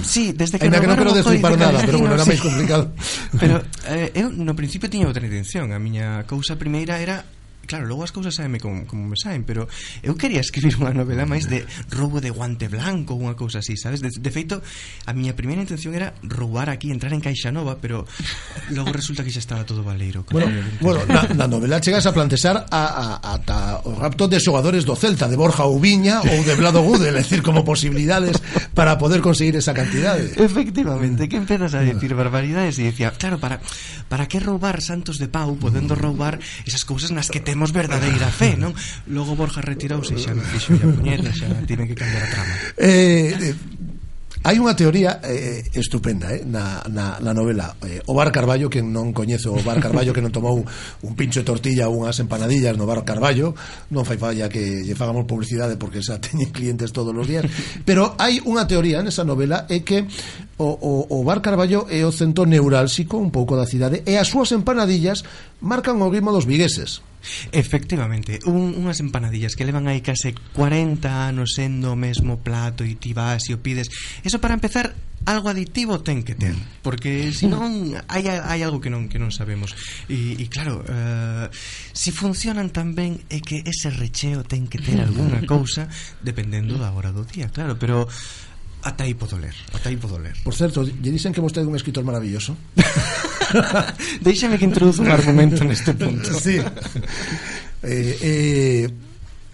[0.00, 2.92] sí, desde que, que non, quero sei para nada, pero bueno, era máis complicado.
[3.38, 7.24] Pero eh, eu no principio tiña outra intención, a miña cousa primeira era
[7.68, 9.68] Claro, logo as cousas saenme como, como me saen Pero
[10.00, 14.00] eu quería escribir unha novela máis de roubo de guante blanco Unha cousa así, sabes?
[14.00, 14.64] De, de feito,
[15.04, 18.08] a miña primeira intención era roubar aquí Entrar en Caixa Nova Pero
[18.72, 20.48] logo resulta que xa estaba todo valeiro Bueno,
[20.80, 24.96] bueno na, na novela chegas a plantexar a, a, ata o rapto de xogadores do
[24.96, 28.40] Celta De Borja Ubiña ou de Blado Gudel, É decir, como posibilidades
[28.72, 33.60] para poder conseguir esa cantidade Efectivamente, que empezas a decir barbaridades E decía, claro, para,
[34.08, 38.30] para que roubar Santos de Pau Podendo roubar esas cousas nas que te temos verdadeira
[38.30, 38.70] fe, non?
[39.10, 42.54] Logo Borja retirouse xa non fixo a puñeta, xa tiven que cambiar a trama.
[42.78, 43.54] Eh, eh
[44.46, 48.78] Hai unha teoría eh, estupenda eh, na, na, na novela eh, O Bar Carballo, que
[48.78, 52.78] non coñezo O Bar Carballo que non tomou un pincho de tortilla ou unhas empanadillas
[52.78, 53.58] no Bar Carballo
[53.90, 57.50] Non fai falla que lle fagamos publicidade porque xa teñen clientes todos os días
[57.82, 60.06] Pero hai unha teoría nesa novela é que
[60.62, 64.30] o, o, o Bar Carballo é o centro neurálxico un pouco da cidade E as
[64.30, 65.26] súas empanadillas
[65.58, 67.02] marcan o ritmo dos vigueses
[67.52, 72.94] Efectivamente, un, unhas empanadillas que levan aí case 40 anos sendo o mesmo plato e
[72.94, 73.90] ti vas e o pides.
[74.22, 74.94] Eso para empezar
[75.26, 78.08] algo aditivo ten que ter, porque senón mm.
[78.08, 79.74] hai hai algo que non que non sabemos.
[80.08, 81.46] E, e claro, eh, uh,
[81.92, 85.90] si funcionan tan ben é que ese recheo ten que ter algunha cousa
[86.24, 88.06] dependendo da hora do día, claro, pero
[88.86, 90.38] ata aí podo ler, ata aí podo ler.
[90.40, 92.56] Por certo, lle dicen que vostede é un escritor maravilloso.
[94.24, 96.32] Déixame que introduzo un argumento neste punto.
[96.34, 96.58] Sí.
[97.82, 98.84] Eh, eh,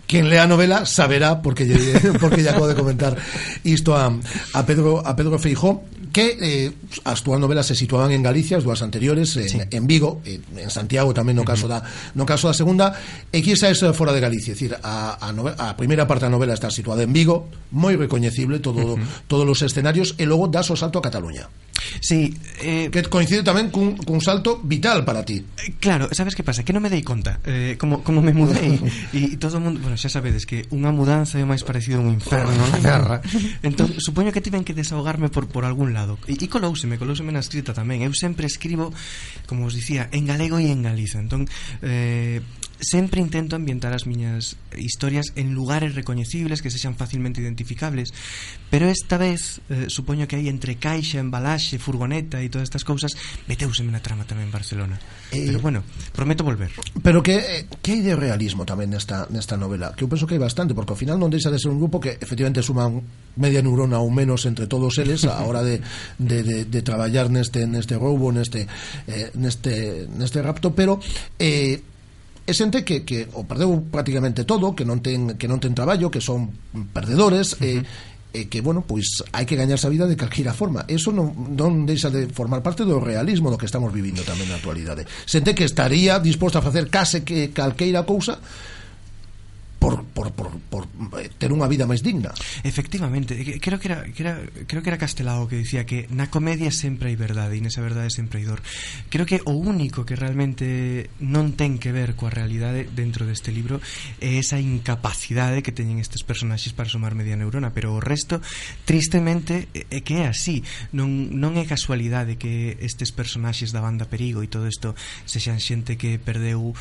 [0.06, 1.64] quen lea novela saberá porque
[2.20, 3.16] porque lle acabo de comentar
[3.64, 4.12] isto a,
[4.52, 5.84] a Pedro a Pedro Feijó
[6.14, 6.72] que eh,
[7.02, 9.58] as túas novelas se situaban en Galicia, as dúas anteriores en, Sí.
[9.58, 11.82] en Vigo, en, en Santiago tamén no caso da
[12.14, 12.94] no caso da segunda,
[13.34, 16.30] e que esa é fora de Galicia, é dicir, a, a, novela, a primeira parte
[16.30, 18.94] da novela está situada en Vigo, moi recoñecible todo
[19.26, 21.50] todos os escenarios e logo das o salto a Cataluña.
[22.00, 22.88] Sí, eh...
[22.90, 25.42] Que coincide tamén cun, cun salto vital para ti.
[25.42, 26.64] Eh, claro, sabes que pasa?
[26.64, 28.78] Que non me dei conta eh, como, como me mudei.
[29.14, 32.10] E todo o mundo, bueno, xa sabedes que unha mudanza é máis parecido a un
[32.14, 33.16] inferno na terra
[33.62, 36.18] Entón, supoño que tiven que desahogarme por, por algún lado.
[36.26, 38.02] E, e colouseme, colouseme na escrita tamén.
[38.02, 38.92] Eu sempre escribo,
[39.46, 41.20] como os dicía, en galego e en Galiza.
[41.20, 41.46] Entón,
[41.82, 42.40] eh,
[42.80, 48.10] sempre intento ambientar as miñas historias en lugares recoñecibles que sexan facilmente identificables
[48.70, 53.14] pero esta vez eh, supoño que hai entre caixa, embalaxe, furgoneta e todas estas cousas
[53.46, 54.98] meteuseme na trama tamén en Barcelona.
[55.30, 55.80] Eh, pero bueno,
[56.10, 56.74] prometo volver.
[57.02, 59.94] pero que, eh, que hai de realismo tamén nesta, nesta novela?
[59.94, 62.02] Que eu penso que hai bastante porque ao final non deixa de ser un grupo
[62.02, 62.98] que efectivamente suman
[63.38, 65.78] media neurona ou menos entre todos eles a hora de,
[66.18, 68.66] de, de, de traballar neste, neste roubo neste,
[69.06, 70.98] eh, neste, neste rapto pero
[71.38, 71.93] eh,
[72.44, 76.12] é xente que, que o perdeu prácticamente todo, que non ten, que non ten traballo,
[76.12, 76.52] que son
[76.92, 77.80] perdedores, uh -huh.
[77.80, 80.82] eh, e que, bueno, pois hai que gañarse a vida de calquera forma.
[80.90, 84.58] Eso non, non deixa de formar parte do realismo do que estamos vivindo tamén na
[84.58, 85.06] actualidade.
[85.22, 88.42] Sente que estaría disposta a facer case que calqueira cousa
[89.84, 90.88] por, por, por, por
[91.20, 92.32] eh, ter unha vida máis digna.
[92.64, 96.72] Efectivamente, creo que era, que era creo que era Castelao que dicía que na comedia
[96.72, 98.64] sempre hai verdade e nesa verdade sempre hai dor.
[99.12, 103.84] Creo que o único que realmente non ten que ver coa realidade dentro deste libro
[104.24, 108.40] é esa incapacidade que teñen estes personaxes para sumar media neurona, pero o resto
[108.88, 110.64] tristemente é que é así.
[110.96, 114.96] Non, non é casualidade que estes personaxes da banda Perigo e todo isto
[115.28, 116.72] sexan xente que perdeu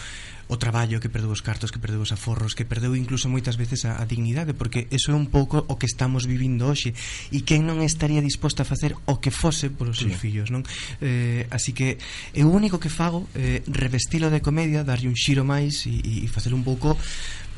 [0.48, 3.86] o traballo, que perdeu os cartos, que perdeu os aforros, que perdeu incluso moitas veces
[3.86, 6.92] a, a dignidade, porque eso é un pouco o que estamos vivindo hoxe
[7.32, 10.20] e quen non estaría disposta a facer o que fose polos seus sí.
[10.20, 10.68] fillos, non?
[11.00, 11.96] Eh, así que
[12.36, 16.28] é o único que fago eh, revestilo de comedia, darlle un xiro máis e, e
[16.28, 17.00] facer un pouco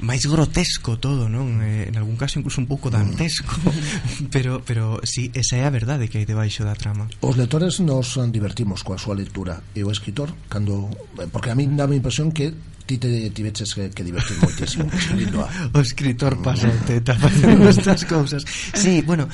[0.04, 1.64] máis grotesco todo, non?
[1.64, 4.28] Eh, en algún caso incluso un pouco dantesco, mm.
[4.34, 7.08] pero pero si sí, esa é a verdade que hai debaixo da trama.
[7.24, 11.64] Os lectores nos divertimos coa súa lectura e o escritor cando eh, porque a mí
[11.72, 12.52] dá a impresión que
[12.86, 15.50] ti te tiveches que, que divertir moitísimo escribindo a...
[15.74, 18.46] O escritor pasante está facendo estas cousas.
[18.74, 19.28] Sí, bueno,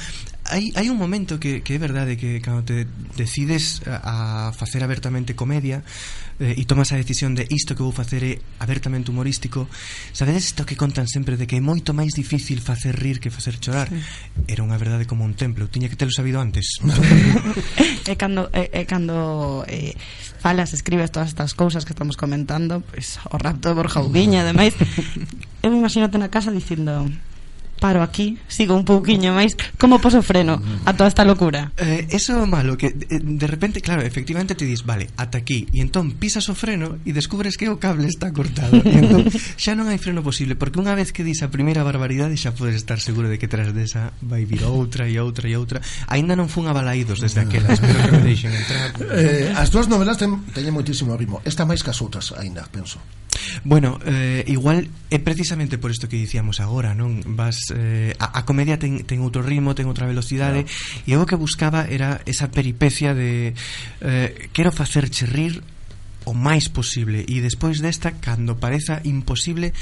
[0.52, 4.84] hai, hai un momento que, que é verdade que cando te decides a, a facer
[4.84, 5.82] abertamente comedia
[6.44, 9.72] eh, e tomas a decisión de isto que vou facer é abertamente humorístico
[10.12, 13.56] sabedes isto que contan sempre de que é moito máis difícil facer rir que facer
[13.58, 13.98] chorar sí.
[14.52, 15.72] era unha verdade como un templo.
[15.72, 16.78] Tiña que telo sabido antes.
[18.02, 19.94] E cando, e, e cando eh,
[20.42, 24.42] falas, eh, escribes todas estas cousas que estamos comentando pues, o rapto de Borja Ubiña
[24.42, 24.74] ademais
[25.64, 27.08] eu imagínate na casa dicindo
[27.82, 31.74] paro aquí, sigo un pouquiño máis, como poso freno a toda esta locura?
[31.82, 35.66] Eh, eso é malo, que eh, de repente, claro, efectivamente te dis, vale, ata aquí,
[35.74, 38.78] e entón pisas o freno e descubres que o cable está cortado.
[38.86, 39.26] E entón,
[39.58, 42.78] xa non hai freno posible, porque unha vez que dis a primeira barbaridade xa podes
[42.78, 45.82] estar seguro de que tras desa vai vir outra e outra e outra.
[46.06, 47.50] Aínda non fun abalaídos desde ah.
[47.50, 48.94] aquelas, espero que me deixen entrar.
[49.12, 51.42] Eh, as túas novelas ten, teñen moitísimo ritmo.
[51.44, 53.02] Esta máis que as outras aínda, penso.
[53.64, 57.24] Bueno, eh, igual é precisamente por isto que dicíamos agora, non?
[57.36, 61.08] Vas eh, a, a comedia ten, ten outro ritmo, ten outra velocidade claro.
[61.08, 63.56] e eu o que buscaba era esa peripecia de
[64.04, 65.64] eh, quero facerche rir
[66.26, 69.74] o máis posible e despois desta cando pareza imposible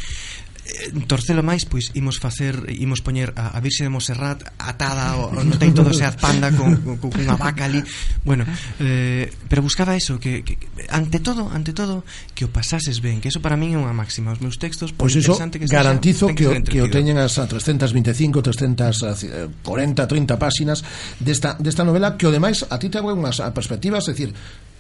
[1.08, 5.44] torcelo máis, pois imos facer imos poñer a, a Virxe de Montserrat atada o, o
[5.44, 7.82] no ten todo seat panda con, con, con unha vaca ali.
[8.24, 8.46] Bueno,
[8.80, 10.58] eh, pero buscaba eso que, que,
[10.90, 14.34] ante todo, ante todo que o pasases ben, que eso para min é unha máxima.
[14.34, 18.42] Os meus textos, pois pues eso, que garantizo que, que, que o teñen as 325
[18.42, 20.86] 340, 30 páxinas
[21.20, 24.32] desta, desta novela que o demais a ti te abre unhas perspectivas, é dicir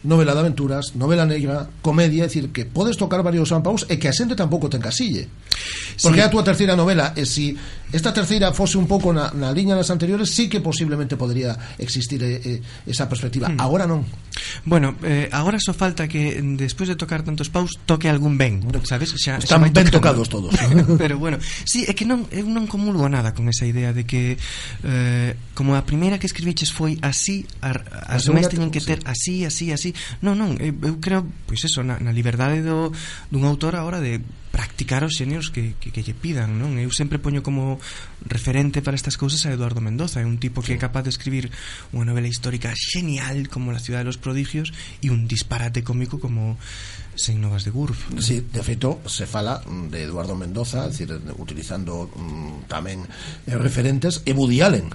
[0.03, 4.07] novela de aventuras, novela negra, comedia, é dicir, que podes tocar varios ampaus e que
[4.07, 5.27] a xente tampouco ten casille.
[5.99, 6.25] Porque sí.
[6.25, 7.57] a túa terceira novela, e si
[7.91, 12.21] esta terceira fose un pouco na, na liña das anteriores sí que posiblemente podría existir
[12.23, 13.59] eh, eh esa perspectiva, Mm.
[13.59, 14.05] agora non.
[14.65, 19.13] Bueno, eh, agora só falta que despois de tocar tantos paus toque algún ben, sabes?
[19.17, 20.53] Xa, Están xa ben tocados todos.
[21.01, 24.37] Pero bueno, sí, é que non, eu non comulgo nada con esa idea de que
[24.85, 29.43] eh, como a primeira que escribiches foi así ar, as mes teñen que ter así,
[29.43, 29.91] así, así.
[30.21, 32.93] Non, non, eh, eu creo, pois eso, na, na liberdade do,
[33.33, 34.21] dun autor agora de
[34.59, 37.79] practicar os xenios que, que, que lle pidan non eu sempre poño como
[38.27, 40.75] referente para estas cousas a Eduardo Mendoza é un tipo que sí.
[40.75, 41.47] é capaz de escribir
[41.95, 46.59] unha novela histórica genial como La ciudad de los prodigios e un disparate cómico como
[47.15, 48.19] Sen novas de Gurf non?
[48.19, 53.07] Sí, de feito se fala de Eduardo Mendoza es decir, utilizando mm, tamén
[53.47, 54.91] eh, referentes e Woody Allen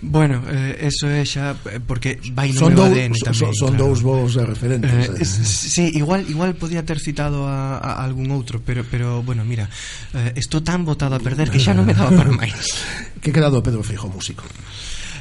[0.00, 1.52] Bueno, eh, eso é xa
[1.84, 3.52] porque vai no son meu ADN dous, tamén.
[3.52, 3.84] Son, claro.
[3.84, 4.88] dous bons referentes.
[4.88, 5.26] Eh, eh.
[5.26, 9.68] Sí, igual igual podía ter citado a, a algún outro, pero pero bueno, mira,
[10.16, 12.56] eh, estou tan botado a perder que xa non me daba para máis.
[13.22, 14.44] que quedado Pedro Feijo músico?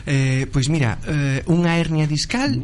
[0.07, 2.55] Eh, pois mira, eh, unha hernia discal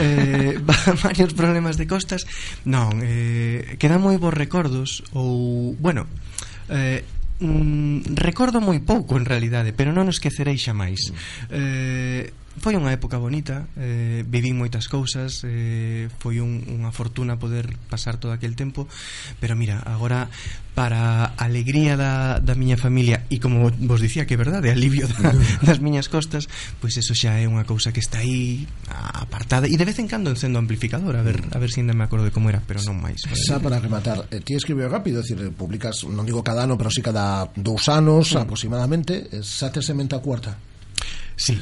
[0.00, 0.56] eh,
[1.04, 2.24] varios problemas de costas
[2.64, 6.08] Non, eh, quedan moi bons recordos Ou, bueno
[6.72, 7.04] eh,
[7.40, 11.12] mm, recordo moi pouco en realidade, pero non esquecerei xa máis.
[11.50, 17.70] Eh, Foi unha época bonita, eh, vivín moitas cousas, eh, foi un, unha fortuna poder
[17.86, 18.90] pasar todo aquel tempo,
[19.38, 20.26] pero mira, agora
[20.78, 25.10] para a alegría da, da miña familia e como vos dicía que é verdade, alivio
[25.10, 25.34] da,
[25.66, 26.46] das miñas costas,
[26.78, 30.30] pois eso xa é unha cousa que está aí apartada e de vez en cando
[30.30, 31.54] encendo amplificador, a ver mm.
[31.54, 33.26] a ver se si ainda me acordo de como era, pero non máis.
[33.26, 33.42] Vale?
[33.42, 37.02] Xa para rematar, eh, ti escribe rápido, decir, publicas, non digo cada ano, pero si
[37.02, 38.46] sí cada dous anos mm.
[38.46, 40.54] aproximadamente, eh, xa te sementa a cuarta?
[41.38, 41.56] Sí.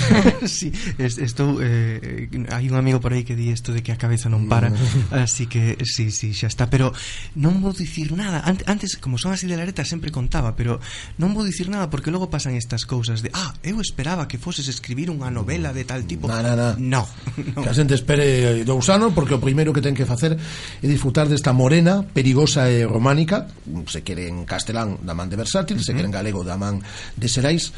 [0.46, 4.00] sí, es, estou eh, hai un amigo por aí que di isto de que a
[4.00, 5.12] cabeza non para, mm.
[5.12, 6.96] así que sí, sí, xa está, pero
[7.36, 8.40] non vou dicir nada.
[8.48, 10.80] Antes, como son así de lareta, sempre contaba, pero
[11.20, 14.64] non vou dicir nada porque logo pasan estas cousas de, ah, eu esperaba que foses
[14.64, 16.24] escribir unha novela de tal tipo.
[16.24, 16.68] Na, na, na.
[16.80, 17.04] No,
[17.52, 17.60] no.
[17.60, 20.86] Que a xente espere eh, dous anos porque o primeiro que ten que facer é
[20.88, 23.44] disfrutar desta morena perigosa e románica,
[23.92, 25.84] se quere en castelán da man de Versátil, uh -huh.
[25.84, 27.76] se quere en galego da man de Serais,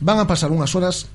[0.00, 1.10] Van a pasar unhas horas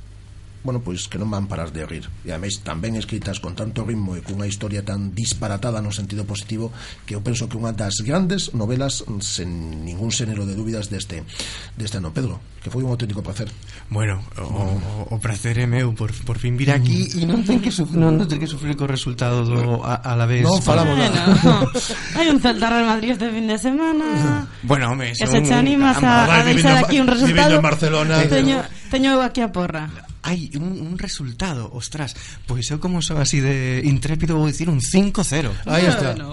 [0.64, 4.16] bueno, pois que non van parar de rir e ademais tamén escritas con tanto ritmo
[4.16, 6.72] e cunha historia tan disparatada no sentido positivo
[7.04, 11.28] que eu penso que unha das grandes novelas sen ningún xénero de dúbidas deste,
[11.76, 12.16] deste ano.
[12.16, 13.52] Pedro, que foi un auténtico placer.
[13.90, 17.20] Bueno, o, o, o prazer é meu por, por fin vir aquí mm.
[17.20, 20.14] e non ten que sufrir, non, non ten que sufrir co resultado do, a, a
[20.18, 20.42] la vez.
[20.42, 21.36] Non falamos nada.
[21.44, 21.70] Bueno,
[22.18, 24.48] hai un Celta Real Madrid este fin de semana.
[24.64, 27.60] Bueno, home, que se te animas a, a, a, deixar aquí un resultado.
[27.60, 28.16] En Barcelona.
[28.26, 30.13] Teño, teño aquí a porra.
[30.24, 32.16] Hai un, un resultado, ostras
[32.48, 36.16] Pois eu como sou así de intrépido Vou dicir un 5-0 Aí está.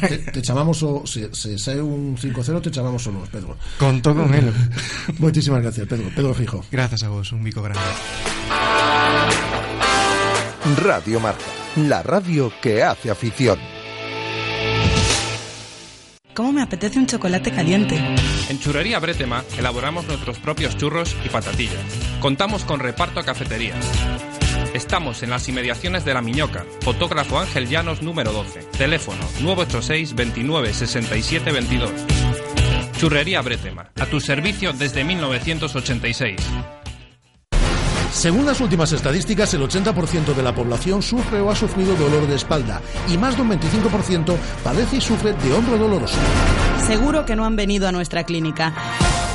[0.00, 3.56] Te, te chamamos o se sae un 5-0 te chamamos o nos, Pedro.
[3.78, 4.52] Conto con elo
[5.22, 6.10] Moitísimas gracias, Pedro.
[6.14, 6.64] Pedro Fijo.
[6.70, 7.80] Grazas a vos, un bico grande
[10.76, 11.44] Radio Marca,
[11.76, 13.58] la radio que hace afición.
[16.34, 17.98] ¿Cómo me apetece un chocolate caliente?
[18.50, 21.84] En Churrería Bretema elaboramos nuestros propios churros y patatillas.
[22.18, 23.78] Contamos con reparto a cafeterías.
[24.74, 30.74] Estamos en las inmediaciones de La Miñoca, fotógrafo Ángel Llanos número 12, teléfono 986 29
[30.74, 31.92] 67 22.
[32.98, 36.40] Churrería Bretema, a tu servicio desde 1986.
[38.12, 42.34] Según las últimas estadísticas, el 80% de la población sufre o ha sufrido dolor de
[42.34, 46.18] espalda y más de un 25% padece y sufre de hombro doloroso.
[46.90, 48.74] Seguro que no han venido a nuestra clínica.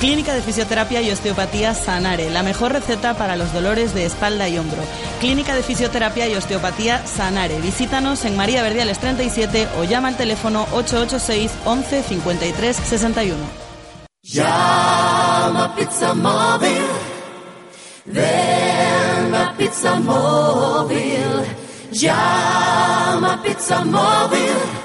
[0.01, 4.57] Clínica de Fisioterapia y Osteopatía Sanare, la mejor receta para los dolores de espalda y
[4.57, 4.81] hombro.
[5.21, 7.61] Clínica de Fisioterapia y Osteopatía Sanare.
[7.61, 13.37] Visítanos en María Verdiales 37 o llama al teléfono 886 11 53 61.
[14.21, 16.83] Llama Pizza Móvil.
[18.03, 21.23] Ven a Pizza Móvil.
[21.93, 24.84] Llama Pizza Móvil.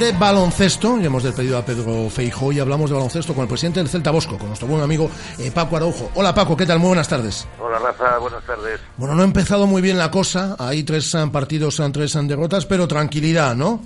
[0.00, 3.80] De baloncesto, y hemos despedido a Pedro Feijó y hablamos de baloncesto con el presidente
[3.80, 6.10] del Celta Bosco, con nuestro buen amigo eh, Paco Araujo.
[6.14, 6.78] Hola Paco, ¿qué tal?
[6.78, 7.46] Muy buenas tardes.
[7.58, 8.80] Hola Rafa, buenas tardes.
[8.96, 12.22] Bueno, no ha empezado muy bien la cosa, hay tres eh, partidos, eh, tres eh,
[12.22, 13.82] derrotas, pero tranquilidad, ¿no?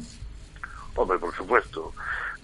[0.95, 1.93] Hombre, por supuesto.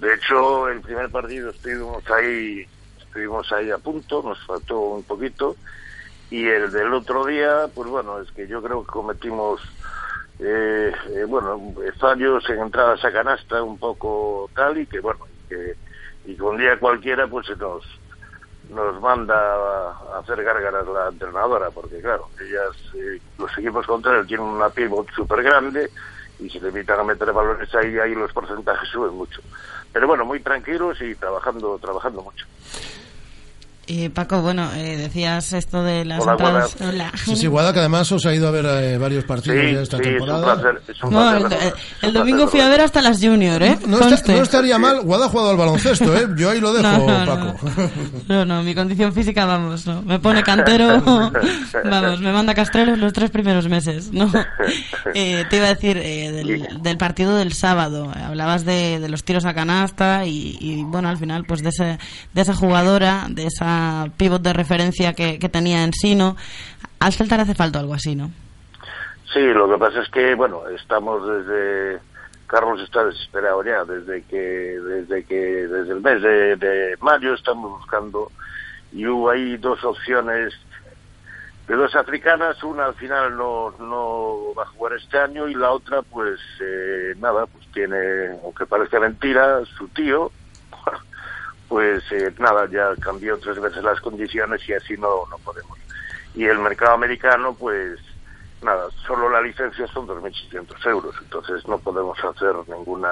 [0.01, 2.67] De hecho, el primer partido estuvimos ahí,
[3.01, 5.55] estuvimos ahí a punto, nos faltó un poquito.
[6.29, 9.61] Y el del otro día, pues bueno, es que yo creo que cometimos,
[10.43, 15.75] eh, eh, bueno, fallos en entradas a canasta un poco tal y que bueno, que,
[16.25, 17.85] y que un día cualquiera pues se nos
[18.71, 24.47] nos manda a hacer gárgaras la entrenadora, porque claro, ellas, eh, los equipos contrarios tienen
[24.47, 25.91] una pivot súper grande
[26.39, 29.43] y si le invitan a meter balones ahí, ahí los porcentajes suben mucho.
[29.93, 32.47] Pero bueno, muy tranquilos y trabajando, trabajando mucho.
[34.15, 36.77] Paco, bueno, eh, decías esto de las Hola, entradas.
[36.78, 36.94] buenas.
[36.94, 37.12] Hola.
[37.24, 39.81] Sí, sí, Guada, que además os ha ido a ver eh, varios partidos Sí, ya
[39.82, 40.55] esta sí, es un temporada.
[40.61, 41.59] placer, es un No, placer.
[41.61, 41.74] el, el-
[42.09, 43.78] el domingo fui a ver hasta las Junior, ¿eh?
[43.86, 46.28] No, está- no estaría mal, Guada ha jugado al baloncesto, ¿eh?
[46.36, 47.70] Yo ahí lo dejo, No, no, Paco.
[48.28, 50.02] No, no, mi condición física, vamos, no.
[50.02, 51.01] Me pone cantero,
[51.85, 54.31] vamos, me manda castreros los tres primeros meses, ¿no?
[55.15, 58.12] Eh, te iba a decir eh, del, del partido del sábado.
[58.15, 61.98] Hablabas de, de los tiros a canasta y, y, bueno, al final, pues de, ese,
[62.32, 63.80] de esa jugadora, de esa
[64.16, 66.36] pivot de referencia que, tenía en Sino.
[66.98, 68.31] Al Celta hace falta algo así, ¿no?
[69.32, 71.98] Sí, lo que pasa es que, bueno, estamos desde...
[72.47, 77.70] Carlos está desesperado ya, desde que, desde que, desde el mes de, de mayo estamos
[77.78, 78.32] buscando
[78.93, 80.52] y hubo ahí dos opciones
[81.70, 85.70] de dos africanas, una al final no, no va a jugar este año y la
[85.70, 90.32] otra, pues eh, nada, pues tiene, aunque parezca mentira, su tío,
[91.71, 95.79] pues eh, nada, ya cambió tres veces las condiciones y así no, no podemos.
[96.35, 97.99] Y el mercado americano, pues
[98.61, 103.09] nada, solo la licencia son 2.600 euros, entonces no podemos hacer ninguna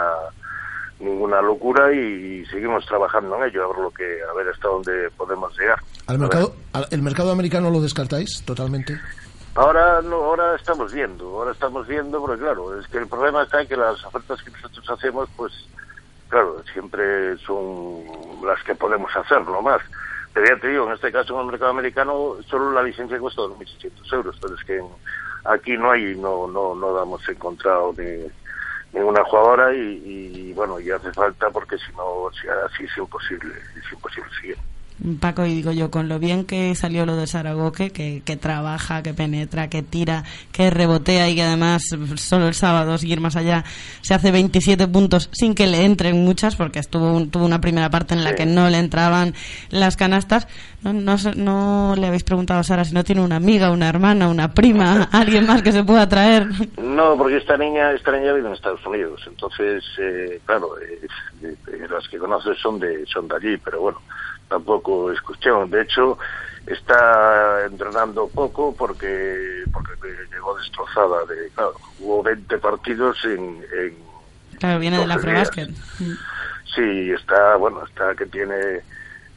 [1.01, 5.09] ninguna locura y seguimos trabajando en ello, a ver lo que a ver hasta dónde
[5.16, 5.78] podemos llegar.
[6.09, 8.98] ¿Al mercado, al- ¿El mercado americano lo descartáis totalmente?
[9.55, 13.62] Ahora no, ahora estamos viendo, ahora estamos viendo, porque claro, es que el problema está
[13.62, 15.52] en que las ofertas que nosotros hacemos, pues
[16.28, 18.05] claro, siempre son
[18.44, 19.80] las que podemos hacer, no más.
[20.32, 23.42] Pero ya te digo, en este caso en el mercado americano solo la licencia cuesta
[23.42, 24.80] 2.600 euros, pero es que
[25.44, 28.26] aquí no hay, no, no, no damos encontrado ni
[28.92, 33.92] ninguna jugadora y, y, bueno, y hace falta porque si no, así es imposible, es
[33.92, 34.59] imposible seguir.
[35.20, 39.02] Paco, y digo yo, con lo bien que salió lo de Saragoque, que, que trabaja,
[39.02, 41.82] que penetra, que tira, que rebotea y que además
[42.16, 43.64] solo el sábado, sin ir más allá,
[44.00, 47.90] se hace 27 puntos sin que le entren muchas, porque estuvo un- tuvo una primera
[47.90, 49.34] parte en la que no le entraban
[49.70, 50.48] las canastas.
[50.82, 54.28] No, no, no le habéis preguntado a Sara si no tiene una amiga, una hermana,
[54.28, 56.46] una prima, alguien más que se pueda traer.
[56.80, 61.06] No, porque esta niña, esta niña vive en Estados Unidos, entonces, eh, claro, eh,
[61.42, 64.00] eh, las que conoces son de, son de allí, pero bueno,
[64.48, 65.70] tampoco es cuestión.
[65.70, 66.18] De hecho,
[66.66, 69.92] está entrenando poco porque, porque
[70.30, 71.24] llegó destrozada.
[71.26, 74.08] De, claro, hubo 20 partidos en, en
[74.58, 75.70] Claro, viene de la 12 Frobasket.
[76.74, 78.82] Sí, está, bueno, está que tiene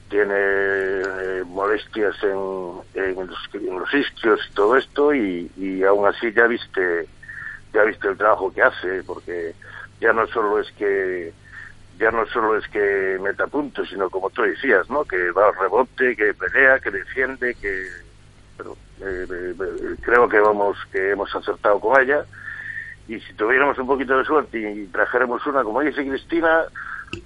[0.09, 6.05] tiene eh, molestias en, en, los, en los isquios y todo esto y, y aún
[6.05, 7.07] así ya viste
[7.73, 9.55] ya viste el trabajo que hace porque
[10.01, 11.31] ya no solo es que
[12.01, 15.55] ya no solo es que meta puntos sino como tú decías no que va al
[15.55, 17.85] rebote que pelea que defiende que
[18.57, 22.25] pero eh, eh, eh, creo que vamos que hemos acertado con ella
[23.07, 26.61] y si tuviéramos un poquito de suerte y trajéramos una, como dice Cristina,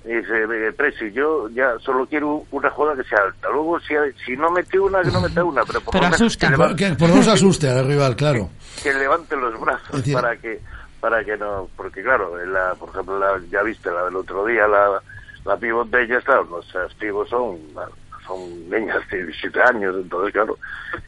[0.04, 3.50] dice, eh, Presi, yo ya solo quiero una jugada que sea alta.
[3.50, 3.94] Luego, si,
[4.26, 7.22] si no mete una, que no meta una, pero por lo menos que, por no
[7.22, 8.50] se asuste al rival, claro.
[8.82, 10.60] que levante los brazos para que
[11.06, 14.68] para que no, porque claro, la, por ejemplo, la, ya viste la del otro día,
[14.68, 15.03] la,
[15.45, 17.60] la pivot de ellas, claro, los castigos son,
[18.26, 20.58] son niñas de 17 años, entonces claro,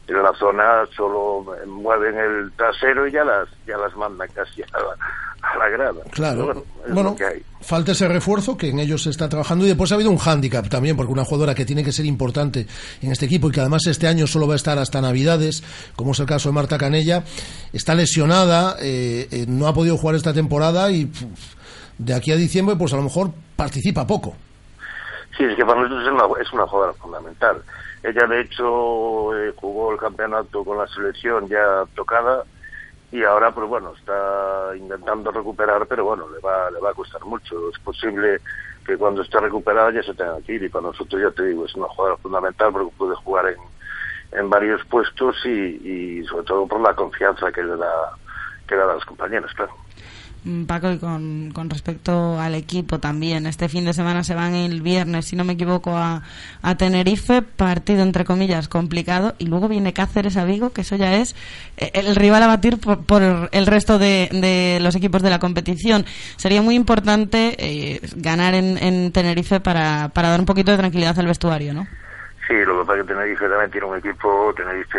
[0.06, 4.78] en la zona solo mueven el trasero y ya las, ya las mandan casi a
[4.78, 4.96] la,
[5.42, 6.00] a la grada.
[6.10, 6.64] Claro.
[6.88, 7.16] Bueno,
[7.60, 10.68] falta ese refuerzo que en ellos se está trabajando y después ha habido un hándicap
[10.68, 12.66] también porque una jugadora que tiene que ser importante
[13.02, 15.62] en este equipo y que además este año solo va a estar hasta Navidades,
[15.96, 17.24] como es el caso de Marta Canella,
[17.72, 21.10] está lesionada, eh, eh, no ha podido jugar esta temporada y
[21.98, 24.36] de aquí a diciembre pues a lo mejor participa poco.
[25.38, 27.62] Sí, es que para nosotros es una, es una jugadora fundamental.
[28.02, 32.42] Ella, de hecho, eh, jugó el campeonato con la selección ya tocada
[33.12, 37.24] y ahora, pues bueno, está intentando recuperar, pero bueno, le va, le va a costar
[37.24, 37.70] mucho.
[37.70, 38.40] Es posible
[38.84, 41.66] que cuando esté recuperada ya se tenga que ir y para nosotros, ya te digo,
[41.66, 45.50] es una jugadora fundamental porque puede jugar en, en varios puestos y,
[46.18, 48.10] y sobre todo por la confianza que le da,
[48.66, 49.72] que le da a los compañeros, claro.
[50.44, 54.54] Mm, Paco, y con, con respecto al equipo también, este fin de semana se van
[54.54, 56.22] el viernes, si no me equivoco, a,
[56.62, 61.16] a Tenerife, partido entre comillas complicado, y luego viene Cáceres a Vigo, que eso ya
[61.16, 61.34] es
[61.76, 65.40] eh, el rival a batir por, por el resto de, de los equipos de la
[65.40, 66.04] competición.
[66.36, 71.18] Sería muy importante eh, ganar en, en Tenerife para, para dar un poquito de tranquilidad
[71.18, 71.86] al vestuario, ¿no?
[72.46, 74.98] Sí, lo que pasa es que Tenerife también tiene un equipo, Tenerife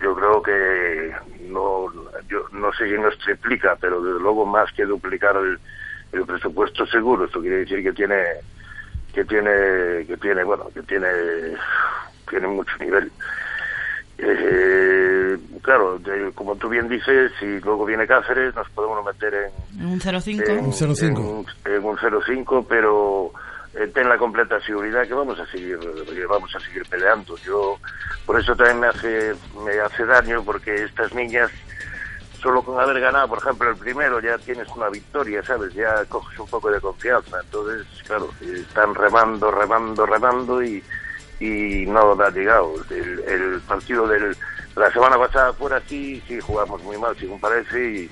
[0.00, 1.12] yo creo que
[1.50, 1.86] no,
[2.30, 5.58] yo no sé si nos triplica, pero desde luego más que duplicar el,
[6.12, 8.22] el presupuesto seguro, esto quiere decir que tiene,
[9.12, 11.08] que tiene, que tiene, bueno, que tiene,
[12.28, 13.10] tiene mucho nivel.
[14.22, 19.84] Eh, claro, de- como tú bien dices, si luego viene Cáceres, nos podemos meter en,
[19.92, 20.42] Un 0-5.
[20.58, 20.72] en,
[21.06, 23.32] en un- en un 0-5, pero
[23.74, 27.36] eh, ten la completa seguridad que vamos a seguir que vamos a seguir peleando.
[27.38, 27.78] Yo
[28.26, 29.32] por eso también me hace
[29.64, 31.50] me hace daño porque estas niñas
[32.40, 35.72] solo con haber ganado, por ejemplo, el primero ya tienes una victoria, ¿sabes?
[35.74, 37.40] Ya coges un poco de confianza.
[37.42, 40.82] Entonces, claro, están remando, remando, remando y
[41.40, 42.74] y no ha llegado.
[42.90, 44.36] El, el partido del
[44.76, 48.08] la semana pasada fuera sí, sí jugamos muy mal, según parece,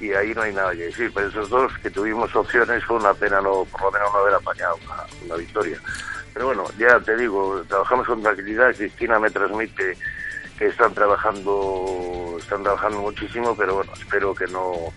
[0.00, 1.12] y, y ahí no hay nada que decir.
[1.14, 4.34] Pero esos dos que tuvimos opciones fue una pena no, por lo menos no haber
[4.34, 4.76] apañado
[5.26, 5.78] una, victoria.
[6.32, 8.74] Pero bueno, ya te digo, trabajamos con tranquilidad.
[8.74, 9.96] Cristina me transmite
[10.66, 14.92] están trabajando, están trabajando muchísimo, pero bueno, espero que no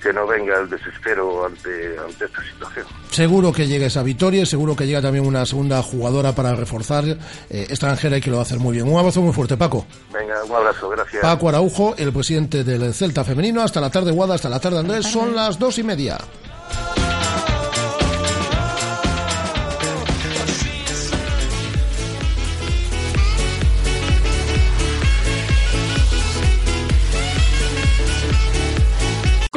[0.00, 2.86] que no venga el desespero ante, ante esta situación.
[3.10, 7.04] Seguro que llega esa victoria y seguro que llega también una segunda jugadora para reforzar
[7.04, 7.16] eh,
[7.68, 8.88] extranjera y que lo va a hacer muy bien.
[8.88, 9.86] Un abrazo muy fuerte, Paco.
[10.12, 11.22] Venga, un abrazo, gracias.
[11.22, 13.60] Paco Araujo, el presidente del Celta femenino.
[13.60, 15.06] Hasta la tarde, Guada, hasta la tarde, Andrés.
[15.06, 16.18] Son las dos y media.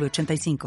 [0.00, 0.58] 906985.